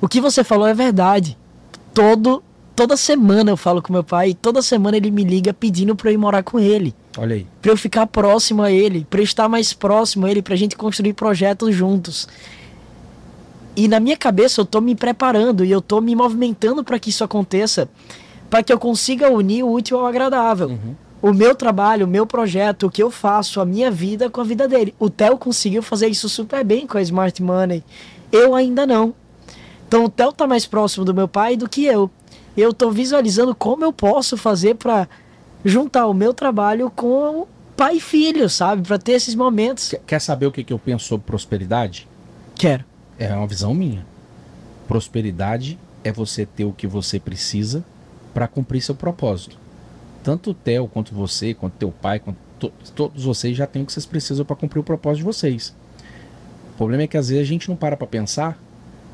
O 0.00 0.06
que 0.08 0.20
você 0.20 0.44
falou 0.44 0.66
é 0.68 0.72
verdade. 0.72 1.36
Todo, 1.92 2.42
toda 2.76 2.96
semana 2.96 3.50
eu 3.50 3.56
falo 3.56 3.82
com 3.82 3.92
meu 3.92 4.04
pai 4.04 4.34
toda 4.40 4.62
semana 4.62 4.96
ele 4.96 5.10
me 5.10 5.24
liga 5.24 5.52
pedindo 5.52 5.96
para 5.96 6.10
eu 6.10 6.14
ir 6.14 6.16
morar 6.16 6.44
com 6.44 6.60
ele, 6.60 6.94
Olha 7.18 7.34
aí. 7.34 7.46
para 7.60 7.72
eu 7.72 7.76
ficar 7.76 8.06
próximo 8.06 8.62
a 8.62 8.70
ele, 8.70 9.04
para 9.10 9.20
estar 9.20 9.48
mais 9.48 9.72
próximo 9.72 10.24
a 10.26 10.30
ele, 10.30 10.40
para 10.40 10.54
a 10.54 10.56
gente 10.56 10.76
construir 10.76 11.12
projetos 11.14 11.74
juntos. 11.74 12.28
E 13.76 13.86
na 13.88 14.00
minha 14.00 14.16
cabeça 14.16 14.60
eu 14.60 14.64
tô 14.66 14.80
me 14.80 14.94
preparando 14.94 15.64
e 15.64 15.70
eu 15.70 15.80
tô 15.80 16.00
me 16.00 16.14
movimentando 16.16 16.82
para 16.82 16.98
que 16.98 17.10
isso 17.10 17.22
aconteça, 17.22 17.88
para 18.50 18.62
que 18.62 18.72
eu 18.72 18.78
consiga 18.78 19.30
unir 19.30 19.62
o 19.62 19.70
útil 19.72 19.98
ao 19.98 20.06
agradável. 20.06 20.68
Uhum. 20.68 20.94
O 21.20 21.32
meu 21.32 21.54
trabalho, 21.54 22.06
o 22.06 22.08
meu 22.08 22.26
projeto, 22.26 22.86
o 22.86 22.90
que 22.90 23.02
eu 23.02 23.10
faço, 23.10 23.60
a 23.60 23.64
minha 23.64 23.90
vida 23.90 24.30
com 24.30 24.40
a 24.40 24.44
vida 24.44 24.68
dele. 24.68 24.94
O 24.98 25.10
Theo 25.10 25.36
conseguiu 25.36 25.82
fazer 25.82 26.08
isso 26.08 26.28
super 26.28 26.64
bem 26.64 26.86
com 26.86 26.96
a 26.98 27.02
Smart 27.02 27.42
Money. 27.42 27.82
Eu 28.30 28.54
ainda 28.54 28.86
não. 28.86 29.14
Então 29.86 30.04
o 30.04 30.08
Theo 30.08 30.32
tá 30.32 30.46
mais 30.46 30.66
próximo 30.66 31.04
do 31.04 31.14
meu 31.14 31.26
pai 31.28 31.56
do 31.56 31.68
que 31.68 31.84
eu. 31.84 32.10
Eu 32.56 32.72
tô 32.72 32.90
visualizando 32.90 33.54
como 33.54 33.84
eu 33.84 33.92
posso 33.92 34.36
fazer 34.36 34.74
para 34.74 35.08
juntar 35.64 36.06
o 36.06 36.14
meu 36.14 36.32
trabalho 36.34 36.90
com 36.94 37.40
o 37.42 37.48
pai 37.76 37.96
e 37.96 38.00
filho, 38.00 38.48
sabe? 38.48 38.86
Para 38.86 38.98
ter 38.98 39.12
esses 39.12 39.34
momentos. 39.34 39.88
Quer- 39.90 40.00
Quer 40.06 40.20
saber 40.20 40.46
o 40.46 40.52
que, 40.52 40.62
que 40.64 40.72
eu 40.72 40.78
penso 40.78 41.04
sobre 41.06 41.26
prosperidade? 41.26 42.06
Quero. 42.54 42.84
É 43.18 43.32
uma 43.34 43.46
visão 43.46 43.74
minha. 43.74 44.06
Prosperidade 44.86 45.78
é 46.04 46.12
você 46.12 46.46
ter 46.46 46.64
o 46.64 46.72
que 46.72 46.86
você 46.86 47.18
precisa 47.18 47.84
para 48.32 48.46
cumprir 48.46 48.80
seu 48.80 48.94
propósito. 48.94 49.58
Tanto 50.22 50.50
o 50.50 50.54
Theo, 50.54 50.86
quanto 50.88 51.14
você, 51.14 51.54
quanto 51.54 51.74
teu 51.74 51.90
pai, 51.90 52.20
quanto 52.20 52.38
to- 52.58 52.72
todos 52.94 53.24
vocês 53.24 53.56
já 53.56 53.66
têm 53.66 53.82
o 53.82 53.86
que 53.86 53.92
vocês 53.92 54.06
precisam 54.06 54.44
para 54.44 54.56
cumprir 54.56 54.80
o 54.80 54.84
propósito 54.84 55.18
de 55.18 55.24
vocês. 55.24 55.74
O 56.74 56.76
problema 56.76 57.02
é 57.02 57.06
que 57.06 57.16
às 57.16 57.28
vezes 57.28 57.42
a 57.42 57.46
gente 57.46 57.68
não 57.68 57.76
para 57.76 57.96
para 57.96 58.06
pensar 58.06 58.58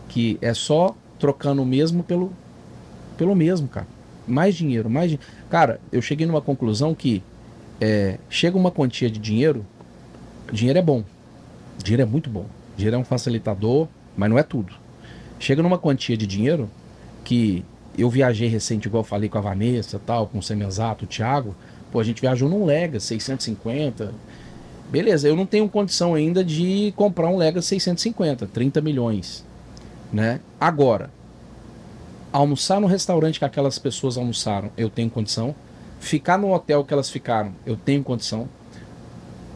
que 0.08 0.38
é 0.42 0.52
só 0.52 0.94
trocando 1.18 1.62
o 1.62 1.66
mesmo 1.66 2.02
pelo 2.02 2.32
pelo 3.16 3.34
mesmo, 3.34 3.68
cara. 3.68 3.86
Mais 4.26 4.54
dinheiro, 4.54 4.90
mais 4.90 5.10
dinheiro. 5.10 5.32
Cara, 5.48 5.80
eu 5.92 6.02
cheguei 6.02 6.26
numa 6.26 6.40
conclusão 6.40 6.94
que 6.94 7.22
é, 7.80 8.18
chega 8.28 8.56
uma 8.56 8.70
quantia 8.70 9.08
de 9.08 9.18
dinheiro, 9.18 9.64
dinheiro 10.52 10.78
é 10.78 10.82
bom. 10.82 11.04
Dinheiro 11.82 12.02
é 12.02 12.06
muito 12.06 12.28
bom. 12.28 12.46
Dinheiro 12.76 12.96
é 12.96 12.98
um 12.98 13.04
facilitador, 13.04 13.88
mas 14.16 14.30
não 14.30 14.38
é 14.38 14.42
tudo. 14.42 14.74
Chega 15.38 15.62
numa 15.62 15.78
quantia 15.78 16.16
de 16.16 16.26
dinheiro 16.26 16.70
que 17.24 17.64
eu 17.96 18.10
viajei 18.10 18.48
recente, 18.48 18.88
igual 18.88 19.02
eu 19.02 19.06
falei 19.06 19.28
com 19.28 19.38
a 19.38 19.40
Vanessa, 19.40 20.00
tal, 20.04 20.26
com 20.26 20.38
o 20.38 20.42
Semenzato, 20.42 21.04
o 21.04 21.08
Thiago. 21.08 21.54
Pô, 21.92 22.00
a 22.00 22.04
gente 22.04 22.20
viajou 22.20 22.48
num 22.48 22.64
Lega 22.64 22.98
650. 22.98 24.12
Beleza, 24.90 25.28
eu 25.28 25.36
não 25.36 25.46
tenho 25.46 25.68
condição 25.68 26.14
ainda 26.14 26.44
de 26.44 26.92
comprar 26.96 27.28
um 27.28 27.36
Lega 27.36 27.62
650, 27.62 28.46
30 28.46 28.80
milhões, 28.80 29.44
né? 30.12 30.40
Agora, 30.60 31.10
almoçar 32.32 32.80
no 32.80 32.86
restaurante 32.86 33.38
que 33.38 33.44
aquelas 33.44 33.78
pessoas 33.78 34.18
almoçaram, 34.18 34.70
eu 34.76 34.90
tenho 34.90 35.08
condição. 35.08 35.54
Ficar 36.00 36.36
no 36.36 36.52
hotel 36.52 36.84
que 36.84 36.92
elas 36.92 37.08
ficaram, 37.08 37.52
eu 37.64 37.76
tenho 37.76 38.02
condição. 38.02 38.48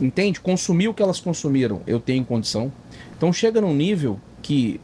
Entende? 0.00 0.40
Consumir 0.40 0.88
o 0.88 0.94
que 0.94 1.02
elas 1.02 1.18
consumiram, 1.18 1.82
eu 1.86 1.98
tenho 1.98 2.24
condição. 2.24 2.72
Então 3.18 3.32
chega 3.32 3.60
num 3.60 3.74
nível 3.74 4.18
que 4.40 4.80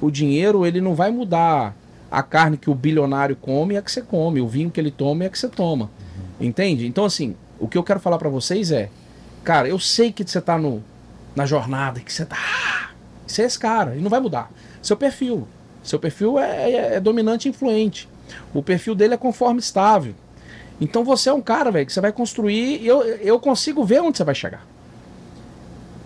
o 0.00 0.10
dinheiro 0.10 0.66
ele 0.66 0.80
não 0.80 0.94
vai 0.94 1.10
mudar 1.10 1.76
a 2.10 2.22
carne 2.22 2.56
que 2.56 2.70
o 2.70 2.74
bilionário 2.74 3.36
come 3.36 3.76
é 3.76 3.82
que 3.82 3.92
você 3.92 4.00
come, 4.00 4.40
o 4.40 4.48
vinho 4.48 4.70
que 4.70 4.80
ele 4.80 4.90
toma 4.90 5.24
é 5.24 5.28
que 5.28 5.38
você 5.38 5.48
toma. 5.48 5.90
Entende? 6.40 6.86
Então 6.86 7.04
assim, 7.04 7.36
o 7.60 7.68
que 7.68 7.76
eu 7.76 7.82
quero 7.84 8.00
falar 8.00 8.16
pra 8.18 8.28
vocês 8.30 8.72
é, 8.72 8.88
cara, 9.44 9.68
eu 9.68 9.78
sei 9.78 10.10
que 10.10 10.24
você 10.28 10.40
tá 10.40 10.56
no 10.58 10.82
na 11.36 11.44
jornada, 11.46 12.00
que 12.00 12.12
você 12.12 12.24
tá, 12.24 12.36
você 13.26 13.42
é 13.42 13.44
esse 13.44 13.58
cara, 13.58 13.94
e 13.94 14.00
não 14.00 14.10
vai 14.10 14.18
mudar. 14.18 14.50
Seu 14.82 14.96
perfil, 14.96 15.46
seu 15.84 15.98
perfil 15.98 16.38
é, 16.38 16.70
é- 16.72 16.94
é 16.96 17.00
dominante 17.00 17.46
e 17.46 17.50
influente. 17.50 18.08
O 18.54 18.62
perfil 18.62 18.94
dele 18.94 19.14
é 19.14 19.16
conforme 19.16 19.60
estável. 19.60 20.14
Então 20.80 21.04
você 21.04 21.28
é 21.28 21.32
um 21.32 21.40
cara, 21.40 21.70
velho, 21.70 21.86
que 21.86 21.92
você 21.92 22.00
vai 22.00 22.12
construir. 22.12 22.84
Eu, 22.84 23.02
eu 23.02 23.38
consigo 23.38 23.84
ver 23.84 24.00
onde 24.00 24.16
você 24.16 24.24
vai 24.24 24.34
chegar. 24.34 24.66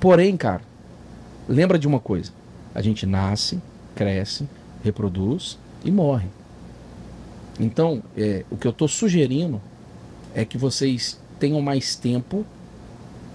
Porém, 0.01 0.37
cara, 0.37 0.61
lembra 1.48 1.78
de 1.78 1.87
uma 1.87 2.00
coisa: 2.00 2.33
a 2.74 2.83
gente 2.83 3.07
nasce, 3.07 3.61
cresce, 3.94 4.48
reproduz 4.83 5.59
e 5.85 5.90
morre. 5.90 6.28
Então, 7.59 8.02
é, 8.16 8.44
o 8.50 8.57
que 8.57 8.66
eu 8.66 8.70
estou 8.70 8.88
sugerindo 8.88 9.61
é 10.35 10.44
que 10.44 10.57
vocês 10.57 11.20
tenham 11.38 11.61
mais 11.61 11.94
tempo 11.94 12.46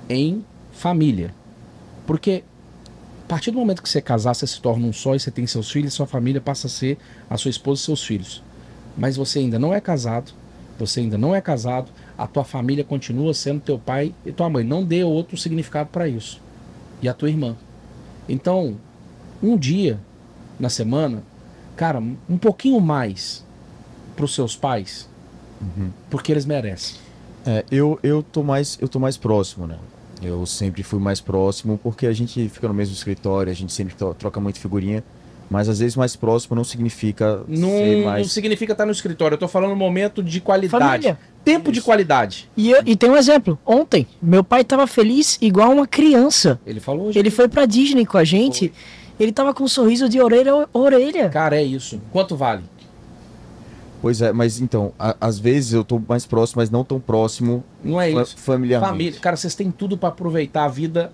em 0.10 0.44
família. 0.72 1.34
Porque 2.06 2.44
a 3.26 3.28
partir 3.28 3.52
do 3.52 3.60
momento 3.60 3.84
que 3.84 3.90
você 3.90 4.02
casar, 4.02 4.34
você 4.34 4.48
se 4.48 4.62
torna 4.62 4.88
um 4.88 4.94
só 4.94 5.14
e 5.14 5.20
você 5.20 5.30
tem 5.30 5.46
seus 5.46 5.70
filhos, 5.70 5.94
sua 5.94 6.08
família 6.08 6.40
passa 6.40 6.68
a 6.68 6.70
ser 6.70 6.98
a 7.30 7.36
sua 7.38 7.50
esposa 7.50 7.82
e 7.82 7.84
seus 7.84 8.04
filhos. 8.04 8.42
Mas 8.98 9.18
você 9.18 9.40
ainda 9.40 9.60
não 9.60 9.74
é 9.74 9.82
casado, 9.82 10.32
você 10.80 11.02
ainda 11.02 11.18
não 11.18 11.36
é 11.36 11.42
casado, 11.42 11.92
a 12.18 12.26
tua 12.26 12.46
família 12.46 12.84
continua 12.84 13.34
sendo 13.34 13.60
teu 13.60 13.78
pai 13.78 14.16
e 14.26 14.32
tua 14.32 14.50
mãe. 14.50 14.64
Não 14.64 14.84
dê 14.84 15.04
outro 15.04 15.36
significado 15.36 15.90
para 15.90 16.08
isso. 16.08 16.42
E 17.02 17.10
a 17.10 17.14
tua 17.14 17.30
irmã. 17.30 17.56
Então, 18.28 18.76
um 19.42 19.58
dia 19.58 20.00
na 20.60 20.70
semana, 20.70 21.24
cara, 21.76 22.00
um 22.00 22.38
pouquinho 22.38 22.80
mais 22.82 23.46
para 24.16 24.26
os 24.26 24.34
seus 24.34 24.56
pais, 24.56 25.08
porque 26.10 26.32
eles 26.32 26.46
merecem. 26.46 26.98
É, 27.46 27.64
eu, 27.72 28.00
eu, 28.04 28.22
tô 28.24 28.44
mais, 28.44 28.78
eu 28.82 28.88
tô 28.90 29.00
mais 29.00 29.16
próximo, 29.18 29.68
né? 29.68 29.78
Eu 30.22 30.46
sempre 30.46 30.82
fui 30.84 31.00
mais 31.00 31.22
próximo 31.22 31.80
porque 31.82 32.08
a 32.08 32.12
gente 32.14 32.50
fica 32.50 32.68
no 32.68 32.74
mesmo 32.74 32.94
escritório, 32.94 33.52
a 33.52 33.56
gente 33.56 33.72
sempre 33.72 33.96
tro- 33.96 34.14
troca 34.14 34.40
muito 34.40 34.60
figurinha. 34.60 35.04
Mas 35.50 35.70
às 35.70 35.80
vezes 35.80 35.96
mais 35.96 36.14
próximo 36.14 36.58
não 36.58 36.64
significa 36.66 37.42
Não, 37.48 37.70
ser 37.70 37.98
não 38.00 38.06
mais. 38.06 38.32
significa 38.34 38.74
estar 38.74 38.86
no 38.86 38.92
escritório. 38.92 39.36
Eu 39.36 39.40
tô 39.40 39.48
falando 39.48 39.74
momento 39.78 40.22
de 40.22 40.42
qualidade. 40.42 40.84
Família. 40.84 41.18
Tempo 41.48 41.72
de 41.72 41.82
qualidade. 41.82 42.50
E, 42.58 42.72
eu- 42.72 42.82
e 42.86 42.96
tem 42.96 43.10
um 43.10 43.16
exemplo. 43.16 43.58
Ontem, 43.66 44.06
meu 44.22 44.44
pai 44.44 44.64
tava 44.66 44.86
feliz 44.86 45.38
igual 45.42 45.72
uma 45.72 45.88
criança. 45.88 46.60
Ele 46.66 46.80
falou 46.82 47.08
hoje. 47.08 47.18
Ele 47.18 47.30
foi 47.32 47.48
pra 47.48 47.66
Disney 47.66 48.06
com 48.06 48.18
a 48.18 48.24
gente. 48.26 48.74
Ele 49.20 49.32
tava 49.32 49.54
com 49.54 49.64
um 49.64 49.68
sorriso 49.68 50.10
de 50.10 50.20
orelha 50.22 50.52
a 50.54 50.78
orelha. 50.78 51.30
Cara, 51.30 51.56
é 51.56 51.64
isso. 51.64 52.02
Quanto 52.12 52.36
vale? 52.36 52.64
Pois 54.02 54.22
é, 54.22 54.32
mas 54.32 54.60
então, 54.60 54.92
a- 55.00 55.16
às 55.22 55.40
vezes 55.40 55.74
eu 55.74 55.84
tô 55.84 56.00
mais 56.08 56.26
próximo, 56.26 56.62
mas 56.62 56.70
não 56.70 56.84
tão 56.84 57.00
próximo 57.00 57.64
Não 57.84 58.00
é 58.00 58.12
fa- 58.12 58.22
isso. 58.22 58.38
familiarmente. 58.38 58.92
Família. 58.92 59.20
Cara, 59.20 59.36
vocês 59.36 59.56
têm 59.56 59.72
tudo 59.72 59.98
pra 59.98 60.10
aproveitar 60.10 60.66
a 60.66 60.68
vida, 60.68 61.12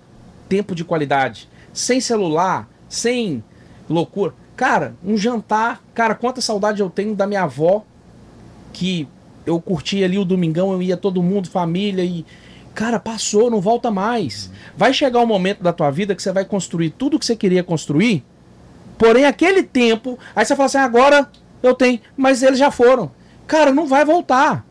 tempo 0.48 0.74
de 0.74 0.84
qualidade. 0.84 1.48
Sem 1.72 2.00
celular, 2.00 2.68
sem 2.88 3.42
loucura. 3.88 4.34
Cara, 4.56 4.94
um 5.04 5.16
jantar. 5.16 5.80
Cara, 5.94 6.14
quanta 6.14 6.40
saudade 6.40 6.80
eu 6.80 6.90
tenho 6.90 7.14
da 7.14 7.26
minha 7.26 7.42
avó, 7.44 7.84
que 8.72 9.08
eu 9.46 9.60
curtia 9.60 10.04
ali 10.04 10.18
o 10.18 10.24
domingão, 10.24 10.72
eu 10.72 10.82
ia 10.82 10.96
todo 10.96 11.22
mundo, 11.22 11.48
família, 11.48 12.04
e. 12.04 12.24
Cara, 12.74 12.98
passou, 12.98 13.50
não 13.50 13.60
volta 13.60 13.90
mais. 13.90 14.50
Vai 14.76 14.92
chegar 14.92 15.20
um 15.20 15.26
momento 15.26 15.62
da 15.62 15.72
tua 15.72 15.90
vida 15.90 16.14
que 16.14 16.22
você 16.22 16.32
vai 16.32 16.44
construir 16.44 16.90
tudo 16.90 17.20
que 17.20 17.24
você 17.24 17.36
queria 17.36 17.62
construir, 17.62 18.24
porém 18.98 19.26
aquele 19.26 19.62
tempo. 19.62 20.18
Aí 20.34 20.44
você 20.44 20.56
fala 20.56 20.66
assim, 20.66 20.78
agora 20.78 21.30
eu 21.62 21.72
tenho, 21.72 22.00
mas 22.16 22.42
eles 22.42 22.58
já 22.58 22.72
foram. 22.72 23.12
Cara, 23.46 23.72
não 23.72 23.86
vai 23.86 24.04
voltar. 24.04 24.66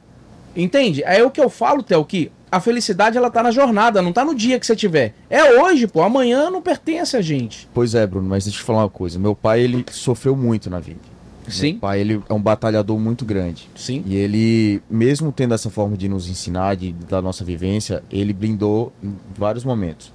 Entende? 0.56 1.02
É 1.06 1.24
o 1.24 1.32
que 1.32 1.40
eu 1.40 1.50
falo, 1.50 1.82
Theo, 1.82 2.04
que 2.04 2.30
a 2.52 2.60
felicidade 2.60 3.18
ela 3.18 3.32
tá 3.32 3.42
na 3.42 3.50
jornada, 3.52 4.02
não 4.02 4.14
tá 4.14 4.24
no 4.24 4.36
dia 4.36 4.60
que 4.60 4.66
você 4.68 4.76
tiver. 4.76 5.16
É 5.30 5.60
hoje, 5.60 5.88
pô. 5.88 6.04
Amanhã 6.04 6.52
não 6.52 6.62
pertence 6.62 7.18
a 7.18 7.22
gente. 7.22 7.68
Pois 7.74 7.96
é, 7.96 8.06
Bruno, 8.06 8.30
mas 8.30 8.44
deixa 8.44 8.60
eu 8.60 8.62
te 8.62 8.66
falar 8.66 8.80
uma 8.84 8.90
coisa. 8.90 9.18
Meu 9.18 9.34
pai, 9.34 9.62
ele 9.62 9.84
sofreu 9.90 10.36
muito 10.36 10.70
na 10.70 10.80
vida. 10.80 11.13
Sim. 11.48 11.74
Meu 11.74 11.80
pai, 11.82 12.00
ele 12.00 12.22
é 12.28 12.34
um 12.34 12.42
batalhador 12.42 12.98
muito 13.00 13.26
grande. 13.26 13.70
Sim. 13.76 14.04
E 14.06 14.16
ele, 14.16 14.82
mesmo 14.90 15.32
tendo 15.32 15.54
essa 15.54 15.70
forma 15.70 15.98
de 15.98 16.08
nos 16.08 16.30
ensinar, 16.30 16.76
de, 16.76 16.94
da 16.94 17.22
nossa 17.22 17.44
vivência, 17.44 18.04
ele 18.12 18.34
blindou 18.34 18.94
em 19.04 19.16
vários 19.38 19.64
momentos. 19.64 20.12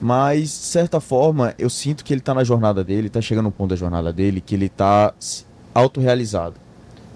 Mas, 0.00 0.42
de 0.42 0.48
certa 0.48 1.00
forma, 1.00 1.54
eu 1.58 1.70
sinto 1.70 2.04
que 2.04 2.12
ele 2.12 2.20
tá 2.20 2.34
na 2.34 2.44
jornada 2.44 2.84
dele, 2.84 3.08
tá 3.08 3.20
chegando 3.20 3.46
no 3.46 3.50
ponto 3.50 3.70
da 3.70 3.76
jornada 3.76 4.12
dele, 4.12 4.40
que 4.40 4.54
ele 4.54 4.68
tá 4.68 5.14
autorrealizado. 5.74 6.54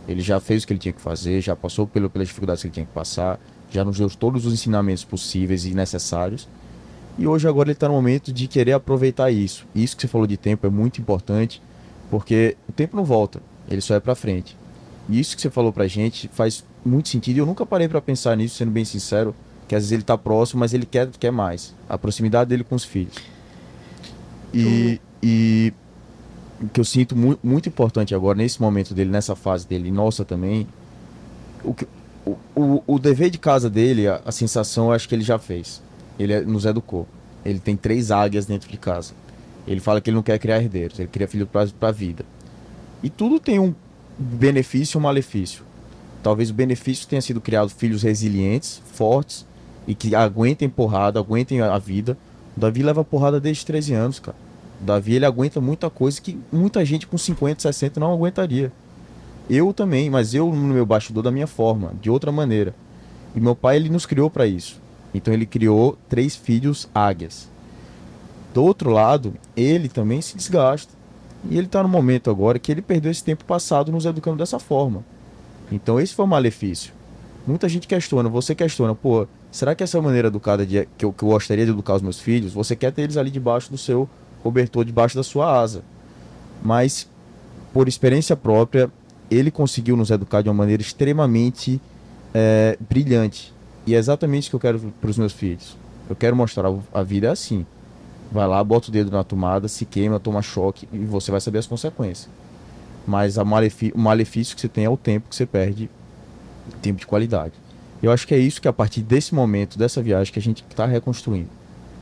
Ele 0.09 0.23
já 0.23 0.41
fez 0.41 0.63
o 0.63 0.67
que 0.67 0.73
ele 0.73 0.81
tinha 0.81 0.93
que 0.93 1.01
fazer, 1.01 1.41
já 1.41 1.55
passou 1.55 1.87
pelo, 1.87 2.09
pelas 2.09 2.29
dificuldades 2.29 2.63
que 2.63 2.69
ele 2.69 2.75
tinha 2.75 2.87
que 2.87 2.93
passar, 2.93 3.39
já 3.71 3.85
nos 3.85 3.99
deu 3.99 4.09
todos 4.11 4.47
os 4.47 4.53
ensinamentos 4.53 5.05
possíveis 5.05 5.67
e 5.67 5.75
necessários. 5.75 6.49
E 7.19 7.27
hoje, 7.27 7.47
agora, 7.47 7.69
ele 7.69 7.77
tá 7.77 7.87
no 7.87 7.95
momento 7.95 8.33
de 8.33 8.49
querer 8.49 8.73
aproveitar 8.73 9.31
isso. 9.31 9.67
Isso 9.75 9.95
que 9.95 10.03
você 10.03 10.09
falou 10.09 10.27
de 10.27 10.39
tempo 10.39 10.67
é 10.67 10.71
muito 10.71 11.01
importante, 11.01 11.61
porque 12.11 12.57
o 12.69 12.73
tempo 12.73 12.97
não 12.97 13.05
volta, 13.05 13.41
ele 13.71 13.81
só 13.81 13.95
é 13.95 14.01
pra 14.01 14.15
frente. 14.15 14.57
E 15.09 15.19
isso 15.19 15.35
que 15.35 15.43
você 15.43 15.51
falou 15.51 15.73
pra 15.73 15.87
gente 15.87 16.29
faz 16.29 16.65
muito 16.85 17.09
sentido. 17.09 17.39
Eu 17.39 17.47
nunca 17.47 17.65
parei 17.65 17.89
pra 17.89 18.01
pensar 18.01 18.37
nisso, 18.37 18.57
sendo 18.57 18.71
bem 18.71 18.85
sincero, 18.85 19.35
que 19.67 19.75
às 19.75 19.83
vezes 19.83 19.93
ele 19.93 20.03
tá 20.03 20.17
próximo, 20.19 20.61
mas 20.61 20.75
ele 20.75 20.87
quer, 20.87 21.09
quer 21.19 21.31
mais. 21.31 21.75
A 21.89 21.97
proximidade 21.97 22.51
dele 22.51 22.65
com 22.65 22.75
os 22.75 22.85
filhos. 22.85 23.15
E, 24.53 25.01
e 25.23 25.73
o 26.61 26.69
que 26.69 26.81
eu 26.81 26.85
sinto 26.85 27.17
mu 27.17 27.39
muito 27.43 27.69
importante 27.69 28.15
agora, 28.15 28.37
nesse 28.37 28.61
momento 28.61 28.95
dele, 28.95 29.11
nessa 29.11 29.35
fase 29.37 29.67
dele, 29.67 29.89
e 29.89 29.93
nossa 29.93 30.25
também, 30.25 30.67
o, 31.65 31.73
que, 31.73 31.87
o, 32.27 32.37
o, 32.55 32.83
o 32.87 32.99
dever 32.99 33.31
de 33.31 33.39
casa 33.39 33.71
dele, 33.71 34.09
a, 34.09 34.21
a 34.25 34.33
sensação, 34.33 34.87
eu 34.87 34.93
acho 34.93 35.09
que 35.09 35.15
ele 35.15 35.23
já 35.25 35.39
fez. 35.39 35.81
Ele 36.19 36.33
é- 36.33 36.41
nos 36.41 36.65
educou. 36.65 37.07
Ele 37.45 37.59
tem 37.59 37.77
três 37.77 38.11
águias 38.11 38.45
dentro 38.47 38.69
de 38.69 38.77
casa. 38.77 39.15
Ele 39.67 39.81
fala 39.81 40.01
que 40.01 40.11
ele 40.11 40.17
não 40.17 40.23
quer 40.23 40.39
criar 40.39 40.59
herdeiros, 40.61 40.99
ele 40.99 41.09
cria 41.09 41.29
filho 41.29 41.47
pra, 41.47 41.67
pra 41.67 41.91
vida. 41.91 42.25
E 43.03 43.09
tudo 43.09 43.39
tem 43.39 43.59
um 43.59 43.75
benefício 44.19 44.97
e 44.97 44.99
um 44.99 45.03
malefício. 45.03 45.65
Talvez 46.23 46.51
o 46.51 46.55
benefício 46.55 47.07
tenha 47.07 47.23
sido 47.23 47.41
criado 47.41 47.71
filhos 47.71 48.03
resilientes, 48.03 48.83
fortes 48.93 49.47
e 49.87 49.95
que 49.95 50.15
aguentem 50.15 50.69
porrada, 50.69 51.19
aguentem 51.19 51.61
a 51.61 51.75
a 51.75 51.79
vida. 51.79 52.17
O 52.57 52.61
Davi 52.61 52.83
leva 52.83 53.05
porrada 53.05 53.41
desde 53.41 53.65
13 53.65 53.95
anos, 53.95 54.19
cara. 54.19 54.37
O 54.81 54.85
Davi 54.85 55.15
ele 55.15 55.25
aguenta 55.25 55.61
muita 55.61 55.89
coisa 55.89 56.21
que 56.21 56.39
muita 56.53 56.85
gente 56.85 57.07
com 57.07 57.17
50, 57.17 57.63
60 57.63 58.01
não 58.01 58.13
aguentaria. 58.13 58.73
Eu 59.49 59.73
também, 59.73 60.11
mas 60.11 60.35
eu 60.35 60.47
no 60.49 60.75
meu 60.75 60.87
bastidor 60.87 61.23
da 61.23 61.31
minha 61.31 61.47
forma, 61.47 61.93
de 62.01 62.11
outra 62.11 62.31
maneira. 62.31 62.75
E 63.35 63.41
meu 63.41 63.57
pai 63.57 63.77
ele 63.77 63.89
nos 63.89 64.07
criou 64.07 64.31
para 64.31 64.47
isso. 64.47 64.81
Então 65.15 65.33
ele 65.33 65.47
criou 65.47 65.99
três 66.09 66.37
filhos 66.37 66.89
águias. 66.95 67.49
Do 68.53 68.65
outro 68.65 68.91
lado, 68.91 69.35
ele 69.57 69.89
também 69.89 70.21
se 70.21 70.37
desgasta. 70.37 70.93
E 71.49 71.57
ele 71.57 71.67
tá 71.67 71.83
no 71.83 71.89
momento 71.89 72.31
agora 72.31 72.59
que 72.59 72.71
ele 72.71 72.83
perdeu 72.83 73.11
esse 73.11 73.25
tempo 73.25 73.45
passado 73.45 73.91
nos 73.91 74.05
educando 74.05 74.39
dessa 74.39 74.59
forma. 74.59 75.05
Então 75.73 76.01
esse 76.01 76.15
foi 76.15 76.25
o 76.25 76.29
malefício. 76.29 76.93
Muita 77.47 77.69
gente 77.69 77.89
questiona, 77.89 78.29
você 78.29 78.55
questiona, 78.55 78.95
pô, 78.95 79.27
será 79.51 79.75
que 79.75 79.83
essa 79.83 80.01
maneira 80.03 80.29
educada 80.29 80.67
de, 80.67 80.87
que, 80.99 81.05
eu, 81.05 81.13
que 81.13 81.25
eu 81.25 81.29
gostaria 81.29 81.65
de 81.65 81.71
educar 81.71 81.95
os 81.95 82.03
meus 82.03 82.21
filhos? 82.21 82.53
Você 82.53 82.77
quer 82.77 82.93
ter 82.93 83.03
eles 83.03 83.17
ali 83.17 83.31
debaixo 83.31 83.71
do 83.71 83.79
seu 83.79 84.09
cobertor, 84.43 84.85
debaixo 84.85 85.17
da 85.17 85.23
sua 85.23 85.59
asa. 85.59 85.83
Mas, 86.63 87.09
por 87.73 87.89
experiência 87.89 88.37
própria, 88.37 88.91
ele 89.31 89.51
conseguiu 89.51 89.97
nos 89.97 90.11
educar 90.11 90.43
de 90.43 90.49
uma 90.49 90.55
maneira 90.55 90.83
extremamente 90.83 91.81
é, 92.35 92.77
brilhante. 92.89 93.55
E 93.87 93.95
é 93.95 93.99
exatamente 93.99 94.43
isso 94.43 94.51
que 94.51 94.57
eu 94.57 94.61
quero 94.61 94.93
para 95.01 95.11
os 95.11 95.17
meus 95.17 95.33
filhos. 95.33 95.77
Eu 96.09 96.17
quero 96.17 96.37
mostrar 96.37 96.71
a 96.93 97.03
vida 97.03 97.29
é 97.29 97.31
assim. 97.31 97.65
Vai 98.31 98.47
lá, 98.47 98.63
bota 98.63 98.89
o 98.89 98.93
dedo 98.93 99.11
na 99.11 99.25
tomada, 99.25 99.67
se 99.67 99.85
queima, 99.85 100.21
toma 100.21 100.41
choque 100.41 100.89
e 100.93 100.99
você 100.99 101.31
vai 101.31 101.41
saber 101.41 101.59
as 101.59 101.67
consequências. 101.67 102.29
Mas 103.07 103.37
o 103.37 103.45
malefício 103.45 104.55
que 104.55 104.61
você 104.61 104.69
tem 104.69 104.85
é 104.85 104.91
o 104.91 104.97
tempo 104.97 105.29
que 105.29 105.35
você 105.35 105.47
perde, 105.47 105.91
tempo 106.81 107.01
de 107.01 107.07
qualidade. 107.07 107.55
Eu 108.03 108.13
acho 108.13 108.27
que 108.27 108.35
é 108.35 108.39
isso 108.39 108.61
que 108.61 108.69
a 108.69 108.73
partir 108.73 109.01
desse 109.01 109.35
momento, 109.35 109.77
dessa 109.77 110.01
viagem, 110.03 110.33
que 110.33 110.39
a 110.39 110.43
gente 110.43 110.65
está 110.71 110.87
reconstruindo. 110.87 111.49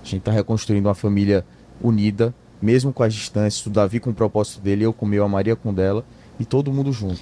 A 0.03 0.05
gente 0.05 0.19
está 0.19 0.31
reconstruindo 0.31 0.89
uma 0.89 0.95
família 0.95 1.45
unida, 1.83 2.35
mesmo 2.61 2.93
com 2.93 3.03
as 3.03 3.15
distâncias, 3.15 3.65
o 3.65 3.71
Davi 3.71 3.99
com 3.99 4.11
o 4.11 4.15
propósito 4.15 4.61
dele, 4.61 4.85
eu 4.85 4.93
com 4.93 5.07
o 5.07 5.09
meu, 5.09 5.25
a 5.25 5.29
Maria 5.29 5.57
com 5.57 5.71
o 5.71 5.73
dela, 5.73 6.05
e 6.39 6.45
todo 6.45 6.73
mundo 6.73 6.93
junto. 6.93 7.21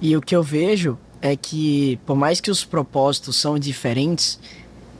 E 0.00 0.16
o 0.16 0.20
que 0.20 0.34
eu 0.34 0.42
vejo 0.42 0.96
é 1.20 1.36
que, 1.36 1.98
por 2.06 2.16
mais 2.16 2.40
que 2.40 2.50
os 2.50 2.64
propósitos 2.64 3.36
são 3.36 3.58
diferentes, 3.58 4.40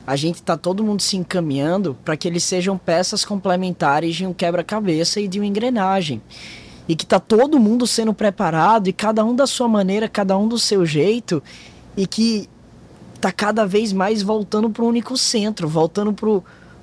a 0.05 0.15
gente 0.15 0.41
tá 0.41 0.57
todo 0.57 0.83
mundo 0.83 1.01
se 1.01 1.17
encaminhando 1.17 1.97
para 2.03 2.17
que 2.17 2.27
eles 2.27 2.43
sejam 2.43 2.77
peças 2.77 3.23
complementares 3.23 4.15
de 4.15 4.25
um 4.25 4.33
quebra-cabeça 4.33 5.19
e 5.19 5.27
de 5.27 5.39
uma 5.39 5.45
engrenagem. 5.45 6.21
E 6.87 6.95
que 6.95 7.05
tá 7.05 7.19
todo 7.19 7.59
mundo 7.59 7.85
sendo 7.85 8.13
preparado 8.13 8.87
e 8.87 8.93
cada 8.93 9.23
um 9.23 9.35
da 9.35 9.45
sua 9.45 9.67
maneira, 9.67 10.09
cada 10.09 10.37
um 10.37 10.47
do 10.47 10.57
seu 10.57 10.85
jeito, 10.85 11.41
e 11.95 12.07
que 12.07 12.49
tá 13.19 13.31
cada 13.31 13.65
vez 13.65 13.93
mais 13.93 14.21
voltando 14.21 14.69
para 14.69 14.83
o 14.83 14.87
único 14.87 15.15
centro, 15.15 15.67
voltando 15.67 16.11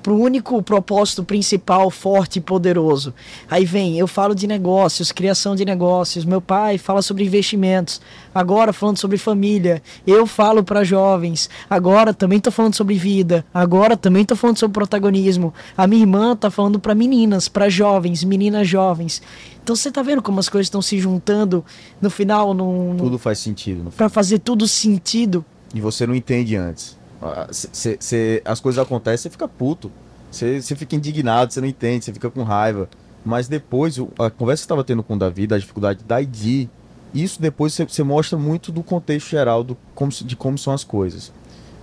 pro 0.03 0.09
pro 0.09 0.17
único 0.17 0.63
propósito 0.63 1.23
principal, 1.23 1.91
forte 1.91 2.39
e 2.39 2.41
poderoso. 2.41 3.13
Aí 3.51 3.67
vem, 3.67 3.99
eu 3.99 4.07
falo 4.07 4.35
de 4.35 4.47
negócios, 4.47 5.13
criação 5.13 5.55
de 5.55 5.67
negócios, 5.67 6.25
meu 6.25 6.41
pai 6.41 6.79
fala 6.79 7.03
sobre 7.03 7.25
investimentos, 7.25 8.01
agora 8.35 8.73
falando 8.73 8.97
sobre 8.97 9.19
família, 9.19 9.83
eu 10.07 10.27
falo 10.27 10.65
para 10.65 10.83
jovens, 10.83 11.51
agora 11.69 12.15
também 12.15 12.41
tô 12.41 12.51
falando 12.51 12.75
sobre 12.75 12.95
vida, 12.95 13.45
agora 13.53 13.99
também 13.99 14.25
tô 14.25 14.35
falando 14.35 14.59
sobre 14.59 14.73
protagonismo. 14.73 15.53
A 15.77 15.87
minha 15.87 16.03
irmã 16.03 16.35
tá 16.35 16.51
falando 16.51 16.81
para 16.81 16.95
meninas, 16.95 17.47
para 17.47 17.69
jovens, 17.69 18.25
meninas 18.25 18.67
jovens. 18.67 19.21
Então 19.63 19.77
você 19.77 19.91
tá 19.91 20.03
vendo 20.03 20.23
como 20.23 20.41
as 20.41 20.49
coisas 20.49 20.69
estão 20.69 20.81
se 20.81 20.99
juntando 20.99 21.63
no 22.01 22.09
final, 22.09 22.55
num, 22.55 22.97
Tudo 22.97 23.19
faz 23.19 23.41
sentido. 23.41 23.93
Para 23.95 24.09
fazer 24.09 24.39
tudo 24.39 24.67
sentido. 24.67 25.45
E 25.75 25.83
você 25.83 26.07
não 26.07 26.15
entende 26.15 26.57
antes. 26.57 26.97
Cê- 27.51 27.97
cê- 28.01 28.43
as 28.45 28.61
coisas 28.61 28.83
acontecem, 28.83 29.25
você 29.25 29.31
fica 29.31 29.49
puto. 29.49 29.91
Você 30.31 30.61
fica 30.77 30.95
indignado, 30.95 31.53
você 31.53 31.61
não 31.61 31.69
entende, 31.69 32.05
você 32.05 32.13
fica 32.13 32.31
com 32.31 32.43
raiva. 32.43 32.89
Mas 33.25 33.49
depois, 33.49 33.99
a 34.19 34.31
conversa 34.31 34.63
que 34.63 34.65
estava 34.67 34.85
tendo 34.85 35.03
com 35.03 35.15
o 35.15 35.19
Davi, 35.19 35.47
da 35.47 35.59
dificuldade 35.59 36.05
da 36.05 36.21
ID, 36.21 36.69
isso 37.15 37.41
depois 37.41 37.75
você 37.77 38.03
mostra 38.03 38.39
muito 38.39 38.71
do 38.71 38.83
contexto 38.83 39.29
geral 39.31 39.65
do, 39.65 39.77
como, 39.95 40.11
de 40.13 40.37
como 40.37 40.57
são 40.59 40.73
as 40.73 40.85
coisas. 40.85 41.33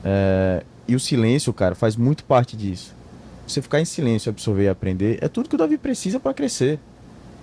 É, 0.04 0.64
e 0.88 0.96
o 0.96 1.00
silêncio, 1.00 1.52
cara, 1.52 1.74
faz 1.76 1.96
muito 1.96 2.24
parte 2.24 2.56
disso. 2.56 2.94
Você 3.48 3.62
ficar 3.62 3.80
em 3.82 3.86
silêncio, 3.86 4.30
absorver 4.30 4.64
e 4.66 4.70
aprender, 4.70 5.18
é 5.22 5.28
tudo 5.28 5.50
que 5.50 5.56
o 5.56 5.58
Davi 5.58 5.78
precisa 5.78 6.20
para 6.20 6.34
crescer. 6.34 6.80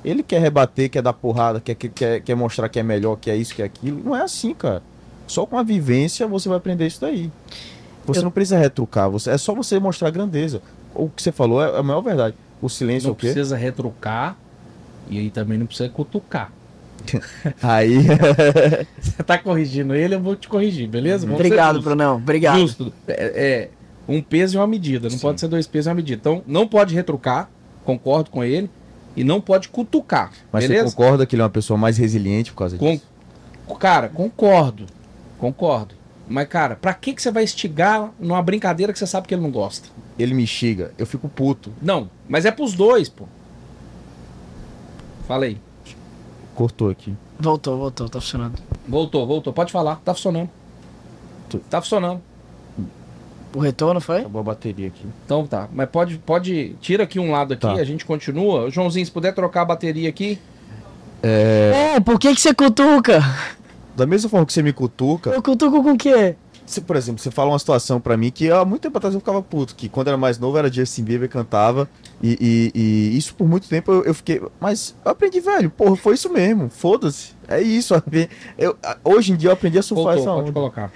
Ele 0.04 0.22
quer 0.22 0.40
rebater, 0.40 0.88
quer 0.90 1.02
dar 1.02 1.12
porrada, 1.12 1.60
quer- 1.60 1.74
quer, 1.74 2.20
quer 2.22 2.34
mostrar 2.34 2.68
que 2.68 2.78
é 2.78 2.82
melhor, 2.82 3.16
que 3.16 3.30
é 3.30 3.36
isso, 3.36 3.54
que 3.54 3.62
é 3.62 3.64
aquilo. 3.64 4.02
Não 4.02 4.16
é 4.16 4.22
assim, 4.22 4.52
cara. 4.54 4.82
Só 5.28 5.46
com 5.46 5.56
a 5.56 5.62
vivência 5.62 6.26
você 6.26 6.48
vai 6.48 6.58
aprender 6.58 6.86
isso 6.86 7.00
daí. 7.00 7.30
Você 8.06 8.20
Eu- 8.20 8.24
não 8.24 8.30
precisa 8.30 8.58
retrucar, 8.58 9.08
você, 9.10 9.30
é 9.30 9.38
só 9.38 9.54
você 9.54 9.78
mostrar 9.78 10.10
grandeza. 10.10 10.60
O 10.94 11.08
que 11.08 11.22
você 11.22 11.32
falou 11.32 11.62
é 11.62 11.78
a 11.78 11.82
maior 11.82 12.00
verdade. 12.00 12.34
O 12.60 12.68
silêncio 12.68 13.06
é 13.06 13.08
Não 13.08 13.12
o 13.12 13.16
quê? 13.16 13.26
precisa 13.28 13.56
retrucar 13.56 14.36
e 15.08 15.18
aí 15.18 15.30
também 15.30 15.58
não 15.58 15.66
precisa 15.66 15.88
cutucar. 15.88 16.52
Aí, 17.62 17.96
Você 19.00 19.22
tá 19.24 19.36
corrigindo 19.36 19.92
ele, 19.94 20.14
eu 20.14 20.20
vou 20.20 20.36
te 20.36 20.48
corrigir, 20.48 20.88
beleza? 20.88 21.26
Vamos 21.26 21.40
Obrigado. 21.40 21.80
Brunão. 21.82 22.16
Obrigado. 22.16 22.58
Justo. 22.60 22.92
É, 23.08 23.68
é 23.68 24.12
um 24.12 24.22
peso 24.22 24.56
e 24.56 24.58
uma 24.58 24.66
medida. 24.68 25.08
Não 25.08 25.16
Sim. 25.16 25.22
pode 25.22 25.40
ser 25.40 25.48
dois 25.48 25.66
pesos 25.66 25.86
e 25.86 25.88
uma 25.90 25.96
medida. 25.96 26.20
Então, 26.20 26.42
não 26.46 26.66
pode 26.68 26.94
retrucar, 26.94 27.50
concordo 27.84 28.30
com 28.30 28.44
ele, 28.44 28.70
e 29.16 29.24
não 29.24 29.40
pode 29.40 29.68
cutucar. 29.68 30.30
mas 30.52 30.64
beleza? 30.66 30.90
você 30.90 30.96
concorda 30.96 31.26
que 31.26 31.34
ele 31.34 31.42
é 31.42 31.44
uma 31.44 31.50
pessoa 31.50 31.76
mais 31.76 31.98
resiliente 31.98 32.52
por 32.52 32.58
causa 32.58 32.76
Com- 32.78 32.92
disso? 32.92 33.06
Cara, 33.80 34.08
concordo. 34.08 34.86
Concordo. 35.38 35.94
Mas, 36.28 36.48
cara, 36.48 36.76
pra 36.76 36.94
que, 36.94 37.12
que 37.12 37.20
você 37.20 37.30
vai 37.30 37.44
estigar 37.44 38.10
numa 38.18 38.40
brincadeira 38.42 38.92
que 38.92 38.98
você 38.98 39.06
sabe 39.06 39.26
que 39.28 39.34
ele 39.34 39.42
não 39.42 39.50
gosta? 39.50 39.88
Ele 40.18 40.32
me 40.34 40.46
xinga, 40.46 40.92
eu 40.96 41.06
fico 41.06 41.28
puto. 41.28 41.72
Não, 41.82 42.08
mas 42.28 42.44
é 42.44 42.50
pros 42.50 42.74
dois, 42.74 43.08
pô. 43.08 43.24
Falei. 45.26 45.58
Cortou 46.54 46.90
aqui. 46.90 47.14
Voltou, 47.38 47.78
voltou, 47.78 48.08
tá 48.08 48.20
funcionando. 48.20 48.54
Voltou, 48.86 49.26
voltou. 49.26 49.52
Pode 49.52 49.72
falar. 49.72 49.96
Tá 50.04 50.14
funcionando. 50.14 50.50
Tu- 51.48 51.58
Tá 51.70 51.80
funcionando. 51.80 52.20
O 53.54 53.58
retorno 53.58 54.00
foi? 54.00 54.20
Acabou 54.20 54.40
a 54.40 54.44
bateria 54.44 54.88
aqui. 54.88 55.04
Então 55.24 55.46
tá. 55.46 55.68
Mas 55.72 55.88
pode, 55.90 56.18
pode. 56.18 56.74
Tira 56.80 57.04
aqui 57.04 57.18
um 57.18 57.30
lado 57.30 57.52
aqui, 57.54 57.62
Tá. 57.62 57.72
a 57.72 57.84
gente 57.84 58.04
continua. 58.04 58.70
Joãozinho, 58.70 59.04
se 59.04 59.12
puder 59.12 59.34
trocar 59.34 59.62
a 59.62 59.64
bateria 59.66 60.08
aqui. 60.08 60.38
É, 61.22 62.00
por 62.00 62.18
que 62.18 62.34
que 62.34 62.40
você 62.40 62.52
cutuca? 62.54 63.22
Da 63.96 64.06
mesma 64.06 64.28
forma 64.28 64.46
que 64.46 64.52
você 64.52 64.62
me 64.62 64.72
cutuca, 64.72 65.30
Eu 65.30 65.42
cutuco 65.42 65.82
com 65.82 65.92
o 65.92 65.98
quê? 65.98 66.34
Você, 66.64 66.80
por 66.80 66.96
exemplo, 66.96 67.20
você 67.20 67.30
fala 67.30 67.50
uma 67.50 67.58
situação 67.58 68.00
pra 68.00 68.16
mim 68.16 68.30
que 68.30 68.50
há 68.50 68.64
muito 68.64 68.82
tempo 68.82 68.96
atrás 68.96 69.12
eu 69.14 69.20
ficava 69.20 69.42
puto, 69.42 69.74
que 69.74 69.88
quando 69.88 70.08
era 70.08 70.16
mais 70.16 70.38
novo 70.38 70.56
era 70.56 70.72
Justin 70.72 71.02
Bieber 71.02 71.28
cantava 71.28 71.88
e, 72.22 72.70
e- 72.74 72.80
e 73.12 73.18
isso 73.18 73.34
por 73.34 73.46
muito 73.48 73.68
tempo 73.68 73.90
eu, 73.92 74.04
eu 74.04 74.14
fiquei, 74.14 74.40
mas 74.60 74.94
eu 75.04 75.10
aprendi, 75.10 75.40
velho, 75.40 75.68
porra, 75.70 75.96
foi 75.96 76.14
isso 76.14 76.32
mesmo, 76.32 76.70
foda-se, 76.70 77.32
é 77.48 77.60
isso. 77.60 77.92
Eu, 78.56 78.76
hoje 79.04 79.32
em 79.32 79.36
dia 79.36 79.48
eu 79.50 79.52
aprendi 79.52 79.76
a 79.78 79.82
surfar 79.82 80.14
Voltou, 80.14 80.22
essa 80.22 80.30
pode 80.32 80.42
onda. 80.44 80.52
colocar. 80.52 80.92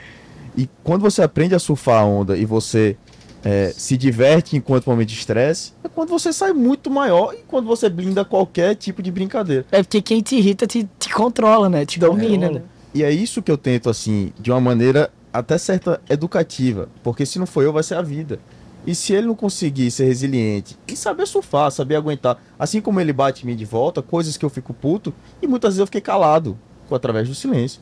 E 0.57 0.71
quando 0.85 1.03
você 1.03 1.21
aprende 1.21 1.55
a 1.55 1.59
surfar 1.59 2.01
a 2.01 2.05
onda 2.07 2.37
e 2.39 2.45
você 2.47 2.97
é, 3.45 3.73
se 3.77 3.97
diverte 3.97 4.57
enquanto 4.57 4.87
momento 4.87 5.09
de 5.09 5.15
estresse, 5.17 5.73
é 5.85 5.89
quando 5.89 6.09
você 6.11 6.33
sai 6.33 6.53
muito 6.53 6.91
maior 6.91 7.35
e 7.35 7.39
quando 7.47 7.67
você 7.67 7.91
blinda 7.91 8.25
qualquer 8.25 8.75
tipo 8.77 9.03
de 9.03 9.11
brincadeira. 9.11 9.67
É 9.71 9.83
porque 9.83 10.01
quem 10.01 10.23
te 10.23 10.37
irrita 10.37 10.67
te, 10.67 10.89
te 10.99 11.13
controla, 11.13 11.69
né? 11.69 11.85
Te 11.85 11.99
domina, 11.99 12.49
né? 12.49 12.63
E 12.95 13.03
é 13.03 13.11
isso 13.11 13.43
que 13.43 13.51
eu 13.51 13.59
tento, 13.59 13.91
assim, 13.91 14.33
de 14.39 14.51
uma 14.51 14.61
maneira 14.61 15.11
até 15.33 15.59
certa 15.59 16.01
educativa. 16.09 16.89
Porque 17.03 17.27
se 17.27 17.39
não 17.39 17.47
for 17.47 17.63
eu, 17.63 17.73
vai 17.73 17.83
ser 17.83 17.95
a 17.95 18.03
vida. 18.03 18.39
E 18.87 18.95
se 18.95 19.13
ele 19.13 19.27
não 19.27 19.35
conseguir 19.35 19.91
ser 19.91 20.05
resiliente 20.05 20.79
e 20.87 20.97
saber 20.97 21.27
surfar, 21.27 21.71
saber 21.73 21.97
aguentar, 21.97 22.41
assim 22.59 22.81
como 22.81 23.01
ele 23.01 23.13
bate 23.13 23.43
em 23.43 23.47
mim 23.47 23.57
de 23.57 23.65
volta, 23.65 24.01
coisas 24.01 24.37
que 24.37 24.45
eu 24.45 24.51
fico 24.51 24.73
puto, 24.73 25.13
e 25.43 25.47
muitas 25.47 25.71
vezes 25.71 25.81
eu 25.81 25.87
fiquei 25.87 26.01
calado, 26.01 26.57
através 26.91 27.29
do 27.29 27.35
silêncio. 27.35 27.81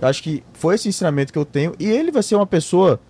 Eu 0.00 0.06
acho 0.06 0.22
que 0.22 0.44
foi 0.52 0.76
esse 0.76 0.88
ensinamento 0.88 1.32
que 1.32 1.38
eu 1.38 1.44
tenho, 1.44 1.74
e 1.80 1.86
ele 1.86 2.12
vai 2.12 2.22
ser 2.22 2.36
uma 2.36 2.46
pessoa 2.46 3.00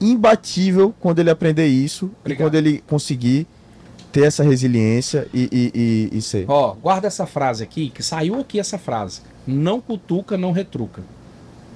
imbatível 0.00 0.94
quando 0.98 1.18
ele 1.18 1.28
aprender 1.28 1.66
isso 1.66 2.10
Obrigado. 2.20 2.30
e 2.30 2.36
quando 2.36 2.54
ele 2.54 2.84
conseguir 2.86 3.46
ter 4.10 4.24
essa 4.24 4.42
resiliência 4.42 5.28
e, 5.34 5.48
e, 5.52 6.08
e, 6.14 6.18
e 6.18 6.22
ser. 6.22 6.46
Ó, 6.48 6.72
guarda 6.72 7.06
essa 7.06 7.26
frase 7.26 7.62
aqui, 7.62 7.90
que 7.90 8.02
saiu 8.02 8.40
aqui 8.40 8.58
essa 8.58 8.78
frase. 8.78 9.20
Não 9.50 9.80
cutuca, 9.80 10.36
não 10.36 10.52
retruca. 10.52 11.02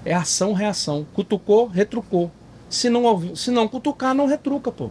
É 0.05 0.13
ação, 0.13 0.53
reação. 0.53 1.07
Cutucou, 1.15 1.67
retrucou. 1.67 2.31
Se 2.69 2.91
não, 2.91 3.35
se 3.35 3.51
não 3.51 3.67
cutucar, 3.67 4.15
não 4.15 4.27
retruca, 4.27 4.71
pô. 4.71 4.91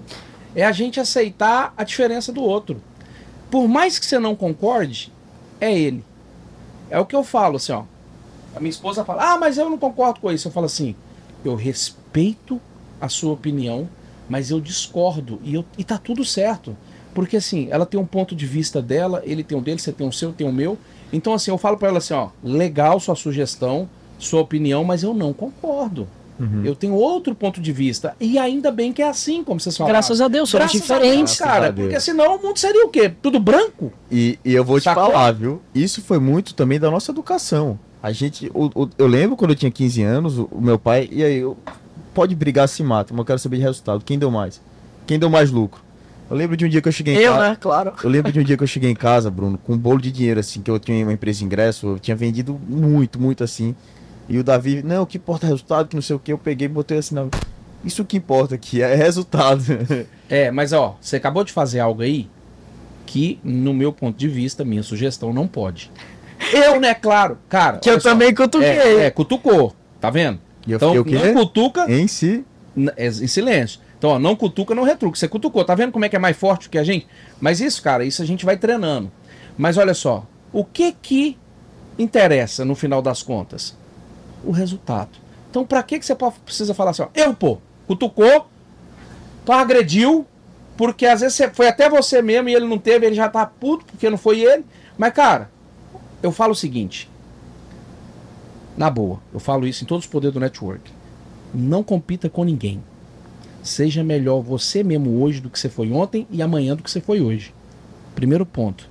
É 0.55 0.65
a 0.65 0.71
gente 0.71 0.99
aceitar 0.99 1.75
a 1.77 1.83
diferença 1.83 2.31
do 2.31 2.41
outro. 2.41 2.81
Por 3.51 3.67
mais 3.67 3.99
que 3.99 4.05
você 4.07 4.17
não 4.17 4.35
concorde, 4.35 5.13
é 5.59 5.71
ele. 5.71 6.03
É 6.89 6.99
o 6.99 7.05
que 7.05 7.15
eu 7.15 7.23
falo, 7.23 7.57
assim, 7.57 7.71
ó. 7.71 7.83
A 8.55 8.59
minha 8.59 8.71
esposa 8.71 9.05
fala, 9.05 9.33
ah, 9.33 9.37
mas 9.37 9.59
eu 9.59 9.69
não 9.69 9.77
concordo 9.77 10.19
com 10.19 10.31
isso. 10.31 10.47
Eu 10.47 10.51
falo 10.51 10.65
assim, 10.65 10.95
eu 11.45 11.53
respeito 11.53 12.59
a 12.99 13.07
sua 13.07 13.33
opinião, 13.33 13.87
mas 14.27 14.49
eu 14.49 14.59
discordo. 14.59 15.39
E, 15.43 15.53
eu, 15.53 15.63
e 15.77 15.83
tá 15.83 15.99
tudo 15.99 16.25
certo. 16.25 16.75
Porque 17.13 17.37
assim, 17.37 17.67
ela 17.69 17.85
tem 17.85 17.99
um 17.99 18.07
ponto 18.07 18.35
de 18.35 18.47
vista 18.47 18.81
dela, 18.81 19.21
ele 19.23 19.43
tem 19.43 19.55
o 19.55 19.61
dele, 19.61 19.79
você 19.79 19.91
tem 19.91 20.07
o 20.07 20.11
seu, 20.11 20.29
eu 20.29 20.33
tenho 20.33 20.49
o 20.49 20.53
meu. 20.53 20.79
Então, 21.13 21.33
assim, 21.33 21.51
eu 21.51 21.57
falo 21.57 21.77
pra 21.77 21.89
ela 21.89 21.97
assim, 21.97 22.13
ó, 22.13 22.29
legal 22.43 22.99
sua 22.99 23.15
sugestão, 23.15 23.89
sua 24.17 24.41
opinião, 24.41 24.83
mas 24.83 25.03
eu 25.03 25.13
não 25.13 25.33
concordo. 25.33 26.07
Uhum. 26.39 26.63
Eu 26.65 26.73
tenho 26.75 26.93
outro 26.95 27.35
ponto 27.35 27.61
de 27.61 27.71
vista. 27.71 28.15
E 28.19 28.37
ainda 28.39 28.71
bem 28.71 28.91
que 28.91 29.01
é 29.01 29.07
assim, 29.09 29.43
como 29.43 29.59
vocês 29.59 29.77
falaram. 29.77 29.93
Graças 29.93 30.21
a 30.21 30.27
Deus, 30.27 30.49
somos 30.49 30.65
Graças 30.71 30.81
diferentes. 30.81 31.37
Deus, 31.37 31.49
cara. 31.51 31.71
Porque 31.73 31.99
senão 31.99 32.37
o 32.37 32.41
mundo 32.41 32.57
seria 32.57 32.83
o 32.85 32.89
quê? 32.89 33.11
Tudo 33.21 33.39
branco? 33.39 33.91
E, 34.11 34.39
e 34.43 34.53
eu 34.53 34.65
vou 34.65 34.79
te 34.79 34.85
Sacou? 34.85 35.11
falar, 35.11 35.31
viu? 35.33 35.61
Isso 35.75 36.01
foi 36.01 36.17
muito 36.17 36.55
também 36.55 36.79
da 36.79 36.89
nossa 36.89 37.11
educação. 37.11 37.77
A 38.01 38.11
gente, 38.11 38.49
o- 38.55 38.71
o- 38.73 38.89
eu 38.97 39.05
lembro 39.05 39.37
quando 39.37 39.51
eu 39.51 39.55
tinha 39.55 39.69
15 39.69 40.01
anos, 40.01 40.39
o, 40.39 40.49
o 40.51 40.59
meu 40.59 40.79
pai, 40.79 41.07
e 41.11 41.23
aí, 41.23 41.37
eu, 41.37 41.55
pode 42.11 42.33
brigar, 42.33 42.67
se 42.67 42.81
mata, 42.81 43.13
mas 43.13 43.19
eu 43.19 43.25
quero 43.25 43.37
saber 43.39 43.57
de 43.57 43.61
resultado. 43.63 44.03
Quem 44.03 44.17
deu 44.17 44.31
mais? 44.31 44.59
Quem 45.05 45.19
deu 45.19 45.29
mais 45.29 45.51
lucro? 45.51 45.79
Eu 46.31 46.37
lembro 46.37 46.55
de 46.55 46.65
um 46.65 46.69
dia 46.69 46.81
que 46.81 46.87
eu 46.87 46.91
cheguei 46.93 47.15
em 47.15 47.17
Eu, 47.17 47.33
casa. 47.33 47.49
né? 47.49 47.57
Claro. 47.59 47.93
Eu 48.01 48.09
lembro 48.09 48.31
de 48.31 48.39
um 48.39 48.43
dia 48.43 48.55
que 48.55 48.63
eu 48.63 48.67
cheguei 48.67 48.89
em 48.89 48.95
casa, 48.95 49.29
Bruno, 49.29 49.57
com 49.57 49.73
um 49.73 49.77
bolo 49.77 49.99
de 49.99 50.11
dinheiro, 50.11 50.39
assim, 50.39 50.61
que 50.61 50.71
eu 50.71 50.79
tinha 50.79 51.03
uma 51.05 51.11
empresa 51.11 51.39
de 51.39 51.45
ingresso, 51.45 51.87
eu 51.87 51.99
tinha 51.99 52.15
vendido 52.15 52.59
muito, 52.69 53.19
muito 53.19 53.43
assim. 53.43 53.75
E 54.29 54.39
o 54.39 54.43
Davi, 54.43 54.81
não, 54.81 55.03
o 55.03 55.05
que 55.05 55.17
importa 55.17 55.45
é 55.45 55.49
resultado, 55.49 55.89
que 55.89 55.95
não 55.95 56.01
sei 56.01 56.15
o 56.15 56.19
que, 56.19 56.31
eu 56.31 56.37
peguei 56.37 56.67
e 56.67 56.69
botei 56.69 56.97
assim, 56.99 57.13
não. 57.15 57.29
Isso 57.83 58.05
que 58.05 58.15
importa 58.15 58.55
aqui 58.55 58.81
é 58.81 58.95
resultado. 58.95 59.61
É, 60.33 60.49
mas 60.49 60.71
ó, 60.71 60.95
você 61.01 61.17
acabou 61.17 61.43
de 61.43 61.51
fazer 61.51 61.81
algo 61.81 62.01
aí 62.01 62.29
que, 63.05 63.37
no 63.43 63.73
meu 63.73 63.91
ponto 63.91 64.17
de 64.17 64.29
vista, 64.29 64.63
minha 64.63 64.81
sugestão 64.81 65.33
não 65.33 65.45
pode. 65.45 65.91
Eu, 66.53 66.79
né, 66.79 66.93
claro. 66.93 67.37
Cara. 67.49 67.79
Que 67.79 67.89
eu 67.89 67.99
só. 67.99 68.11
também 68.11 68.33
cutuquei. 68.33 68.69
É, 68.69 68.99
é, 69.07 69.11
cutucou. 69.11 69.75
Tá 69.99 70.09
vendo? 70.09 70.39
E 70.65 70.71
eu 70.71 70.77
Então, 70.77 70.93
fiquei 70.95 71.17
o 71.17 71.21
quê? 71.21 71.27
não 71.27 71.33
cutuca 71.33 71.91
em 71.91 72.07
si. 72.07 72.45
é, 72.95 73.07
em 73.07 73.27
silêncio. 73.27 73.80
Então, 74.01 74.09
ó, 74.09 74.17
não 74.17 74.35
cutuca, 74.35 74.73
não 74.73 74.81
retruca. 74.81 75.15
Você 75.15 75.27
cutucou, 75.27 75.63
tá 75.63 75.75
vendo 75.75 75.91
como 75.91 76.03
é 76.03 76.09
que 76.09 76.15
é 76.15 76.19
mais 76.19 76.35
forte 76.35 76.71
que 76.71 76.77
a 76.79 76.83
gente? 76.83 77.07
Mas 77.39 77.61
isso, 77.61 77.83
cara, 77.83 78.03
isso 78.03 78.23
a 78.23 78.25
gente 78.25 78.43
vai 78.43 78.57
treinando. 78.57 79.11
Mas 79.55 79.77
olha 79.77 79.93
só, 79.93 80.25
o 80.51 80.65
que 80.65 80.91
que 80.91 81.37
interessa 81.99 82.65
no 82.65 82.73
final 82.73 82.99
das 82.99 83.21
contas? 83.21 83.77
O 84.43 84.49
resultado. 84.49 85.11
Então, 85.51 85.63
pra 85.63 85.83
que 85.83 85.99
que 85.99 86.05
você 86.07 86.15
precisa 86.43 86.73
falar 86.73 86.89
assim, 86.89 87.03
ó, 87.03 87.09
eu, 87.13 87.31
pô, 87.35 87.59
cutucou, 87.85 88.47
tu 89.45 89.51
agrediu, 89.51 90.25
porque 90.75 91.05
às 91.05 91.21
vezes 91.21 91.39
foi 91.53 91.67
até 91.67 91.87
você 91.87 92.23
mesmo 92.23 92.49
e 92.49 92.55
ele 92.55 92.65
não 92.65 92.79
teve, 92.79 93.05
ele 93.05 93.13
já 93.13 93.29
tá 93.29 93.45
puto 93.45 93.85
porque 93.85 94.09
não 94.09 94.17
foi 94.17 94.39
ele. 94.39 94.65
Mas, 94.97 95.13
cara, 95.13 95.51
eu 96.23 96.31
falo 96.31 96.53
o 96.53 96.55
seguinte, 96.55 97.07
na 98.75 98.89
boa, 98.89 99.19
eu 99.31 99.39
falo 99.39 99.67
isso 99.67 99.83
em 99.83 99.87
todos 99.87 100.05
os 100.05 100.11
poderes 100.11 100.33
do 100.33 100.39
network. 100.39 100.91
Não 101.53 101.83
compita 101.83 102.27
com 102.31 102.43
ninguém. 102.43 102.81
Seja 103.63 104.03
melhor 104.03 104.41
você 104.41 104.83
mesmo 104.83 105.21
hoje 105.21 105.39
do 105.39 105.49
que 105.49 105.59
você 105.59 105.69
foi 105.69 105.91
ontem 105.91 106.27
e 106.31 106.41
amanhã 106.41 106.75
do 106.75 106.83
que 106.83 106.89
você 106.89 107.01
foi 107.01 107.21
hoje. 107.21 107.53
Primeiro 108.15 108.45
ponto. 108.45 108.89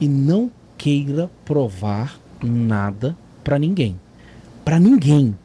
E 0.00 0.08
não 0.08 0.50
queira 0.76 1.30
provar 1.44 2.18
nada 2.42 3.16
pra 3.44 3.58
ninguém. 3.58 3.98
Pra 4.64 4.78
ninguém. 4.78 5.36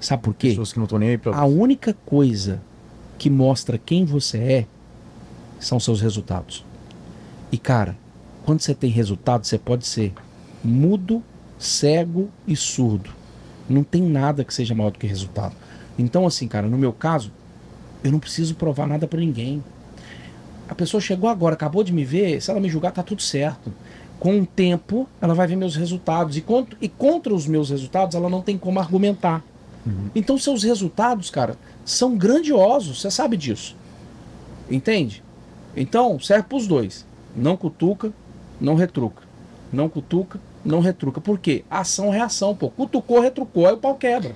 Sabe 0.00 0.22
por 0.22 0.34
quê? 0.34 0.50
Pessoas 0.50 0.72
que 0.72 0.78
não 0.78 0.84
estão 0.84 0.98
nem 0.98 1.10
aí 1.10 1.18
pra. 1.18 1.36
A 1.36 1.44
única 1.44 1.94
coisa 2.04 2.60
que 3.18 3.30
mostra 3.30 3.78
quem 3.78 4.04
você 4.04 4.38
é 4.38 4.66
são 5.58 5.80
seus 5.80 6.00
resultados. 6.00 6.64
E 7.50 7.58
cara, 7.58 7.96
quando 8.44 8.60
você 8.60 8.74
tem 8.74 8.90
resultado, 8.90 9.46
você 9.46 9.58
pode 9.58 9.86
ser 9.86 10.12
mudo, 10.62 11.22
cego 11.58 12.28
e 12.46 12.54
surdo. 12.54 13.10
Não 13.68 13.82
tem 13.82 14.02
nada 14.02 14.44
que 14.44 14.54
seja 14.54 14.74
maior 14.74 14.90
do 14.90 14.98
que 14.98 15.06
resultado. 15.06 15.54
Então, 15.98 16.26
assim, 16.26 16.46
cara, 16.46 16.68
no 16.68 16.78
meu 16.78 16.92
caso, 16.92 17.32
eu 18.06 18.12
não 18.12 18.18
preciso 18.18 18.54
provar 18.54 18.86
nada 18.86 19.06
pra 19.06 19.20
ninguém. 19.20 19.62
A 20.68 20.74
pessoa 20.74 21.00
chegou 21.00 21.28
agora, 21.28 21.54
acabou 21.54 21.84
de 21.84 21.92
me 21.92 22.04
ver, 22.04 22.40
se 22.40 22.50
ela 22.50 22.60
me 22.60 22.68
julgar, 22.68 22.92
tá 22.92 23.02
tudo 23.02 23.22
certo. 23.22 23.72
Com 24.18 24.40
o 24.40 24.46
tempo, 24.46 25.08
ela 25.20 25.34
vai 25.34 25.46
ver 25.46 25.56
meus 25.56 25.76
resultados. 25.76 26.36
E 26.36 26.40
contra, 26.40 26.76
e 26.80 26.88
contra 26.88 27.34
os 27.34 27.46
meus 27.46 27.70
resultados, 27.70 28.14
ela 28.14 28.28
não 28.28 28.40
tem 28.40 28.56
como 28.56 28.80
argumentar. 28.80 29.44
Então, 30.14 30.36
seus 30.36 30.64
resultados, 30.64 31.30
cara, 31.30 31.56
são 31.84 32.16
grandiosos. 32.16 33.00
Você 33.00 33.10
sabe 33.10 33.36
disso. 33.36 33.76
Entende? 34.68 35.22
Então, 35.76 36.18
serve 36.18 36.48
pros 36.48 36.66
dois. 36.66 37.06
Não 37.36 37.56
cutuca, 37.56 38.12
não 38.60 38.74
retruca. 38.74 39.22
Não 39.72 39.88
cutuca, 39.88 40.40
não 40.64 40.80
retruca. 40.80 41.20
Por 41.20 41.38
quê? 41.38 41.64
Ação-reação, 41.70 42.54
pô. 42.54 42.70
Cutucou, 42.70 43.20
retrucou, 43.20 43.66
aí 43.66 43.74
o 43.74 43.78
pau 43.78 43.94
quebra. 43.94 44.34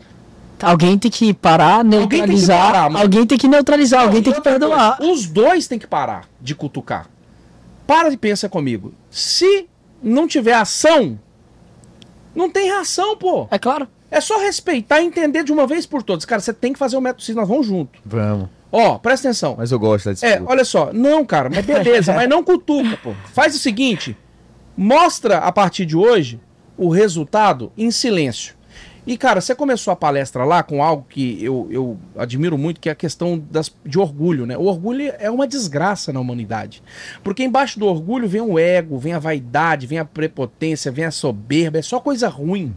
Alguém 0.67 0.99
tem 0.99 1.11
que 1.11 1.33
parar, 1.35 1.85
tem 1.85 1.91
que 2.09 2.17
neutralizar. 2.17 2.75
Alguém 2.85 2.93
parar, 2.93 3.27
tem, 3.27 3.39
que 3.39 3.49
neutralizar, 3.49 4.01
alguém 4.03 4.17
Não, 4.17 4.23
tem 4.25 4.33
e 4.33 4.37
que 4.37 4.43
perdoar. 4.43 4.97
coisa, 4.97 5.13
Os 5.13 5.27
dois 5.27 5.67
têm 5.67 5.79
que 5.79 5.87
parar 5.87 6.29
de 6.41 6.55
cutucar. 6.55 7.09
Para 7.87 8.11
e 8.11 8.17
pensa 8.17 8.49
comigo. 8.49 8.95
Se 9.11 9.69
não 10.03 10.27
tiver 10.27 10.55
ação, 10.55 11.19
não 12.35 12.51
tem 12.51 12.67
reação, 12.67 13.17
pô. 13.17 13.49
É 13.51 13.59
claro. 13.59 13.89
É 14.11 14.21
só 14.21 14.39
respeitar 14.41 15.01
e 15.01 15.07
entender 15.07 15.45
de 15.45 15.53
uma 15.53 15.67
vez 15.67 15.87
por 15.87 16.03
todas. 16.03 16.25
Cara, 16.25 16.41
você 16.41 16.53
tem 16.53 16.73
que 16.73 16.79
fazer 16.79 16.97
o 16.97 17.01
método 17.01 17.23
CIS, 17.23 17.37
nós 17.37 17.49
vamos 17.49 17.67
junto. 17.67 18.01
Vamos. 18.05 18.49
Ó, 18.73 18.99
presta 18.99 19.29
atenção. 19.29 19.57
Mas 19.59 19.73
eu 19.73 19.79
gosto 19.79 20.13
da 20.13 20.27
É, 20.27 20.41
olha 20.45 20.65
só. 20.65 20.93
Não, 20.93 21.25
cara, 21.25 21.51
mas 21.51 21.65
beleza, 21.65 22.13
mas 22.15 22.29
não 22.29 22.43
cutuca, 22.43 22.97
pô. 23.03 23.15
Faz 23.33 23.55
o 23.55 23.59
seguinte: 23.59 24.17
mostra 24.77 25.39
a 25.39 25.53
partir 25.53 25.85
de 25.87 25.97
hoje 25.97 26.41
o 26.77 26.89
resultado 26.89 27.73
em 27.77 27.91
silêncio. 27.91 28.55
E, 29.11 29.17
cara, 29.17 29.41
você 29.41 29.57
começou 29.57 29.93
a 29.93 29.97
palestra 29.97 30.45
lá 30.45 30.63
com 30.63 30.85
algo 30.85 31.05
que 31.09 31.45
eu, 31.45 31.67
eu 31.69 31.99
admiro 32.17 32.57
muito, 32.57 32.81
que 32.81 32.89
é 32.89 32.93
a 32.93 32.95
questão 32.95 33.43
das, 33.51 33.75
de 33.85 33.99
orgulho, 33.99 34.47
né? 34.47 34.57
O 34.57 34.67
orgulho 34.67 35.13
é 35.19 35.29
uma 35.29 35.49
desgraça 35.49 36.13
na 36.13 36.21
humanidade. 36.21 36.81
Porque 37.25 37.43
embaixo 37.43 37.77
do 37.77 37.87
orgulho 37.87 38.29
vem 38.29 38.41
o 38.41 38.57
ego, 38.57 38.99
vem 38.99 39.13
a 39.13 39.19
vaidade, 39.19 39.89
vem 39.89 39.99
a 39.99 40.05
prepotência, 40.05 40.93
vem 40.93 41.07
a 41.07 41.11
soberba, 41.11 41.79
é 41.79 41.83
só 41.83 41.99
coisa 41.99 42.29
ruim. 42.29 42.73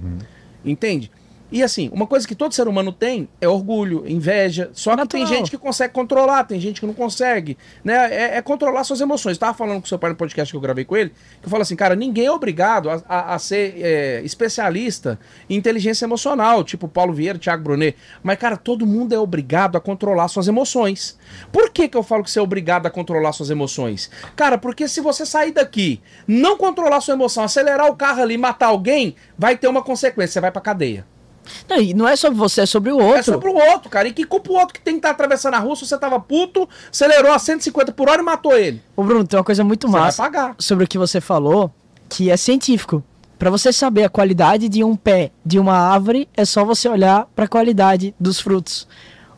Entende? 0.66 1.12
E 1.54 1.62
assim, 1.62 1.88
uma 1.94 2.08
coisa 2.08 2.28
que 2.28 2.34
todo 2.34 2.52
ser 2.52 2.68
humano 2.68 2.92
tem 2.92 3.30
é 3.40 3.48
orgulho, 3.48 4.04
inveja. 4.08 4.72
Só 4.74 4.98
que 4.98 5.08
tem 5.08 5.22
Natural. 5.22 5.40
gente 5.40 5.52
que 5.52 5.58
consegue 5.60 5.94
controlar, 5.94 6.46
tem 6.46 6.60
gente 6.60 6.80
que 6.82 6.88
não 6.88 6.96
consegue. 6.96 7.56
Né? 7.84 7.94
É, 8.12 8.38
é 8.38 8.42
controlar 8.42 8.84
suas 8.84 9.00
emoções. 9.02 9.36
Eu 9.38 9.42
tava 9.42 9.54
falando 9.54 9.80
com 9.80 9.86
seu 9.86 10.00
pai 10.00 10.10
no 10.10 10.16
podcast 10.16 10.52
que 10.52 10.58
eu 10.58 10.62
gravei 10.62 10.84
com 10.84 10.98
ele, 10.98 11.12
que 11.12 11.46
eu 11.46 11.50
falo 11.52 11.62
assim, 11.62 11.76
cara, 11.76 11.96
ninguém 11.96 12.26
é 12.26 12.32
obrigado 12.32 12.90
a, 12.90 13.04
a- 13.08 13.36
a 13.36 13.40
ser 13.40 13.76
é, 13.78 14.22
especialista 14.24 15.20
em 15.48 15.56
inteligência 15.56 16.06
emocional, 16.06 16.64
tipo 16.64 16.88
Paulo 16.88 17.14
Vieira, 17.14 17.38
Thiago 17.38 17.64
Brunet. 17.64 17.96
Mas, 18.24 18.40
cara, 18.40 18.58
todo 18.58 18.84
mundo 18.88 19.14
é 19.14 19.20
obrigado 19.20 19.76
a 19.78 19.80
controlar 19.80 20.30
suas 20.30 20.48
emoções. 20.48 21.20
Por 21.52 21.70
que, 21.70 21.88
que 21.88 21.96
eu 21.96 22.02
falo 22.02 22.24
que 22.24 22.32
você 22.32 22.40
é 22.40 22.42
obrigado 22.42 22.88
a 22.88 22.90
controlar 22.90 23.32
suas 23.32 23.52
emoções? 23.52 24.10
Cara, 24.36 24.58
porque 24.58 24.88
se 24.88 25.02
você 25.02 25.24
sair 25.24 25.52
daqui, 25.52 26.02
não 26.28 26.58
controlar 26.58 27.00
sua 27.00 27.14
emoção, 27.14 27.44
acelerar 27.44 27.86
o 27.92 27.96
carro 27.96 28.24
ali 28.24 28.34
e 28.34 28.38
matar 28.40 28.68
alguém, 28.70 29.16
vai 29.38 29.56
ter 29.56 29.68
uma 29.68 29.84
consequência, 29.84 30.34
você 30.34 30.42
vai 30.42 30.52
pra 30.52 30.60
cadeia. 30.60 31.06
Não, 31.70 31.78
e 31.82 31.94
não 31.94 32.08
é 32.08 32.16
sobre 32.16 32.38
você, 32.38 32.62
é 32.62 32.66
sobre 32.66 32.92
o 32.92 32.98
outro. 32.98 33.20
É 33.20 33.24
sobre 33.24 33.50
o 33.50 33.56
outro, 33.56 33.90
cara. 33.90 34.08
E 34.08 34.14
que 34.14 34.24
culpa 34.26 34.52
o 34.52 34.56
outro 34.56 34.74
que 34.74 34.82
tem 34.82 34.96
que 34.96 35.00
estar 35.00 35.12
atravessando 35.12 35.54
a 35.56 35.60
rua 35.60 35.76
se 35.76 35.86
você 35.86 35.98
tava 35.98 36.20
puto, 36.20 36.68
acelerou 36.92 37.32
a 37.32 37.40
150 37.40 37.92
por 37.92 38.10
hora 38.10 38.22
e 38.22 38.26
matou 38.26 38.58
ele? 38.58 38.82
Ô, 38.96 39.04
Bruno, 39.04 39.26
tem 39.26 39.38
uma 39.38 39.44
coisa 39.44 39.64
muito 39.64 39.88
Você 39.88 39.98
massa 39.98 40.24
pagar. 40.24 40.56
sobre 40.60 40.86
o 40.86 40.88
que 40.88 40.98
você 40.98 41.20
falou, 41.22 41.72
que 42.10 42.30
é 42.30 42.38
científico. 42.38 43.04
Pra 43.38 43.50
você 43.50 43.74
saber 43.74 44.04
a 44.06 44.10
qualidade 44.10 44.70
de 44.70 44.84
um 44.84 44.96
pé 44.96 45.32
de 45.46 45.60
uma 45.60 45.74
árvore, 45.74 46.30
é 46.36 46.46
só 46.46 46.64
você 46.64 46.88
olhar 46.88 47.28
pra 47.36 47.48
qualidade 47.48 48.16
dos 48.20 48.40
frutos. 48.40 48.88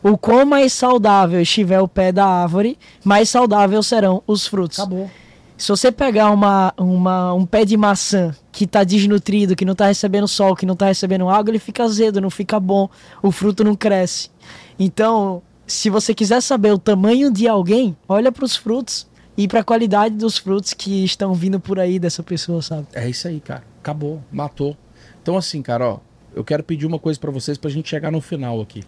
O 0.02 0.16
quão 0.16 0.46
mais 0.46 0.72
saudável 0.72 1.40
estiver 1.40 1.80
o 1.80 1.88
pé 1.88 2.12
da 2.12 2.24
árvore, 2.24 2.78
mais 3.02 3.28
saudável 3.28 3.82
serão 3.82 4.22
os 4.26 4.46
frutos. 4.46 4.78
Acabou. 4.78 5.10
Se 5.56 5.68
você 5.68 5.90
pegar 5.90 6.30
uma, 6.30 6.72
uma, 6.76 7.32
um 7.32 7.46
pé 7.46 7.64
de 7.64 7.76
maçã 7.76 8.34
que 8.52 8.64
está 8.64 8.84
desnutrido, 8.84 9.56
que 9.56 9.64
não 9.64 9.72
está 9.72 9.86
recebendo 9.86 10.28
sol, 10.28 10.54
que 10.54 10.66
não 10.66 10.74
está 10.74 10.86
recebendo 10.86 11.28
água, 11.28 11.50
ele 11.50 11.58
fica 11.58 11.82
azedo, 11.82 12.20
não 12.20 12.28
fica 12.28 12.60
bom, 12.60 12.90
o 13.22 13.32
fruto 13.32 13.64
não 13.64 13.74
cresce. 13.74 14.30
Então, 14.78 15.42
se 15.66 15.88
você 15.88 16.14
quiser 16.14 16.42
saber 16.42 16.72
o 16.72 16.78
tamanho 16.78 17.32
de 17.32 17.48
alguém, 17.48 17.96
olha 18.06 18.30
para 18.30 18.44
os 18.44 18.54
frutos 18.54 19.06
e 19.36 19.48
para 19.48 19.60
a 19.60 19.64
qualidade 19.64 20.14
dos 20.14 20.36
frutos 20.36 20.74
que 20.74 21.04
estão 21.04 21.32
vindo 21.32 21.58
por 21.58 21.80
aí 21.80 21.98
dessa 21.98 22.22
pessoa, 22.22 22.60
sabe? 22.60 22.86
É 22.92 23.08
isso 23.08 23.26
aí, 23.26 23.40
cara. 23.40 23.64
Acabou, 23.80 24.22
matou. 24.30 24.76
Então, 25.22 25.38
assim, 25.38 25.62
cara, 25.62 25.88
ó, 25.88 25.98
eu 26.34 26.44
quero 26.44 26.62
pedir 26.62 26.86
uma 26.86 26.98
coisa 26.98 27.18
para 27.18 27.30
vocês 27.30 27.56
pra 27.56 27.70
gente 27.70 27.88
chegar 27.88 28.12
no 28.12 28.20
final 28.20 28.60
aqui. 28.60 28.84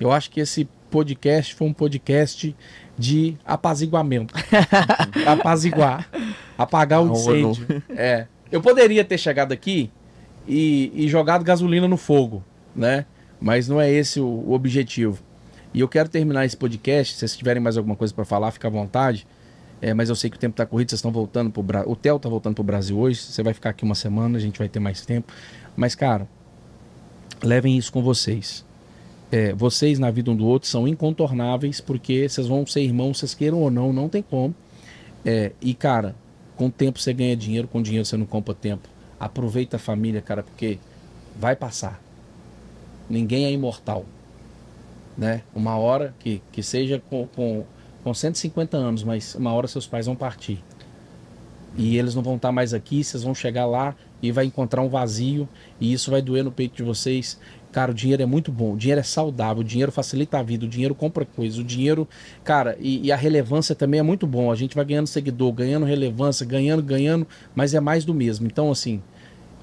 Eu 0.00 0.10
acho 0.10 0.30
que 0.30 0.40
esse 0.40 0.68
podcast 0.90 1.54
foi 1.54 1.68
um 1.68 1.72
podcast 1.72 2.54
de 3.00 3.36
apaziguamento. 3.44 4.34
Apaziguar. 5.26 6.06
Apagar 6.58 7.02
o 7.02 7.12
incêndio. 7.12 7.82
É. 7.88 8.26
Eu 8.52 8.60
poderia 8.60 9.02
ter 9.04 9.16
chegado 9.16 9.52
aqui 9.52 9.90
e, 10.46 10.92
e 10.94 11.08
jogado 11.08 11.42
gasolina 11.42 11.88
no 11.88 11.96
fogo, 11.96 12.44
né? 12.76 13.06
Mas 13.40 13.68
não 13.68 13.80
é 13.80 13.90
esse 13.90 14.20
o, 14.20 14.26
o 14.26 14.52
objetivo. 14.52 15.18
E 15.72 15.80
eu 15.80 15.88
quero 15.88 16.08
terminar 16.08 16.44
esse 16.44 16.56
podcast. 16.56 17.14
Se 17.14 17.20
vocês 17.20 17.36
tiverem 17.36 17.62
mais 17.62 17.78
alguma 17.78 17.96
coisa 17.96 18.12
para 18.12 18.24
falar, 18.24 18.50
fica 18.50 18.68
à 18.68 18.70
vontade. 18.70 19.26
É, 19.80 19.94
mas 19.94 20.10
eu 20.10 20.14
sei 20.14 20.28
que 20.28 20.36
o 20.36 20.38
tempo 20.38 20.54
tá 20.54 20.66
corrido, 20.66 20.90
vocês 20.90 20.98
estão 20.98 21.10
voltando 21.10 21.50
pro 21.50 21.62
Brasil. 21.62 21.90
O 21.90 21.96
Theo 21.96 22.18
tá 22.18 22.28
voltando 22.28 22.54
pro 22.54 22.64
Brasil 22.64 22.98
hoje. 22.98 23.20
Você 23.20 23.42
vai 23.42 23.54
ficar 23.54 23.70
aqui 23.70 23.82
uma 23.82 23.94
semana, 23.94 24.36
a 24.36 24.40
gente 24.40 24.58
vai 24.58 24.68
ter 24.68 24.80
mais 24.80 25.06
tempo. 25.06 25.32
Mas, 25.74 25.94
cara, 25.94 26.28
levem 27.42 27.78
isso 27.78 27.90
com 27.90 28.02
vocês. 28.02 28.66
É, 29.32 29.52
vocês 29.52 29.98
na 29.98 30.10
vida 30.10 30.30
um 30.30 30.36
do 30.36 30.46
outro 30.46 30.68
são 30.68 30.88
incontornáveis, 30.88 31.80
porque 31.80 32.28
vocês 32.28 32.46
vão 32.46 32.66
ser 32.66 32.82
irmãos, 32.82 33.18
vocês 33.18 33.34
queiram 33.34 33.58
ou 33.58 33.70
não, 33.70 33.92
não 33.92 34.08
tem 34.08 34.22
como. 34.22 34.54
É, 35.24 35.52
e, 35.60 35.72
cara, 35.74 36.16
com 36.56 36.66
o 36.66 36.70
tempo 36.70 36.98
você 36.98 37.12
ganha 37.12 37.36
dinheiro, 37.36 37.68
com 37.68 37.80
dinheiro 37.80 38.04
você 38.04 38.16
não 38.16 38.26
compra 38.26 38.54
tempo. 38.54 38.88
Aproveita 39.18 39.76
a 39.76 39.78
família, 39.78 40.20
cara, 40.20 40.42
porque 40.42 40.78
vai 41.36 41.54
passar. 41.54 42.02
Ninguém 43.08 43.44
é 43.44 43.52
imortal. 43.52 44.04
Né? 45.16 45.42
Uma 45.54 45.76
hora 45.76 46.14
que, 46.18 46.42
que 46.50 46.62
seja 46.62 47.00
com, 47.10 47.26
com, 47.28 47.64
com 48.02 48.14
150 48.14 48.76
anos, 48.76 49.04
mas 49.04 49.34
uma 49.34 49.52
hora 49.52 49.68
seus 49.68 49.86
pais 49.86 50.06
vão 50.06 50.16
partir. 50.16 50.62
E 51.76 51.96
eles 51.96 52.14
não 52.14 52.22
vão 52.22 52.36
estar 52.36 52.50
mais 52.50 52.74
aqui, 52.74 53.04
vocês 53.04 53.22
vão 53.22 53.34
chegar 53.34 53.66
lá 53.66 53.94
e 54.22 54.32
vai 54.32 54.44
encontrar 54.44 54.82
um 54.82 54.88
vazio, 54.88 55.48
e 55.80 55.92
isso 55.92 56.10
vai 56.10 56.20
doer 56.20 56.44
no 56.44 56.50
peito 56.50 56.76
de 56.76 56.82
vocês. 56.82 57.38
Cara, 57.72 57.92
o 57.92 57.94
dinheiro 57.94 58.22
é 58.22 58.26
muito 58.26 58.50
bom, 58.50 58.72
o 58.72 58.76
dinheiro 58.76 59.00
é 59.00 59.04
saudável, 59.04 59.60
o 59.60 59.64
dinheiro 59.64 59.92
facilita 59.92 60.38
a 60.38 60.42
vida, 60.42 60.66
o 60.66 60.68
dinheiro 60.68 60.94
compra 60.94 61.24
coisas, 61.24 61.58
o 61.58 61.64
dinheiro, 61.64 62.08
cara, 62.42 62.76
e, 62.80 63.06
e 63.06 63.12
a 63.12 63.16
relevância 63.16 63.74
também 63.74 64.00
é 64.00 64.02
muito 64.02 64.26
bom. 64.26 64.50
A 64.50 64.56
gente 64.56 64.74
vai 64.74 64.84
ganhando 64.84 65.06
seguidor, 65.06 65.52
ganhando 65.52 65.86
relevância, 65.86 66.44
ganhando, 66.44 66.82
ganhando, 66.82 67.26
mas 67.54 67.72
é 67.72 67.80
mais 67.80 68.04
do 68.04 68.12
mesmo. 68.12 68.46
Então, 68.46 68.70
assim, 68.70 69.00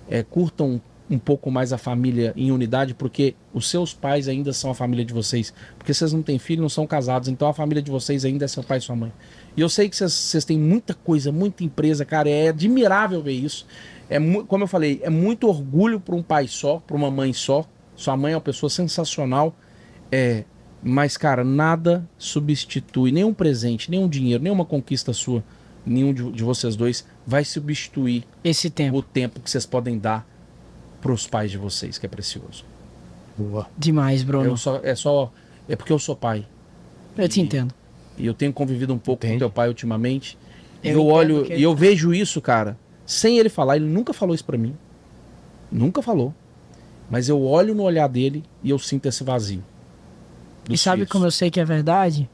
é, 0.09 0.23
curtam 0.23 0.81
um 1.09 1.17
pouco 1.17 1.49
mais 1.49 1.71
a 1.71 1.77
família 1.77 2.33
em 2.35 2.51
unidade, 2.51 2.93
porque 2.93 3.33
os 3.53 3.69
seus 3.69 3.93
pais 3.93 4.27
ainda 4.27 4.51
são 4.51 4.71
a 4.71 4.73
família 4.73 5.05
de 5.05 5.13
vocês. 5.13 5.53
Porque 5.77 5.93
vocês 5.93 6.11
não 6.11 6.21
têm 6.21 6.37
filho, 6.37 6.61
não 6.61 6.69
são 6.69 6.85
casados, 6.85 7.29
então 7.29 7.47
a 7.47 7.53
família 7.53 7.81
de 7.81 7.89
vocês 7.89 8.25
ainda 8.25 8.45
é 8.45 8.47
seu 8.47 8.63
pai 8.63 8.79
e 8.79 8.81
sua 8.81 8.95
mãe. 8.95 9.11
E 9.55 9.61
eu 9.61 9.69
sei 9.69 9.89
que 9.89 9.95
vocês, 9.95 10.45
têm 10.45 10.59
muita 10.59 10.93
coisa, 10.93 11.31
muita 11.31 11.63
empresa, 11.63 12.03
cara, 12.03 12.29
é 12.29 12.49
admirável 12.49 13.21
ver 13.21 13.33
isso. 13.33 13.65
É 14.09 14.19
como 14.47 14.63
eu 14.63 14.67
falei, 14.67 14.99
é 15.03 15.09
muito 15.09 15.47
orgulho 15.47 15.99
para 15.99 16.15
um 16.15 16.21
pai 16.21 16.47
só, 16.47 16.77
para 16.85 16.95
uma 16.95 17.09
mãe 17.09 17.33
só. 17.33 17.65
Sua 17.97 18.15
mãe 18.15 18.31
é 18.31 18.35
uma 18.35 18.41
pessoa 18.41 18.69
sensacional. 18.69 19.53
É, 20.09 20.45
mas, 20.81 21.17
cara, 21.17 21.43
nada 21.43 22.07
substitui, 22.17 23.11
nenhum 23.11 23.33
presente, 23.33 23.91
nenhum 23.91 24.07
dinheiro, 24.07 24.41
nenhuma 24.41 24.63
conquista 24.63 25.11
sua, 25.11 25.43
nenhum 25.85 26.13
de, 26.13 26.31
de 26.31 26.43
vocês 26.43 26.75
dois 26.77 27.05
vai 27.25 27.43
substituir 27.43 28.23
Esse 28.43 28.69
tempo. 28.69 28.97
o 28.99 29.01
tempo 29.01 29.41
que 29.41 29.49
vocês 29.51 29.65
podem 29.65 29.97
dar 29.99 30.25
para 31.01 31.11
os 31.11 31.27
pais 31.27 31.51
de 31.51 31.57
vocês, 31.57 31.97
que 31.97 32.05
é 32.05 32.09
precioso. 32.09 32.63
Boa. 33.37 33.67
Demais, 33.77 34.23
Bruno. 34.23 34.45
Eu 34.51 34.57
só, 34.57 34.79
é 34.81 34.95
só. 34.95 35.31
É 35.67 35.75
porque 35.75 35.91
eu 35.91 35.99
sou 35.99 36.15
pai. 36.15 36.45
Eu 37.17 37.27
te 37.27 37.39
E- 37.41 37.43
entendo. 37.43 37.73
E 38.17 38.25
eu 38.25 38.33
tenho 38.33 38.53
convivido 38.53 38.93
um 38.93 38.97
pouco 38.97 39.21
com 39.21 39.27
Entende? 39.27 39.39
teu 39.39 39.49
pai 39.49 39.67
ultimamente. 39.67 40.37
E 40.83 40.87
Eu 40.89 40.93
eu 40.95 41.05
olho 41.07 41.51
e 41.53 41.61
eu 41.61 41.75
vejo 41.75 42.13
isso, 42.13 42.39
cara, 42.41 42.77
sem 43.05 43.37
ele 43.37 43.49
falar. 43.49 43.75
Ele 43.75 43.85
nunca 43.85 44.13
falou 44.13 44.33
isso 44.33 44.45
pra 44.45 44.57
mim. 44.57 44.75
Nunca 45.71 46.01
falou. 46.01 46.33
Mas 47.09 47.29
eu 47.29 47.41
olho 47.41 47.73
no 47.73 47.83
olhar 47.83 48.07
dele 48.07 48.43
e 48.63 48.69
eu 48.69 48.79
sinto 48.79 49.07
esse 49.07 49.23
vazio. 49.23 49.63
E 50.69 50.77
sabe 50.77 51.05
como 51.05 51.25
eu 51.25 51.31
sei 51.31 51.49
que 51.49 51.59
é 51.59 51.65
verdade? 51.65 52.29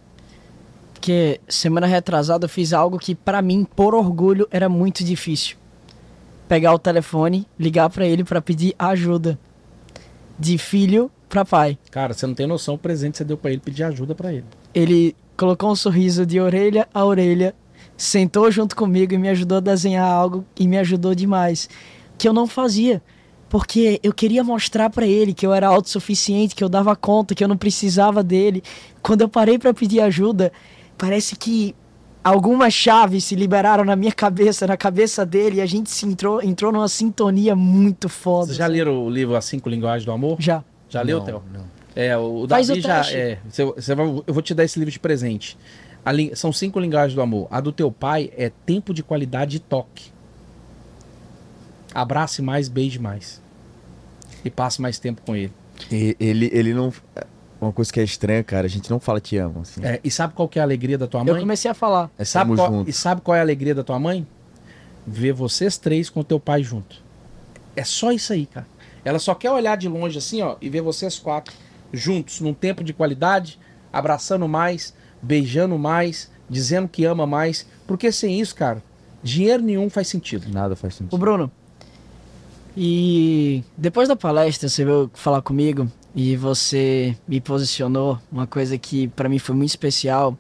Porque 0.94 1.40
semana 1.48 1.86
retrasada 1.86 2.46
eu 2.46 2.50
fiz 2.50 2.74
algo 2.74 2.98
que 2.98 3.14
pra 3.14 3.42
mim, 3.42 3.66
por 3.66 3.94
orgulho, 3.94 4.48
era 4.50 4.68
muito 4.68 5.04
difícil. 5.04 5.58
Pegar 6.48 6.74
o 6.74 6.80
telefone, 6.80 7.46
ligar 7.60 7.90
pra 7.90 8.06
ele 8.06 8.24
pra 8.24 8.42
pedir 8.42 8.74
ajuda. 8.80 9.38
De 10.40 10.58
filho 10.58 11.12
pra 11.30 11.46
pai. 11.46 11.78
Cara, 11.92 12.14
você 12.14 12.26
não 12.26 12.34
tem 12.34 12.48
noção 12.48 12.76
o 12.76 12.78
presente 12.78 13.12
que 13.14 13.18
você 13.20 13.24
deu 13.26 13.38
pra 13.38 13.52
ele 13.52 13.60
pedir 13.60 13.84
ajuda 13.84 14.16
pra 14.16 14.34
ele. 14.34 14.46
Ele 14.74 15.16
colocou 15.38 15.72
um 15.72 15.76
sorriso 15.76 16.26
de 16.26 16.40
orelha 16.40 16.88
a 16.94 17.06
orelha, 17.06 17.54
sentou 17.98 18.50
junto 18.50 18.76
comigo 18.76 19.14
e 19.14 19.18
me 19.18 19.30
ajudou 19.30 19.58
a 19.58 19.62
desenhar 19.62 20.10
algo 20.10 20.46
e 20.58 20.68
me 20.68 20.78
ajudou 20.78 21.14
demais. 21.14 21.70
Que 22.18 22.28
eu 22.28 22.34
não 22.34 22.48
fazia. 22.48 23.02
Porque 23.54 24.00
eu 24.02 24.12
queria 24.12 24.44
mostrar 24.44 24.90
pra 24.90 25.06
ele 25.06 25.32
que 25.32 25.46
eu 25.46 25.54
era 25.54 25.68
autossuficiente, 25.68 26.56
que 26.56 26.64
eu 26.64 26.68
dava 26.68 26.96
conta, 26.96 27.36
que 27.36 27.44
eu 27.44 27.48
não 27.48 27.56
precisava 27.56 28.24
dele. 28.24 28.64
Quando 29.00 29.22
eu 29.22 29.30
parei 29.30 29.60
pra 29.60 29.72
pedir 29.72 30.00
ajuda, 30.00 30.52
parece 30.98 31.36
que 31.36 31.76
algumas 32.24 32.74
chaves 32.74 33.26
se 33.26 33.36
liberaram 33.36 33.86
na 33.86 33.96
minha 33.96 34.12
cabeça, 34.12 34.66
na 34.66 34.76
cabeça 34.76 35.24
dele, 35.24 35.58
e 35.58 35.62
a 35.62 35.68
gente 35.68 35.92
se 35.92 36.04
entrou, 36.04 36.42
entrou 36.42 36.72
numa 36.72 36.88
sintonia 36.88 37.56
muito 37.56 38.10
foda. 38.10 38.48
Vocês 38.48 38.58
já 38.58 38.66
leram 38.66 39.06
o 39.06 39.08
livro 39.08 39.36
As 39.36 39.46
Cinco 39.46 39.70
Linguagens 39.70 40.04
do 40.04 40.12
Amor? 40.12 40.38
Já. 40.40 40.64
Já 40.90 41.04
leu, 41.04 41.22
Theo? 41.22 41.44
não. 41.54 41.62
É, 41.96 42.18
o 42.18 42.48
Faz 42.50 42.70
Davi 42.70 42.80
o 42.80 42.82
já. 42.82 43.02
É, 43.12 43.38
você, 43.48 43.66
você 43.66 43.94
vai- 43.94 44.24
eu 44.26 44.34
vou 44.34 44.42
te 44.42 44.56
dar 44.56 44.64
esse 44.64 44.80
livro 44.80 44.92
de 44.92 45.00
presente. 45.00 45.56
A 46.04 46.10
são 46.36 46.52
cinco 46.52 46.80
linguagens 46.80 47.14
do 47.14 47.22
amor. 47.22 47.48
A 47.52 47.62
do 47.62 47.72
teu 47.72 47.92
pai 47.92 48.32
é 48.36 48.52
tempo 48.66 48.96
de 48.96 49.04
qualidade 49.04 49.58
e 49.58 49.60
toque. 49.60 50.12
Abrace 51.94 52.42
mais, 52.42 52.68
beije 52.68 52.98
mais. 52.98 53.43
E 54.44 54.50
passe 54.50 54.82
mais 54.82 55.00
tempo 55.00 55.22
com 55.26 55.36
ele. 55.36 55.52
E- 55.92 56.16
Ele, 56.20 56.50
ele 56.54 56.74
não. 56.74 56.92
Uma 57.62 57.72
coisa 57.72 57.92
que 57.94 58.00
é 58.00 58.04
estranha, 58.04 58.44
cara, 58.44 58.66
a 58.66 58.70
gente 58.70 58.90
não 58.90 59.00
fala 59.00 59.22
te 59.22 59.38
amo. 59.38 59.62
Assim. 59.62 59.82
É, 59.86 60.00
e 60.04 60.12
sabe 60.12 60.34
qual 60.34 60.50
que 60.50 60.60
é 60.60 60.62
a 60.62 60.66
alegria 60.66 60.98
da 60.98 61.08
tua 61.08 61.22
Eu 61.22 61.26
mãe? 61.26 61.40
comecei 61.40 61.72
a 61.72 61.74
falar. 61.74 62.12
É 62.18 62.26
Sabe 62.26 62.56
qual, 62.56 62.70
junto. 62.72 62.90
e 62.90 62.94
sabe 62.94 63.22
qual 63.22 63.36
é 63.36 63.40
a 63.40 63.42
alegria 63.42 63.74
da 63.74 63.84
tua 63.84 63.98
mãe? 63.98 64.28
Ver 65.08 65.32
vocês 65.32 65.78
três 65.78 66.10
com 66.10 66.20
o 66.20 66.24
teu 66.26 66.40
pai 66.40 66.62
junto. 66.62 67.02
É 67.76 67.84
só 67.86 68.12
isso 68.12 68.34
aí, 68.34 68.46
cara. 68.46 68.68
Ela 69.06 69.18
só 69.20 69.34
quer 69.34 69.50
olhar 69.52 69.78
de 69.78 69.88
longe 69.88 70.18
assim, 70.18 70.42
ó, 70.42 70.56
e 70.62 70.70
ver 70.70 70.82
vocês 70.82 71.18
quatro 71.20 71.54
juntos, 71.92 72.42
num 72.42 72.54
tempo 72.54 72.84
de 72.84 72.94
qualidade, 72.94 73.58
abraçando 73.92 74.48
mais, 74.48 74.94
beijando 75.22 75.78
mais, 75.78 76.30
dizendo 76.50 76.88
que 76.88 77.06
ama 77.06 77.26
mais. 77.26 77.66
Porque 77.88 78.12
sem 78.12 78.40
isso, 78.42 78.56
cara, 78.56 78.84
dinheiro 79.22 79.64
nenhum 79.64 79.90
faz 79.90 80.08
sentido. 80.10 80.48
Nada 80.52 80.76
faz 80.76 80.96
Ô 80.96 80.98
sentido. 80.98 81.18
Bruno, 81.18 81.52
e 82.76 83.64
depois 83.78 84.08
da 84.08 84.16
palestra 84.16 84.68
você 84.68 84.84
veio 84.84 85.10
falar 85.14 85.42
comigo 85.42 85.88
e 86.16 86.36
você 86.36 87.16
me 87.28 87.40
posicionou 87.40 88.20
uma 88.32 88.48
coisa 88.48 88.78
que 88.78 89.08
pra 89.10 89.30
mim 89.30 89.40
foi 89.40 89.56
muito 89.56 89.70
especial, 89.70 90.38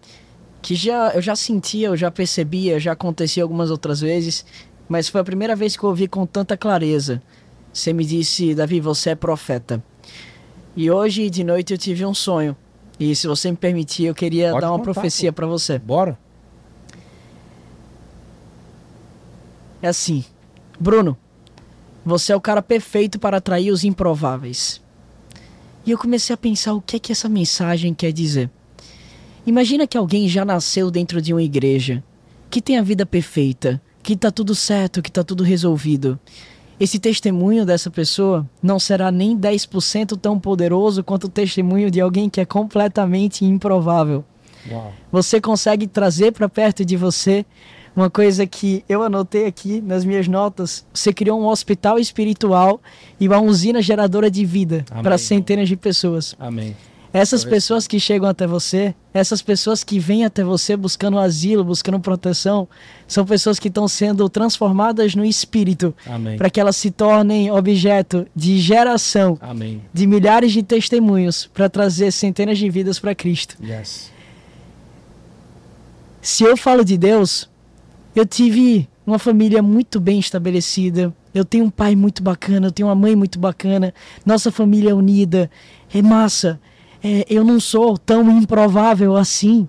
que 0.62 0.76
já 0.76 1.12
eu 1.12 1.22
já 1.22 1.36
sentia, 1.36 1.88
eu 1.88 1.98
já 1.98 2.10
percebia, 2.10 2.80
já 2.80 2.94
acontecia 2.94 3.44
algumas 3.44 3.70
outras 3.70 4.02
vezes, 4.02 4.46
mas 4.88 5.10
foi 5.10 5.22
a 5.22 5.24
primeira 5.24 5.56
vez 5.56 5.78
que 5.78 5.84
eu 5.84 5.90
ouvi 5.90 6.08
com 6.08 6.26
tanta 6.26 6.58
clareza. 6.58 7.22
Você 7.72 7.92
me 7.92 8.06
disse, 8.06 8.54
Davi, 8.54 8.80
você 8.80 9.12
é 9.12 9.16
profeta. 9.16 9.84
E 10.76 10.90
hoje 10.90 11.30
de 11.30 11.44
noite 11.44 11.74
eu 11.74 11.78
tive 11.78 12.06
um 12.06 12.14
sonho. 12.14 12.56
E 13.00 13.16
se 13.16 13.28
você 13.28 13.50
me 13.50 13.58
permitir, 13.58 14.06
eu 14.06 14.16
queria 14.16 14.52
Pode 14.52 14.62
dar 14.62 14.72
uma 14.72 14.80
contar, 14.80 14.94
profecia 14.94 15.34
pra 15.34 15.48
você. 15.48 15.80
Bora? 15.80 16.18
É 19.82 19.88
assim, 19.88 20.24
Bruno, 20.80 21.18
você 22.06 22.34
é 22.34 22.36
o 22.36 22.42
cara 22.42 22.62
perfeito 22.62 23.20
para 23.20 23.38
atrair 23.38 23.72
os 23.72 23.84
improváveis. 23.84 24.82
E 25.86 25.92
eu 25.92 25.98
comecei 25.98 26.34
a 26.34 26.38
pensar 26.38 26.74
o 26.74 26.82
que 26.82 26.96
é 26.96 27.00
que 27.00 27.12
essa 27.12 27.28
mensagem 27.28 27.94
quer 27.94 28.12
dizer. 28.12 28.50
Imagina 29.46 29.86
que 29.86 29.98
alguém 29.98 30.28
já 30.28 30.46
nasceu 30.46 30.90
dentro 30.90 31.22
de 31.22 31.34
uma 31.34 31.44
igreja, 31.44 32.04
que 32.50 32.62
tem 32.62 32.78
a 32.78 32.82
vida 32.82 33.06
perfeita, 33.06 33.82
que 34.02 34.16
tá 34.16 34.32
tudo 34.32 34.56
certo, 34.56 35.02
que 35.02 35.12
tá 35.12 35.24
tudo 35.24 35.44
resolvido. 35.44 36.20
Esse 36.80 37.00
testemunho 37.00 37.66
dessa 37.66 37.90
pessoa 37.90 38.48
não 38.62 38.80
será 38.80 39.12
nem 39.12 39.38
10% 39.38 40.18
tão 40.18 40.40
poderoso 40.40 41.04
quanto 41.04 41.26
o 41.26 41.30
testemunho 41.30 41.92
de 41.92 42.02
alguém 42.02 42.30
que 42.30 42.42
é 42.42 42.46
completamente 42.46 43.46
improvável 43.46 44.26
Uau. 44.70 44.94
você 45.12 45.40
consegue 45.40 45.88
trazer 45.88 46.32
para 46.32 46.50
perto 46.50 46.84
de 46.84 46.98
você 46.98 47.46
uma 47.96 48.10
coisa 48.10 48.46
que 48.46 48.84
eu 48.90 49.04
anotei 49.04 49.46
aqui 49.46 49.82
nas 49.82 50.04
minhas 50.04 50.28
notas. 50.28 50.86
Você 50.94 51.14
criou 51.14 51.40
um 51.40 51.46
hospital 51.46 52.00
espiritual 52.00 52.82
e 53.20 53.28
uma 53.28 53.40
usina 53.40 53.82
geradora 53.82 54.30
de 54.30 54.46
vida 54.46 54.86
para 55.02 55.18
centenas 55.18 55.70
de 55.70 55.76
pessoas. 55.76 56.36
Amém. 56.40 56.76
Essas 57.14 57.46
pessoas 57.46 57.86
que 57.86 58.00
chegam 58.00 58.28
até 58.28 58.48
você, 58.48 58.96
essas 59.14 59.40
pessoas 59.40 59.84
que 59.84 60.00
vêm 60.00 60.26
até 60.26 60.44
você 60.44 60.76
buscando 60.76 61.20
asilo, 61.20 61.64
buscando 61.64 62.00
proteção, 62.00 62.68
são 63.08 63.24
pessoas 63.24 63.60
que 63.60 63.68
estão 63.68 63.88
sendo 63.88 64.28
transformadas 64.28 65.14
no 65.14 65.24
espírito 65.24 65.94
para 66.40 66.50
que 66.50 66.60
elas 66.60 66.76
se 66.76 66.90
tornem 66.90 67.52
objeto 67.52 68.26
de 68.36 68.58
geração 68.58 69.38
Amém. 69.40 69.80
de 69.94 70.08
milhares 70.08 70.52
de 70.54 70.64
testemunhos 70.64 71.48
para 71.54 71.70
trazer 71.70 72.12
centenas 72.12 72.58
de 72.58 72.68
vidas 72.68 73.00
para 73.00 73.14
Cristo. 73.14 73.58
Yes. 73.64 74.12
Se 76.20 76.44
eu 76.44 76.58
falo 76.58 76.84
de 76.84 76.98
Deus, 76.98 77.48
eu 78.16 78.26
tive 78.26 78.88
uma 79.06 79.20
família 79.20 79.62
muito 79.62 80.00
bem 80.00 80.20
estabelecida. 80.20 81.14
Eu 81.34 81.44
tenho 81.44 81.66
um 81.66 81.70
pai 81.70 81.96
muito 81.96 82.22
bacana, 82.22 82.68
eu 82.68 82.72
tenho 82.72 82.88
uma 82.88 82.96
mãe 82.96 83.16
muito 83.16 83.40
bacana. 83.40 83.94
Nossa 84.26 84.52
família 84.52 84.92
é 84.92 84.94
unida. 84.94 85.50
É 85.94 86.02
massa. 86.02 86.60
É, 87.04 87.26
eu 87.30 87.44
não 87.44 87.60
sou 87.60 87.98
tão 87.98 88.30
improvável 88.38 89.16
assim. 89.16 89.68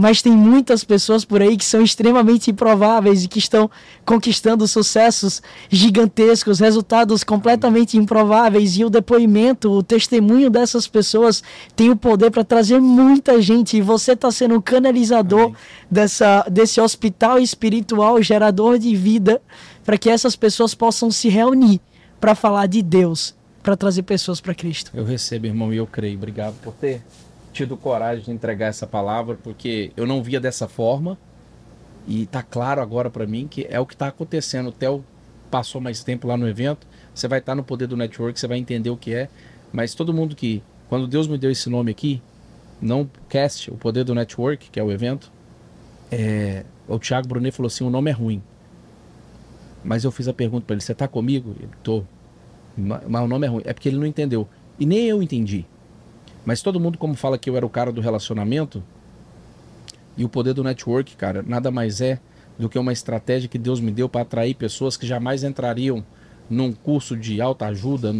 Mas 0.00 0.22
tem 0.22 0.32
muitas 0.32 0.82
pessoas 0.82 1.26
por 1.26 1.42
aí 1.42 1.58
que 1.58 1.64
são 1.64 1.82
extremamente 1.82 2.50
improváveis 2.50 3.22
e 3.22 3.28
que 3.28 3.38
estão 3.38 3.70
conquistando 4.02 4.66
sucessos 4.66 5.42
gigantescos, 5.68 6.58
resultados 6.58 7.22
completamente 7.22 7.98
improváveis. 7.98 8.78
E 8.78 8.84
o 8.86 8.88
depoimento, 8.88 9.70
o 9.70 9.82
testemunho 9.82 10.48
dessas 10.48 10.88
pessoas 10.88 11.42
tem 11.76 11.90
o 11.90 11.96
poder 11.96 12.30
para 12.30 12.42
trazer 12.42 12.80
muita 12.80 13.42
gente. 13.42 13.76
E 13.76 13.82
você 13.82 14.12
está 14.12 14.30
sendo 14.30 14.54
um 14.54 14.60
canalizador 14.62 15.48
Amém. 15.48 15.56
dessa, 15.90 16.46
desse 16.50 16.80
hospital 16.80 17.38
espiritual, 17.38 18.22
gerador 18.22 18.78
de 18.78 18.96
vida, 18.96 19.42
para 19.84 19.98
que 19.98 20.08
essas 20.08 20.34
pessoas 20.34 20.74
possam 20.74 21.10
se 21.10 21.28
reunir 21.28 21.78
para 22.18 22.34
falar 22.34 22.68
de 22.68 22.80
Deus, 22.80 23.34
para 23.62 23.76
trazer 23.76 24.04
pessoas 24.04 24.40
para 24.40 24.54
Cristo. 24.54 24.92
Eu 24.94 25.04
recebo, 25.04 25.44
irmão, 25.44 25.74
e 25.74 25.76
eu 25.76 25.86
creio. 25.86 26.16
Obrigado 26.16 26.54
por 26.62 26.72
ter 26.72 27.02
tido 27.60 27.76
coragem 27.76 28.24
de 28.24 28.30
entregar 28.30 28.68
essa 28.68 28.86
palavra, 28.86 29.36
porque 29.42 29.92
eu 29.94 30.06
não 30.06 30.22
via 30.22 30.40
dessa 30.40 30.66
forma. 30.66 31.18
E 32.08 32.24
tá 32.26 32.42
claro 32.42 32.80
agora 32.80 33.10
para 33.10 33.26
mim 33.26 33.46
que 33.46 33.66
é 33.68 33.78
o 33.78 33.84
que 33.84 33.94
tá 33.96 34.06
acontecendo. 34.08 34.68
O 34.68 34.72
Theo 34.72 35.04
passou 35.50 35.80
mais 35.80 36.02
tempo 36.02 36.26
lá 36.26 36.36
no 36.36 36.48
evento. 36.48 36.86
Você 37.14 37.28
vai 37.28 37.38
estar 37.38 37.54
no 37.54 37.62
poder 37.62 37.86
do 37.86 37.96
network, 37.96 38.40
você 38.40 38.46
vai 38.46 38.56
entender 38.56 38.88
o 38.88 38.96
que 38.96 39.12
é. 39.14 39.28
Mas 39.72 39.94
todo 39.94 40.14
mundo 40.14 40.34
que, 40.34 40.62
quando 40.88 41.06
Deus 41.06 41.28
me 41.28 41.36
deu 41.36 41.50
esse 41.50 41.68
nome 41.68 41.90
aqui, 41.90 42.22
não 42.80 43.08
cast, 43.28 43.70
o 43.70 43.76
poder 43.76 44.04
do 44.04 44.14
network, 44.14 44.70
que 44.70 44.80
é 44.80 44.82
o 44.82 44.90
evento, 44.90 45.30
é, 46.10 46.64
o 46.88 46.98
Thiago 46.98 47.28
Brunet 47.28 47.54
falou 47.54 47.66
assim: 47.66 47.84
o 47.84 47.90
nome 47.90 48.10
é 48.10 48.14
ruim. 48.14 48.42
Mas 49.84 50.04
eu 50.04 50.10
fiz 50.10 50.28
a 50.28 50.32
pergunta 50.32 50.64
para 50.66 50.74
ele: 50.74 50.82
você 50.82 50.94
tá 50.94 51.06
comigo? 51.06 51.54
Ele 51.58 51.70
tô. 51.82 52.02
Ma- 52.76 53.02
Mas 53.06 53.22
o 53.22 53.28
nome 53.28 53.46
é 53.46 53.50
ruim. 53.50 53.62
É 53.66 53.72
porque 53.74 53.88
ele 53.90 53.98
não 53.98 54.06
entendeu. 54.06 54.48
E 54.78 54.86
nem 54.86 55.04
eu 55.06 55.22
entendi. 55.22 55.66
Mas 56.50 56.62
todo 56.62 56.80
mundo, 56.80 56.98
como 56.98 57.14
fala 57.14 57.38
que 57.38 57.48
eu 57.48 57.56
era 57.56 57.64
o 57.64 57.70
cara 57.70 57.92
do 57.92 58.00
relacionamento, 58.00 58.82
e 60.16 60.24
o 60.24 60.28
poder 60.28 60.52
do 60.52 60.64
network, 60.64 61.14
cara, 61.14 61.44
nada 61.46 61.70
mais 61.70 62.00
é 62.00 62.18
do 62.58 62.68
que 62.68 62.76
uma 62.76 62.92
estratégia 62.92 63.48
que 63.48 63.56
Deus 63.56 63.78
me 63.78 63.92
deu 63.92 64.08
para 64.08 64.22
atrair 64.22 64.54
pessoas 64.54 64.96
que 64.96 65.06
jamais 65.06 65.44
entrariam 65.44 66.04
num 66.50 66.72
curso 66.72 67.16
de 67.16 67.40
alta 67.40 67.66
ajuda, 67.66 68.12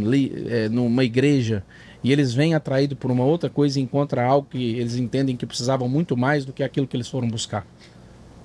é, 0.48 0.68
numa 0.68 1.02
igreja, 1.02 1.64
e 2.04 2.12
eles 2.12 2.32
vêm 2.32 2.54
atraídos 2.54 2.96
por 2.96 3.10
uma 3.10 3.24
outra 3.24 3.50
coisa 3.50 3.80
e 3.80 3.82
encontram 3.82 4.22
algo 4.22 4.46
que 4.48 4.76
eles 4.76 4.94
entendem 4.94 5.36
que 5.36 5.44
precisavam 5.44 5.88
muito 5.88 6.16
mais 6.16 6.44
do 6.44 6.52
que 6.52 6.62
aquilo 6.62 6.86
que 6.86 6.96
eles 6.96 7.08
foram 7.08 7.26
buscar. 7.26 7.66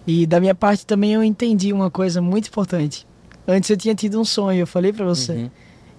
E 0.08 0.26
da 0.26 0.40
minha 0.40 0.56
parte 0.56 0.84
também 0.84 1.14
eu 1.14 1.24
entendi 1.24 1.72
uma 1.72 1.92
coisa 1.92 2.24
muito 2.24 2.48
importante. 2.48 3.06
Antes 3.48 3.70
eu 3.70 3.78
tinha 3.78 3.94
tido 3.94 4.20
um 4.20 4.26
sonho, 4.26 4.62
eu 4.62 4.68
falei 4.68 4.92
para 4.92 5.06
você. 5.06 5.34
Uhum. 5.34 5.50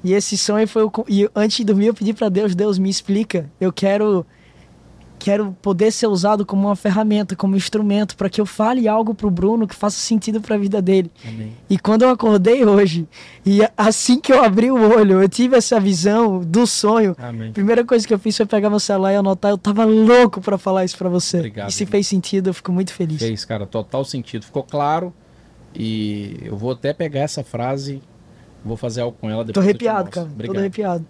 E 0.06 0.14
esse 0.14 0.38
sonho 0.38 0.68
foi 0.68 0.84
o 0.84 0.92
e 1.08 1.28
antes 1.34 1.56
de 1.56 1.64
dormir 1.64 1.86
eu 1.86 1.94
pedi 1.94 2.14
para 2.14 2.28
Deus, 2.28 2.54
Deus 2.54 2.78
me 2.78 2.88
explica. 2.88 3.50
Eu 3.60 3.72
quero 3.72 4.24
quero 5.18 5.56
poder 5.60 5.90
ser 5.90 6.06
usado 6.06 6.46
como 6.46 6.68
uma 6.68 6.76
ferramenta, 6.76 7.34
como 7.34 7.56
instrumento 7.56 8.16
para 8.16 8.30
que 8.30 8.40
eu 8.40 8.46
fale 8.46 8.86
algo 8.86 9.16
pro 9.16 9.28
Bruno 9.28 9.66
que 9.66 9.74
faça 9.74 9.98
sentido 9.98 10.40
para 10.40 10.54
a 10.54 10.58
vida 10.58 10.80
dele. 10.80 11.10
Amém. 11.26 11.52
E 11.68 11.76
quando 11.76 12.02
eu 12.02 12.10
acordei 12.10 12.64
hoje, 12.64 13.08
e 13.44 13.58
assim 13.76 14.20
que 14.20 14.32
eu 14.32 14.44
abri 14.44 14.70
o 14.70 14.76
olho, 14.76 15.20
eu 15.20 15.28
tive 15.28 15.56
essa 15.56 15.80
visão 15.80 16.38
do 16.38 16.68
sonho. 16.68 17.16
Amém. 17.18 17.50
A 17.50 17.52
primeira 17.52 17.84
coisa 17.84 18.06
que 18.06 18.14
eu 18.14 18.18
fiz 18.20 18.36
foi 18.36 18.46
pegar 18.46 18.70
meu 18.70 18.78
celular 18.78 19.12
e 19.12 19.16
anotar. 19.16 19.50
Eu 19.50 19.58
tava 19.58 19.84
louco 19.84 20.40
para 20.40 20.56
falar 20.56 20.84
isso 20.84 20.96
para 20.96 21.08
você. 21.08 21.38
Obrigado, 21.38 21.68
e 21.68 21.72
se 21.72 21.82
irmão. 21.82 21.90
fez 21.90 22.06
sentido, 22.06 22.50
eu 22.50 22.54
fico 22.54 22.70
muito 22.70 22.92
feliz. 22.92 23.18
Fez, 23.18 23.44
cara, 23.44 23.66
total 23.66 24.04
sentido. 24.04 24.44
Ficou 24.44 24.62
claro. 24.62 25.12
E 25.74 26.38
eu 26.44 26.56
vou 26.56 26.70
até 26.70 26.92
pegar 26.92 27.22
essa 27.22 27.42
frase, 27.42 28.00
vou 28.66 28.76
fazer 28.76 29.00
algo 29.00 29.16
com 29.20 29.30
ela 29.30 29.44
Tô 29.44 29.48
depois. 29.48 29.64
te 29.64 29.68
arrepiado, 29.68 30.10
cara. 30.10 30.26
Tô 30.26 30.32
Obrigado. 30.32 30.58
arrepiado. 30.58 31.06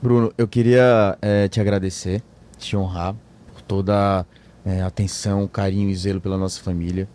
Bruno, 0.00 0.32
eu 0.36 0.48
queria 0.48 1.16
eh, 1.22 1.48
te 1.48 1.60
agradecer, 1.60 2.22
te 2.58 2.76
honrar 2.76 3.14
por 3.52 3.62
toda 3.62 4.26
eh, 4.64 4.80
a 4.80 4.86
atenção, 4.86 5.46
carinho 5.46 5.88
e 5.90 5.94
zelo 5.94 6.20
pela 6.20 6.36
nossa 6.36 6.60
família. 6.60 7.08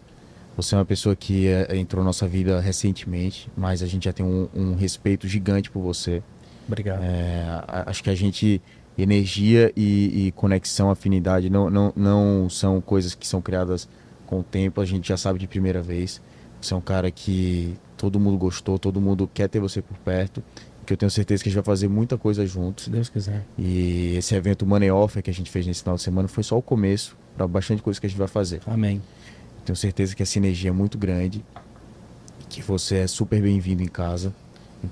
Você 0.56 0.74
é 0.74 0.78
uma 0.78 0.86
pessoa 0.86 1.16
que 1.16 1.48
eh, 1.48 1.76
entrou 1.78 2.02
na 2.04 2.08
nossa 2.08 2.28
vida 2.28 2.60
recentemente, 2.60 3.50
mas 3.58 3.84
a 3.84 3.88
gente 3.88 4.06
já 4.06 4.14
tem 4.14 4.26
um, 4.26 4.48
um 4.56 4.76
respeito 4.76 5.28
gigante 5.28 5.70
por 5.70 5.82
você. 5.82 6.24
Obrigado. 6.68 7.02
É, 7.04 7.64
acho 7.86 8.04
que 8.04 8.10
a 8.10 8.16
gente, 8.16 8.62
energia 8.98 9.72
e, 9.76 10.28
e 10.28 10.32
conexão, 10.32 10.90
afinidade, 10.90 11.50
não, 11.50 11.70
não, 11.70 11.94
não 11.96 12.50
são 12.50 12.82
coisas 12.82 13.14
que 13.16 13.28
são 13.28 13.42
criadas 13.42 13.88
com 14.26 14.40
o 14.40 14.44
tempo, 14.44 14.82
a 14.82 14.86
gente 14.86 15.08
já 15.08 15.18
sabe 15.18 15.40
de 15.40 15.48
primeira 15.48 15.82
vez. 15.82 16.22
Você 16.60 16.74
é 16.74 16.78
um 16.78 16.82
cara 16.82 17.10
que 17.12 17.76
todo 17.98 18.20
mundo 18.20 18.38
gostou, 18.38 18.78
todo 18.78 19.02
mundo 19.02 19.30
quer 19.34 19.50
ter 19.50 19.60
você 19.60 19.82
por 19.82 19.98
perto, 19.98 20.44
que 20.86 20.94
eu 20.94 20.98
tenho 20.98 21.12
certeza 21.12 21.44
que 21.44 21.50
a 21.50 21.52
gente 21.52 21.58
vai 21.58 21.66
fazer 21.66 21.88
muita 21.90 22.18
coisa 22.18 22.46
juntos. 22.46 22.86
Se 22.86 22.90
Deus 22.90 23.10
quiser. 23.10 23.44
E 23.58 24.16
esse 24.16 24.34
evento 24.36 24.66
Money 24.66 24.90
Offer 24.90 25.22
que 25.22 25.30
a 25.30 25.34
gente 25.34 25.52
fez 25.52 25.68
nesse 25.68 25.82
final 25.82 25.98
de 25.98 26.02
semana 26.02 26.28
foi 26.28 26.44
só 26.44 26.58
o 26.58 26.62
começo 26.62 27.18
para 27.36 27.46
bastante 27.48 27.82
coisa 27.82 28.00
que 28.00 28.06
a 28.06 28.10
gente 28.10 28.18
vai 28.18 28.28
fazer. 28.28 28.62
Amém. 28.66 29.02
Tenho 29.66 29.76
certeza 29.76 30.16
que 30.16 30.24
a 30.24 30.26
sinergia 30.26 30.70
é 30.70 30.74
muito 30.74 30.98
grande, 30.98 31.44
que 32.48 32.62
você 32.62 33.00
é 33.00 33.08
super 33.08 33.42
bem-vindo 33.42 33.84
em 33.84 33.88
casa, 33.88 34.34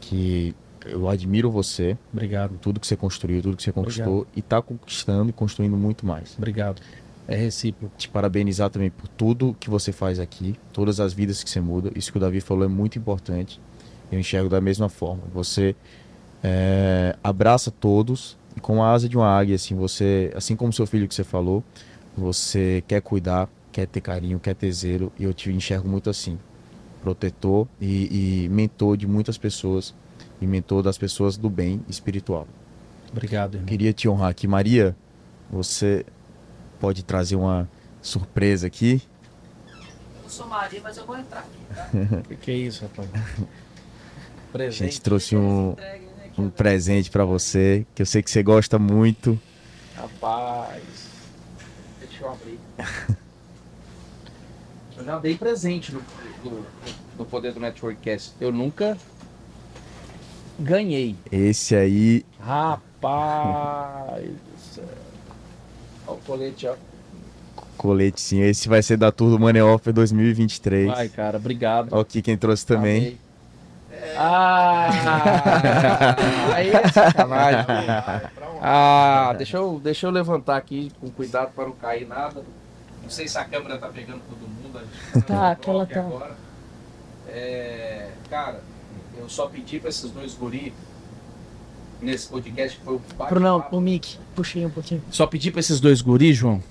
que 0.01 0.53
eu 0.85 1.07
admiro 1.09 1.49
você, 1.49 1.97
Obrigado. 2.11 2.57
tudo 2.61 2.79
que 2.79 2.85
você 2.85 2.95
construiu, 2.95 3.41
tudo 3.41 3.57
que 3.57 3.63
você 3.63 3.71
conquistou 3.71 4.27
e 4.35 4.39
está 4.39 4.61
conquistando 4.61 5.29
e 5.29 5.33
construindo 5.33 5.77
muito 5.77 6.05
mais. 6.05 6.35
Obrigado. 6.37 6.81
É 7.27 7.35
recíproco. 7.35 7.95
Te 7.97 8.07
parabenizar 8.07 8.69
também 8.69 8.89
por 8.89 9.07
tudo 9.07 9.55
que 9.59 9.69
você 9.69 9.91
faz 9.91 10.19
aqui, 10.19 10.55
todas 10.71 10.99
as 10.99 11.13
vidas 11.13 11.43
que 11.43 11.49
você 11.49 11.59
muda. 11.59 11.91
Isso 11.95 12.11
que 12.11 12.17
o 12.17 12.21
Davi 12.21 12.41
falou 12.41 12.65
é 12.65 12.67
muito 12.67 12.99
importante. 12.99 13.59
Eu 14.11 14.19
enxergo 14.19 14.49
da 14.49 14.61
mesma 14.61 14.89
forma. 14.89 15.23
Você 15.33 15.75
é, 16.43 17.15
abraça 17.23 17.71
todos 17.71 18.37
e 18.55 18.59
com 18.59 18.83
a 18.83 18.91
asa 18.91 19.09
de 19.09 19.17
uma 19.17 19.27
águia, 19.27 19.55
assim, 19.55 19.75
você, 19.75 20.31
assim 20.35 20.55
como 20.55 20.71
seu 20.71 20.85
filho 20.85 21.07
que 21.07 21.15
você 21.15 21.23
falou, 21.23 21.63
você 22.15 22.83
quer 22.87 23.01
cuidar, 23.01 23.49
quer 23.71 23.87
ter 23.87 23.99
carinho, 23.99 24.39
quer 24.39 24.55
ter 24.55 24.71
zelo 24.71 25.11
e 25.19 25.23
eu 25.23 25.33
te 25.33 25.51
enxergo 25.51 25.87
muito 25.87 26.09
assim, 26.09 26.37
protetor 27.01 27.67
e, 27.81 28.45
e 28.45 28.49
mentor 28.49 28.95
de 28.95 29.07
muitas 29.07 29.37
pessoas 29.37 29.93
e 30.39 30.47
mentor 30.47 30.81
das 30.83 30.97
pessoas 30.97 31.35
do 31.35 31.49
bem 31.49 31.81
espiritual. 31.89 32.47
Obrigado, 33.11 33.55
irmão. 33.55 33.65
Queria 33.65 33.91
te 33.91 34.07
honrar 34.07 34.29
aqui, 34.29 34.47
Maria. 34.47 34.95
Você 35.51 36.05
pode 36.85 37.03
trazer 37.03 37.35
uma 37.35 37.67
surpresa 37.99 38.67
aqui? 38.67 39.01
Eu 40.23 40.29
sou 40.29 40.45
Maria, 40.45 40.79
mas 40.83 40.95
eu 40.97 41.03
vou 41.07 41.17
entrar 41.17 41.39
aqui. 41.39 42.15
O 42.15 42.21
que, 42.29 42.35
que 42.35 42.51
é 42.51 42.53
isso, 42.53 42.83
rapaz? 42.83 43.09
A 43.11 44.51
Presente. 44.53 44.83
gente 44.83 45.01
trouxe 45.01 45.35
um, 45.35 45.75
um 46.37 46.47
presente 46.47 47.09
pra 47.09 47.25
você, 47.25 47.87
que 47.95 48.03
eu 48.03 48.05
sei 48.05 48.21
que 48.21 48.29
você 48.29 48.43
gosta 48.43 48.77
muito. 48.77 49.39
Rapaz. 49.95 50.83
Deixa 51.99 52.23
eu 52.23 52.31
abrir. 52.31 52.59
Eu 54.97 55.03
já 55.03 55.19
dei 55.19 55.35
presente 55.35 55.91
no, 55.91 56.01
no, 56.43 56.65
no 57.17 57.25
Poder 57.25 57.51
do 57.51 57.59
Networkcast. 57.59 58.31
Eu 58.39 58.49
nunca 58.49 58.97
ganhei. 60.57 61.17
Esse 61.29 61.75
aí, 61.75 62.25
Rapaz 62.39 64.23
do 64.23 64.73
céu. 64.73 65.04
Olha 66.07 66.17
o 66.17 66.21
colete, 66.21 66.67
ó. 66.67 66.75
coletezinho, 67.77 68.45
esse 68.45 68.67
vai 68.69 68.81
ser 68.81 68.97
da 68.97 69.11
Tour 69.11 69.31
do 69.31 69.39
Money 69.39 69.61
Offer 69.61 69.93
2023. 69.93 70.87
Vai, 70.87 71.09
cara, 71.09 71.37
obrigado. 71.37 71.89
Olha 71.91 72.01
aqui 72.01 72.21
quem 72.21 72.37
trouxe 72.37 72.65
também. 72.65 72.97
Amei. 72.97 73.17
Ah! 74.17 74.89
Aí 76.53 76.69
é 76.69 76.87
sacanagem. 76.89 77.65
Ah, 78.61 79.33
deixa 79.37 79.57
eu, 79.57 79.79
deixa 79.83 80.05
eu 80.07 80.11
levantar 80.11 80.57
aqui 80.57 80.91
com 80.99 81.09
cuidado 81.09 81.51
para 81.55 81.65
não 81.65 81.71
cair 81.73 82.07
nada. 82.07 82.43
Não 83.01 83.09
sei 83.09 83.27
se 83.27 83.37
a 83.37 83.45
câmera 83.45 83.77
tá 83.77 83.87
pegando 83.87 84.21
todo 84.29 84.47
mundo. 84.47 84.79
a 84.79 85.15
gente 85.15 85.25
Tá, 85.25 85.33
no 85.33 85.45
aquela 85.51 85.85
tá. 85.85 85.99
agora. 85.99 86.35
É, 87.27 88.09
cara, 88.29 88.61
eu 89.17 89.27
só 89.29 89.47
pedi 89.47 89.79
para 89.79 89.89
esses 89.89 90.09
dois 90.11 90.33
guri 90.33 90.73
nesse 92.05 92.29
podcast 92.29 92.77
que 92.77 92.85
foi 92.85 92.95
o. 92.95 93.01
Brunão, 93.29 93.65
o 93.71 93.81
Mickey, 93.81 94.17
puxei 94.35 94.65
um 94.65 94.69
pouquinho. 94.69 95.01
Só 95.11 95.27
pedi 95.27 95.51
para 95.51 95.59
esses 95.59 95.79
dois 95.79 96.01
guris, 96.01 96.37
João, 96.37 96.61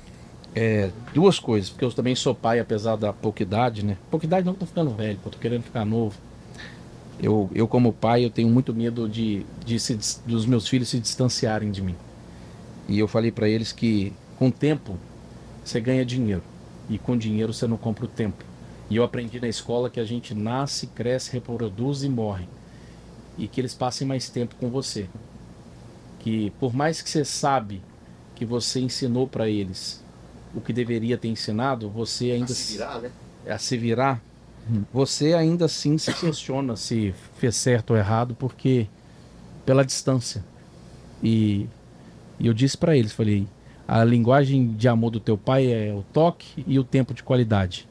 é, 0.55 0.91
duas 1.13 1.39
coisas, 1.39 1.69
porque 1.69 1.85
eu 1.85 1.93
também 1.93 2.15
sou 2.15 2.35
pai, 2.35 2.61
apesar 2.61 2.97
da 2.97 3.13
pouca 3.13 3.43
idade, 3.43 3.85
né? 3.85 3.97
Pouca 4.11 4.25
idade 4.25 4.47
não, 4.47 4.55
tô 4.55 4.65
ficando 4.65 4.91
velho, 4.91 5.19
pô, 5.23 5.29
tô 5.29 5.39
querendo 5.39 5.65
ficar 5.65 5.85
novo. 5.85 6.17
Eu, 7.21 7.51
eu 7.55 7.67
como 7.67 7.93
pai, 7.93 8.25
eu 8.25 8.31
tenho 8.31 8.49
muito 8.49 8.73
medo 8.73 9.09
de, 9.09 9.45
de 9.65 9.79
se 9.79 9.99
dos 10.27 10.47
meus 10.47 10.69
filhos 10.69 10.89
se 10.89 10.99
distanciarem 10.99 11.71
de 11.71 11.83
mim. 11.83 11.97
E 12.89 12.99
eu 12.99 13.09
falei 13.09 13.31
para 13.31 13.49
eles 13.49 13.73
que 13.73 14.13
com 14.39 14.49
o 14.49 14.53
tempo 14.53 14.97
você 15.65 15.81
ganha 15.81 16.05
dinheiro 16.05 16.43
e 16.89 16.99
com 16.99 17.17
dinheiro 17.17 17.53
você 17.53 17.67
não 17.67 17.77
compra 17.77 18.05
o 18.05 18.09
tempo. 18.09 18.45
E 18.91 18.97
eu 18.97 19.05
aprendi 19.05 19.41
na 19.41 19.49
escola 19.49 19.89
que 19.89 19.99
a 19.99 20.05
gente 20.05 20.35
nasce, 20.35 20.87
cresce, 20.89 21.33
reproduz 21.33 22.03
e 22.03 22.09
morre. 22.09 22.47
E 23.37 23.49
que 23.49 23.61
eles 23.61 23.75
passem 23.75 24.07
mais 24.07 24.29
tempo 24.29 24.55
com 24.57 24.71
você. 24.71 25.09
Que 26.21 26.51
por 26.61 26.75
mais 26.75 27.03
que 27.03 27.11
você 27.11 27.25
sabe 27.25 27.83
que 28.35 28.45
você 28.45 28.81
ensinou 28.81 29.27
para 29.27 29.49
eles 29.49 30.03
o 30.55 30.61
que 30.61 30.73
deveria 30.73 31.19
ter 31.19 31.29
ensinado, 31.29 31.89
você 31.91 32.31
ainda 32.31 32.53
A 32.53 32.55
se 32.55 32.73
virar, 32.73 33.01
né? 33.01 33.11
a 33.49 33.59
se 33.59 33.77
virar, 33.77 34.23
você 34.93 35.35
ainda 35.35 35.65
assim 35.67 35.99
se 35.99 36.13
questiona 36.15 36.77
se 36.77 37.15
fez 37.39 37.57
certo 37.57 37.91
ou 37.91 37.97
errado, 37.97 38.35
porque 38.39 38.87
pela 39.67 39.85
distância. 39.85 40.45
E, 41.23 41.67
e 42.39 42.47
eu 42.47 42.55
disse 42.55 42.77
para 42.77 42.97
eles, 42.97 43.13
falei, 43.13 43.47
a 43.87 44.03
linguagem 44.05 44.69
de 44.73 44.89
amor 44.89 45.11
do 45.11 45.21
teu 45.21 45.37
pai 45.37 45.71
é 45.71 45.93
o 45.93 46.03
toque 46.13 46.65
e 46.67 46.79
o 46.79 46.85
tempo 46.85 47.13
de 47.13 47.23
qualidade. 47.23 47.89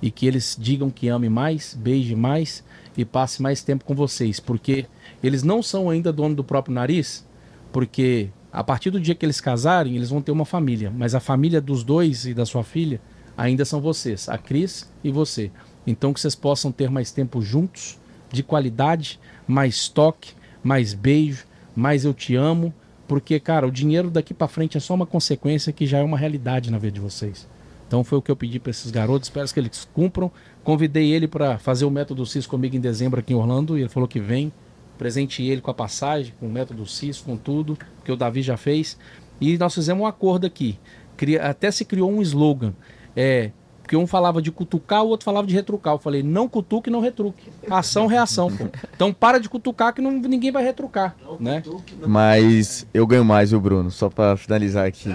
E 0.00 0.10
que 0.10 0.26
eles 0.26 0.56
digam 0.58 0.90
que 0.90 1.08
ame 1.08 1.28
mais, 1.28 1.74
beije 1.74 2.14
mais 2.14 2.64
e 2.96 3.04
passe 3.04 3.42
mais 3.42 3.62
tempo 3.62 3.84
com 3.84 3.94
vocês, 3.94 4.40
porque 4.40 4.86
eles 5.22 5.42
não 5.42 5.62
são 5.62 5.90
ainda 5.90 6.12
dono 6.12 6.34
do 6.34 6.44
próprio 6.44 6.74
nariz, 6.74 7.26
porque 7.72 8.30
a 8.52 8.64
partir 8.64 8.90
do 8.90 9.00
dia 9.00 9.14
que 9.14 9.26
eles 9.26 9.40
casarem, 9.40 9.96
eles 9.96 10.10
vão 10.10 10.22
ter 10.22 10.32
uma 10.32 10.44
família, 10.44 10.90
mas 10.90 11.14
a 11.14 11.20
família 11.20 11.60
dos 11.60 11.84
dois 11.84 12.26
e 12.26 12.32
da 12.32 12.46
sua 12.46 12.64
filha 12.64 13.00
ainda 13.36 13.64
são 13.64 13.80
vocês, 13.80 14.28
a 14.28 14.38
Cris 14.38 14.90
e 15.04 15.10
você. 15.10 15.50
Então 15.86 16.12
que 16.12 16.20
vocês 16.20 16.34
possam 16.34 16.72
ter 16.72 16.90
mais 16.90 17.12
tempo 17.12 17.42
juntos, 17.42 17.98
de 18.32 18.42
qualidade, 18.42 19.20
mais 19.46 19.88
toque, 19.88 20.32
mais 20.62 20.94
beijo, 20.94 21.44
mais 21.74 22.04
eu 22.04 22.14
te 22.14 22.34
amo, 22.34 22.72
porque 23.06 23.38
cara, 23.38 23.66
o 23.66 23.70
dinheiro 23.70 24.10
daqui 24.10 24.34
pra 24.34 24.48
frente 24.48 24.76
é 24.76 24.80
só 24.80 24.94
uma 24.94 25.06
consequência 25.06 25.72
que 25.72 25.86
já 25.86 25.98
é 25.98 26.02
uma 26.02 26.18
realidade 26.18 26.70
na 26.70 26.78
vida 26.78 26.92
de 26.92 27.00
vocês. 27.00 27.46
Então 27.86 28.02
foi 28.02 28.18
o 28.18 28.22
que 28.22 28.30
eu 28.30 28.36
pedi 28.36 28.58
para 28.58 28.70
esses 28.70 28.90
garotos, 28.90 29.28
espero 29.28 29.48
que 29.48 29.60
eles 29.60 29.88
cumpram. 29.92 30.30
Convidei 30.66 31.12
ele 31.12 31.28
para 31.28 31.58
fazer 31.58 31.84
o 31.84 31.90
método 31.92 32.26
CIS 32.26 32.44
comigo 32.44 32.74
em 32.74 32.80
dezembro 32.80 33.20
aqui 33.20 33.32
em 33.32 33.36
Orlando 33.36 33.78
e 33.78 33.82
ele 33.82 33.88
falou 33.88 34.08
que 34.08 34.18
vem. 34.18 34.52
Presenteei 34.98 35.48
ele 35.48 35.60
com 35.60 35.70
a 35.70 35.74
passagem, 35.74 36.34
com 36.40 36.46
o 36.48 36.50
método 36.50 36.84
CIS, 36.84 37.20
com 37.20 37.36
tudo, 37.36 37.78
que 38.04 38.10
o 38.10 38.16
Davi 38.16 38.42
já 38.42 38.56
fez. 38.56 38.98
E 39.40 39.56
nós 39.58 39.72
fizemos 39.72 40.02
um 40.02 40.06
acordo 40.08 40.44
aqui. 40.44 40.76
Cria- 41.16 41.46
até 41.48 41.70
se 41.70 41.84
criou 41.84 42.10
um 42.10 42.20
slogan. 42.20 42.74
É, 43.14 43.52
porque 43.86 43.96
um 43.96 44.04
falava 44.04 44.42
de 44.42 44.50
cutucar, 44.50 45.04
o 45.04 45.08
outro 45.08 45.24
falava 45.24 45.46
de 45.46 45.54
retrucar. 45.54 45.94
Eu 45.94 45.98
falei, 45.98 46.20
não 46.20 46.48
cutuque, 46.48 46.90
não 46.90 46.98
retruque. 47.00 47.48
Ação, 47.70 48.08
reação, 48.08 48.50
pô. 48.50 48.64
Então 48.92 49.12
para 49.12 49.38
de 49.38 49.48
cutucar 49.48 49.94
que 49.94 50.00
não, 50.02 50.10
ninguém 50.10 50.50
vai 50.50 50.64
retrucar, 50.64 51.14
né? 51.38 51.62
Mas 52.04 52.84
eu 52.92 53.06
ganho 53.06 53.24
mais, 53.24 53.50
viu, 53.50 53.60
Bruno? 53.60 53.88
Só 53.92 54.08
pra 54.10 54.36
finalizar 54.36 54.86
aqui. 54.88 55.08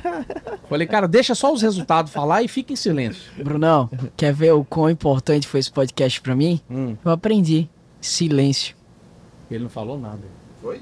Falei, 0.70 0.86
cara, 0.86 1.06
deixa 1.06 1.34
só 1.34 1.52
os 1.52 1.60
resultados 1.60 2.10
falar 2.10 2.42
e 2.42 2.48
fica 2.48 2.72
em 2.72 2.76
silêncio. 2.76 3.30
Brunão, 3.44 3.90
quer 4.16 4.32
ver 4.32 4.52
o 4.52 4.64
quão 4.64 4.88
importante 4.88 5.46
foi 5.46 5.60
esse 5.60 5.70
podcast 5.70 6.18
pra 6.22 6.34
mim? 6.34 6.62
Hum, 6.70 6.96
Eu 7.04 7.10
aprendi. 7.12 7.68
Silêncio. 8.00 8.74
ele 9.50 9.64
não 9.64 9.70
falou 9.70 9.98
nada. 10.00 10.22
Foi? 10.62 10.80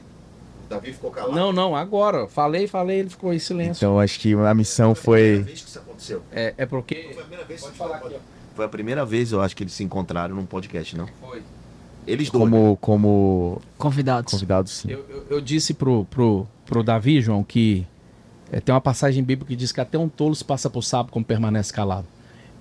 Davi 0.68 0.92
ficou 0.92 1.10
calado. 1.10 1.34
Não, 1.34 1.52
não, 1.52 1.76
agora. 1.76 2.26
Falei, 2.26 2.66
falei, 2.66 3.00
ele 3.00 3.10
ficou 3.10 3.32
em 3.32 3.38
silêncio. 3.38 3.76
Então 3.86 4.00
acho 4.00 4.18
que 4.18 4.34
a 4.34 4.54
missão 4.54 4.94
Foi 4.94 5.18
a 5.18 5.22
primeira 5.22 5.36
foi. 5.38 5.44
vez 5.44 5.62
que 5.62 5.68
isso 5.68 5.78
aconteceu. 5.78 6.22
É, 6.32 6.54
é 6.58 6.66
porque. 6.66 6.94
Foi 7.12 7.12
a 7.12 7.16
primeira 7.26 7.44
vez 7.44 7.60
que 7.60 7.66
Pode 7.66 7.78
falar 7.78 7.96
aqui, 7.96 8.14
ó. 8.14 8.18
Foi 8.54 8.64
a 8.64 8.68
primeira 8.68 9.04
vez, 9.04 9.32
eu 9.32 9.40
acho, 9.42 9.54
que 9.54 9.62
eles 9.62 9.72
se 9.74 9.84
encontraram 9.84 10.34
num 10.34 10.46
podcast, 10.46 10.96
não? 10.96 11.06
Foi. 11.20 11.42
Eles 12.06 12.30
dois. 12.30 12.44
né? 12.44 12.50
Como, 12.50 12.76
como 12.80 13.62
Convidados. 13.76 14.32
convidado, 14.32 14.68
sim. 14.68 14.90
Eu, 14.90 15.04
eu, 15.08 15.26
eu 15.30 15.40
disse 15.40 15.74
pro, 15.74 16.04
pro, 16.06 16.46
pro 16.64 16.82
Davi, 16.82 17.20
João, 17.20 17.42
que 17.44 17.86
é, 18.50 18.60
tem 18.60 18.72
uma 18.74 18.80
passagem 18.80 19.22
bíblica 19.22 19.48
que 19.48 19.56
diz 19.56 19.72
que 19.72 19.80
até 19.80 19.98
um 19.98 20.08
tolo 20.08 20.34
se 20.34 20.44
passa 20.44 20.70
por 20.70 20.82
sábio 20.82 21.12
como 21.12 21.24
permanece 21.24 21.72
calado. 21.72 22.06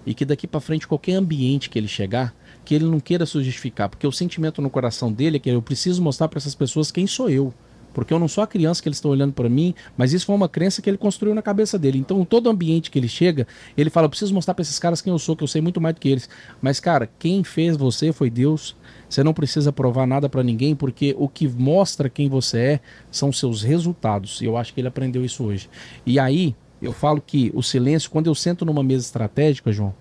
E 0.05 0.13
que 0.13 0.25
daqui 0.25 0.47
pra 0.47 0.59
frente, 0.59 0.87
qualquer 0.87 1.13
ambiente 1.13 1.69
que 1.69 1.79
ele 1.79 1.87
chegar, 1.87 2.33
que 2.63 2.73
ele 2.75 2.85
não 2.85 2.99
queira 2.99 3.25
se 3.25 3.41
justificar. 3.43 3.87
Porque 3.87 4.05
o 4.05 4.11
sentimento 4.11 4.61
no 4.61 4.69
coração 4.69 5.11
dele 5.11 5.37
é 5.37 5.39
que 5.39 5.49
eu 5.49 5.61
preciso 5.61 6.01
mostrar 6.01 6.27
pra 6.27 6.37
essas 6.39 6.55
pessoas 6.55 6.91
quem 6.91 7.07
sou 7.07 7.29
eu. 7.29 7.53
Porque 7.95 8.13
eu 8.13 8.19
não 8.19 8.27
sou 8.27 8.43
a 8.43 8.47
criança 8.47 8.83
que 8.83 8.89
eles 8.89 8.97
estão 8.97 9.09
olhando 9.09 9.31
pra 9.31 9.47
mim, 9.47 9.73
mas 9.97 10.11
isso 10.11 10.25
foi 10.25 10.35
uma 10.35 10.49
crença 10.49 10.81
que 10.81 10.89
ele 10.89 10.97
construiu 10.97 11.33
na 11.33 11.41
cabeça 11.41 11.79
dele. 11.79 11.97
Então, 11.97 12.25
todo 12.25 12.49
ambiente 12.49 12.91
que 12.91 12.99
ele 12.99 13.07
chega, 13.07 13.47
ele 13.77 13.89
fala: 13.89 14.09
preciso 14.09 14.33
mostrar 14.33 14.53
pra 14.53 14.61
esses 14.61 14.77
caras 14.77 15.01
quem 15.01 15.13
eu 15.13 15.17
sou, 15.17 15.33
que 15.33 15.43
eu 15.43 15.47
sei 15.47 15.61
muito 15.61 15.79
mais 15.79 15.95
do 15.95 16.01
que 16.01 16.09
eles. 16.09 16.29
Mas, 16.61 16.81
cara, 16.81 17.09
quem 17.17 17.41
fez 17.43 17.77
você 17.77 18.11
foi 18.11 18.29
Deus. 18.29 18.75
Você 19.07 19.23
não 19.23 19.33
precisa 19.33 19.71
provar 19.71 20.05
nada 20.05 20.27
pra 20.27 20.43
ninguém, 20.43 20.75
porque 20.75 21.15
o 21.17 21.29
que 21.29 21.47
mostra 21.47 22.09
quem 22.09 22.27
você 22.27 22.57
é 22.57 22.79
são 23.09 23.31
seus 23.31 23.61
resultados. 23.61 24.41
E 24.41 24.45
eu 24.45 24.57
acho 24.57 24.73
que 24.73 24.81
ele 24.81 24.89
aprendeu 24.89 25.23
isso 25.23 25.45
hoje. 25.45 25.69
E 26.05 26.19
aí, 26.19 26.53
eu 26.81 26.91
falo 26.91 27.21
que 27.25 27.49
o 27.55 27.63
silêncio, 27.63 28.09
quando 28.09 28.27
eu 28.27 28.35
sento 28.35 28.65
numa 28.65 28.83
mesa 28.83 29.05
estratégica, 29.05 29.71
João, 29.71 29.93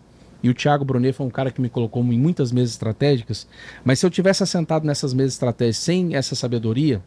e 0.42 0.50
o 0.50 0.54
Thiago 0.54 0.84
Brunet 0.84 1.14
foi 1.14 1.26
um 1.26 1.30
cara 1.30 1.50
que 1.50 1.60
me 1.60 1.68
colocou 1.68 2.02
em 2.02 2.18
muitas 2.18 2.50
mesas 2.50 2.72
estratégicas, 2.72 3.46
mas 3.84 3.98
se 3.98 4.06
eu 4.06 4.10
tivesse 4.10 4.42
assentado 4.42 4.86
nessas 4.86 5.14
mesas 5.14 5.34
estratégicas 5.34 5.78
sem 5.78 6.16
essa 6.16 6.34
sabedoria 6.34 7.02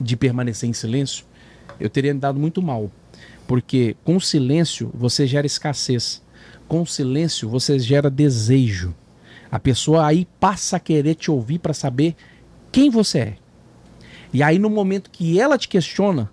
de 0.00 0.16
permanecer 0.16 0.68
em 0.68 0.72
silêncio, 0.72 1.24
eu 1.80 1.88
teria 1.88 2.14
me 2.14 2.20
dado 2.20 2.38
muito 2.38 2.62
mal. 2.62 2.90
Porque 3.46 3.96
com 4.04 4.20
silêncio 4.20 4.90
você 4.94 5.26
gera 5.26 5.46
escassez. 5.46 6.22
Com 6.66 6.84
silêncio 6.84 7.48
você 7.48 7.78
gera 7.78 8.10
desejo. 8.10 8.94
A 9.50 9.58
pessoa 9.58 10.06
aí 10.06 10.26
passa 10.38 10.76
a 10.76 10.80
querer 10.80 11.14
te 11.14 11.30
ouvir 11.30 11.58
para 11.58 11.72
saber 11.72 12.14
quem 12.70 12.90
você 12.90 13.18
é. 13.18 13.36
E 14.32 14.42
aí 14.42 14.58
no 14.58 14.68
momento 14.68 15.10
que 15.10 15.40
ela 15.40 15.56
te 15.56 15.68
questiona, 15.68 16.30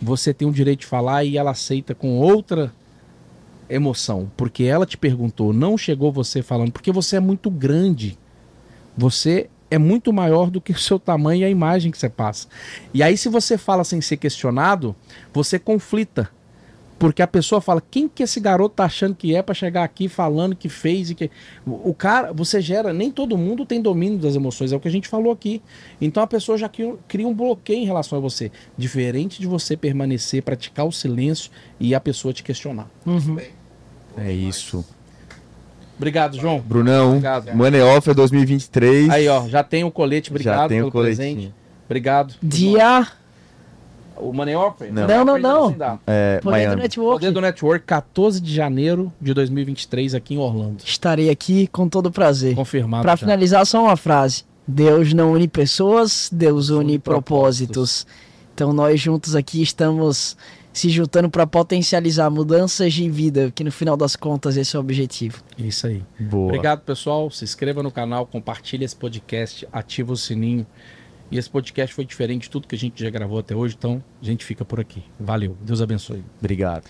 você 0.00 0.34
tem 0.34 0.46
o 0.46 0.52
direito 0.52 0.80
de 0.80 0.86
falar 0.86 1.24
e 1.24 1.38
ela 1.38 1.52
aceita 1.52 1.94
com 1.94 2.18
outra 2.18 2.72
emoção, 3.68 4.30
porque 4.36 4.64
ela 4.64 4.86
te 4.86 4.96
perguntou, 4.96 5.52
não 5.52 5.76
chegou 5.76 6.10
você 6.10 6.42
falando, 6.42 6.72
porque 6.72 6.92
você 6.92 7.16
é 7.16 7.20
muito 7.20 7.50
grande. 7.50 8.18
Você 8.96 9.48
é 9.70 9.78
muito 9.78 10.12
maior 10.12 10.50
do 10.50 10.60
que 10.60 10.72
o 10.72 10.78
seu 10.78 10.98
tamanho 10.98 11.42
e 11.42 11.44
a 11.44 11.50
imagem 11.50 11.90
que 11.90 11.98
você 11.98 12.08
passa. 12.08 12.48
E 12.92 13.02
aí 13.02 13.16
se 13.16 13.28
você 13.28 13.58
fala 13.58 13.84
sem 13.84 14.00
ser 14.00 14.16
questionado, 14.16 14.94
você 15.32 15.58
conflita. 15.58 16.30
Porque 16.98 17.22
a 17.22 17.28
pessoa 17.28 17.60
fala, 17.60 17.80
quem 17.80 18.08
que 18.08 18.24
esse 18.24 18.40
garoto 18.40 18.74
tá 18.74 18.84
achando 18.84 19.14
que 19.14 19.32
é 19.32 19.40
para 19.40 19.54
chegar 19.54 19.84
aqui 19.84 20.08
falando 20.08 20.56
que 20.56 20.68
fez 20.68 21.10
e 21.10 21.14
que 21.14 21.30
o 21.64 21.94
cara, 21.94 22.32
você 22.32 22.60
gera, 22.60 22.92
nem 22.92 23.08
todo 23.08 23.38
mundo 23.38 23.64
tem 23.64 23.80
domínio 23.80 24.18
das 24.18 24.34
emoções, 24.34 24.72
é 24.72 24.76
o 24.76 24.80
que 24.80 24.88
a 24.88 24.90
gente 24.90 25.06
falou 25.06 25.32
aqui. 25.32 25.62
Então 26.00 26.20
a 26.20 26.26
pessoa 26.26 26.58
já 26.58 26.68
cria, 26.68 26.96
cria 27.06 27.28
um 27.28 27.32
bloqueio 27.32 27.78
em 27.78 27.84
relação 27.84 28.18
a 28.18 28.20
você, 28.20 28.50
diferente 28.76 29.40
de 29.40 29.46
você 29.46 29.76
permanecer, 29.76 30.42
praticar 30.42 30.86
o 30.86 30.90
silêncio 30.90 31.52
e 31.78 31.94
a 31.94 32.00
pessoa 32.00 32.34
te 32.34 32.42
questionar. 32.42 32.90
Uhum. 33.06 33.38
É 34.16 34.32
isso. 34.32 34.84
Obrigado, 35.98 36.38
João. 36.38 36.60
Brunão, 36.60 37.08
Obrigado. 37.10 37.52
Money 37.54 37.82
Offer 37.82 38.14
2023. 38.14 39.10
Aí, 39.10 39.28
ó, 39.28 39.46
já 39.48 39.62
tem 39.62 39.84
o 39.84 39.90
colete, 39.90 40.30
obrigado 40.30 40.62
já 40.62 40.68
tem 40.68 40.78
pelo 40.78 40.88
o 40.88 40.92
coletinho. 40.92 41.34
presente. 41.34 41.54
Obrigado. 41.86 42.34
Dia. 42.42 43.06
O 44.16 44.32
Money 44.32 44.54
Offer? 44.56 44.92
Não. 44.92 45.06
Não, 45.06 45.24
não, 45.24 45.38
não. 45.38 45.72
Dá. 45.72 45.98
É, 46.06 46.38
Poder 46.40 46.44
do 46.44 46.50
Miami. 46.50 46.82
Network. 46.82 47.20
Poder 47.20 47.30
do 47.32 47.40
Network, 47.40 47.84
14 47.84 48.40
de 48.40 48.52
janeiro 48.54 49.12
de 49.20 49.32
2023, 49.34 50.14
aqui 50.14 50.34
em 50.34 50.38
Orlando. 50.38 50.82
Estarei 50.84 51.30
aqui 51.30 51.66
com 51.68 51.88
todo 51.88 52.10
prazer. 52.10 52.54
Confirmado. 52.54 53.02
Pra 53.02 53.12
já. 53.12 53.16
finalizar, 53.18 53.64
só 53.66 53.82
uma 53.84 53.96
frase. 53.96 54.44
Deus 54.66 55.12
não 55.14 55.32
une 55.32 55.48
pessoas, 55.48 56.28
Deus 56.32 56.68
une 56.68 56.94
Une 56.94 56.98
propósitos. 56.98 58.06
Então 58.54 58.72
nós 58.72 59.00
juntos 59.00 59.36
aqui 59.36 59.62
estamos 59.62 60.36
se 60.78 60.88
juntando 60.90 61.28
para 61.28 61.46
potencializar 61.46 62.30
mudanças 62.30 62.92
de 62.92 63.10
vida, 63.10 63.50
que 63.52 63.64
no 63.64 63.72
final 63.72 63.96
das 63.96 64.14
contas 64.14 64.56
esse 64.56 64.76
é 64.76 64.78
o 64.78 64.82
objetivo. 64.82 65.42
Isso 65.58 65.86
aí. 65.88 66.02
Boa. 66.20 66.46
Obrigado, 66.46 66.80
pessoal. 66.80 67.30
Se 67.30 67.42
inscreva 67.44 67.82
no 67.82 67.90
canal, 67.90 68.26
compartilhe 68.26 68.84
esse 68.84 68.94
podcast, 68.94 69.66
ativa 69.72 70.12
o 70.12 70.16
sininho. 70.16 70.64
E 71.30 71.36
esse 71.36 71.50
podcast 71.50 71.94
foi 71.94 72.04
diferente 72.04 72.42
de 72.42 72.50
tudo 72.50 72.68
que 72.68 72.74
a 72.74 72.78
gente 72.78 73.02
já 73.02 73.10
gravou 73.10 73.38
até 73.38 73.54
hoje, 73.54 73.74
então 73.76 74.02
a 74.22 74.24
gente 74.24 74.44
fica 74.44 74.64
por 74.64 74.80
aqui. 74.80 75.02
Valeu. 75.18 75.56
Deus 75.60 75.82
abençoe. 75.82 76.24
Obrigado. 76.38 76.84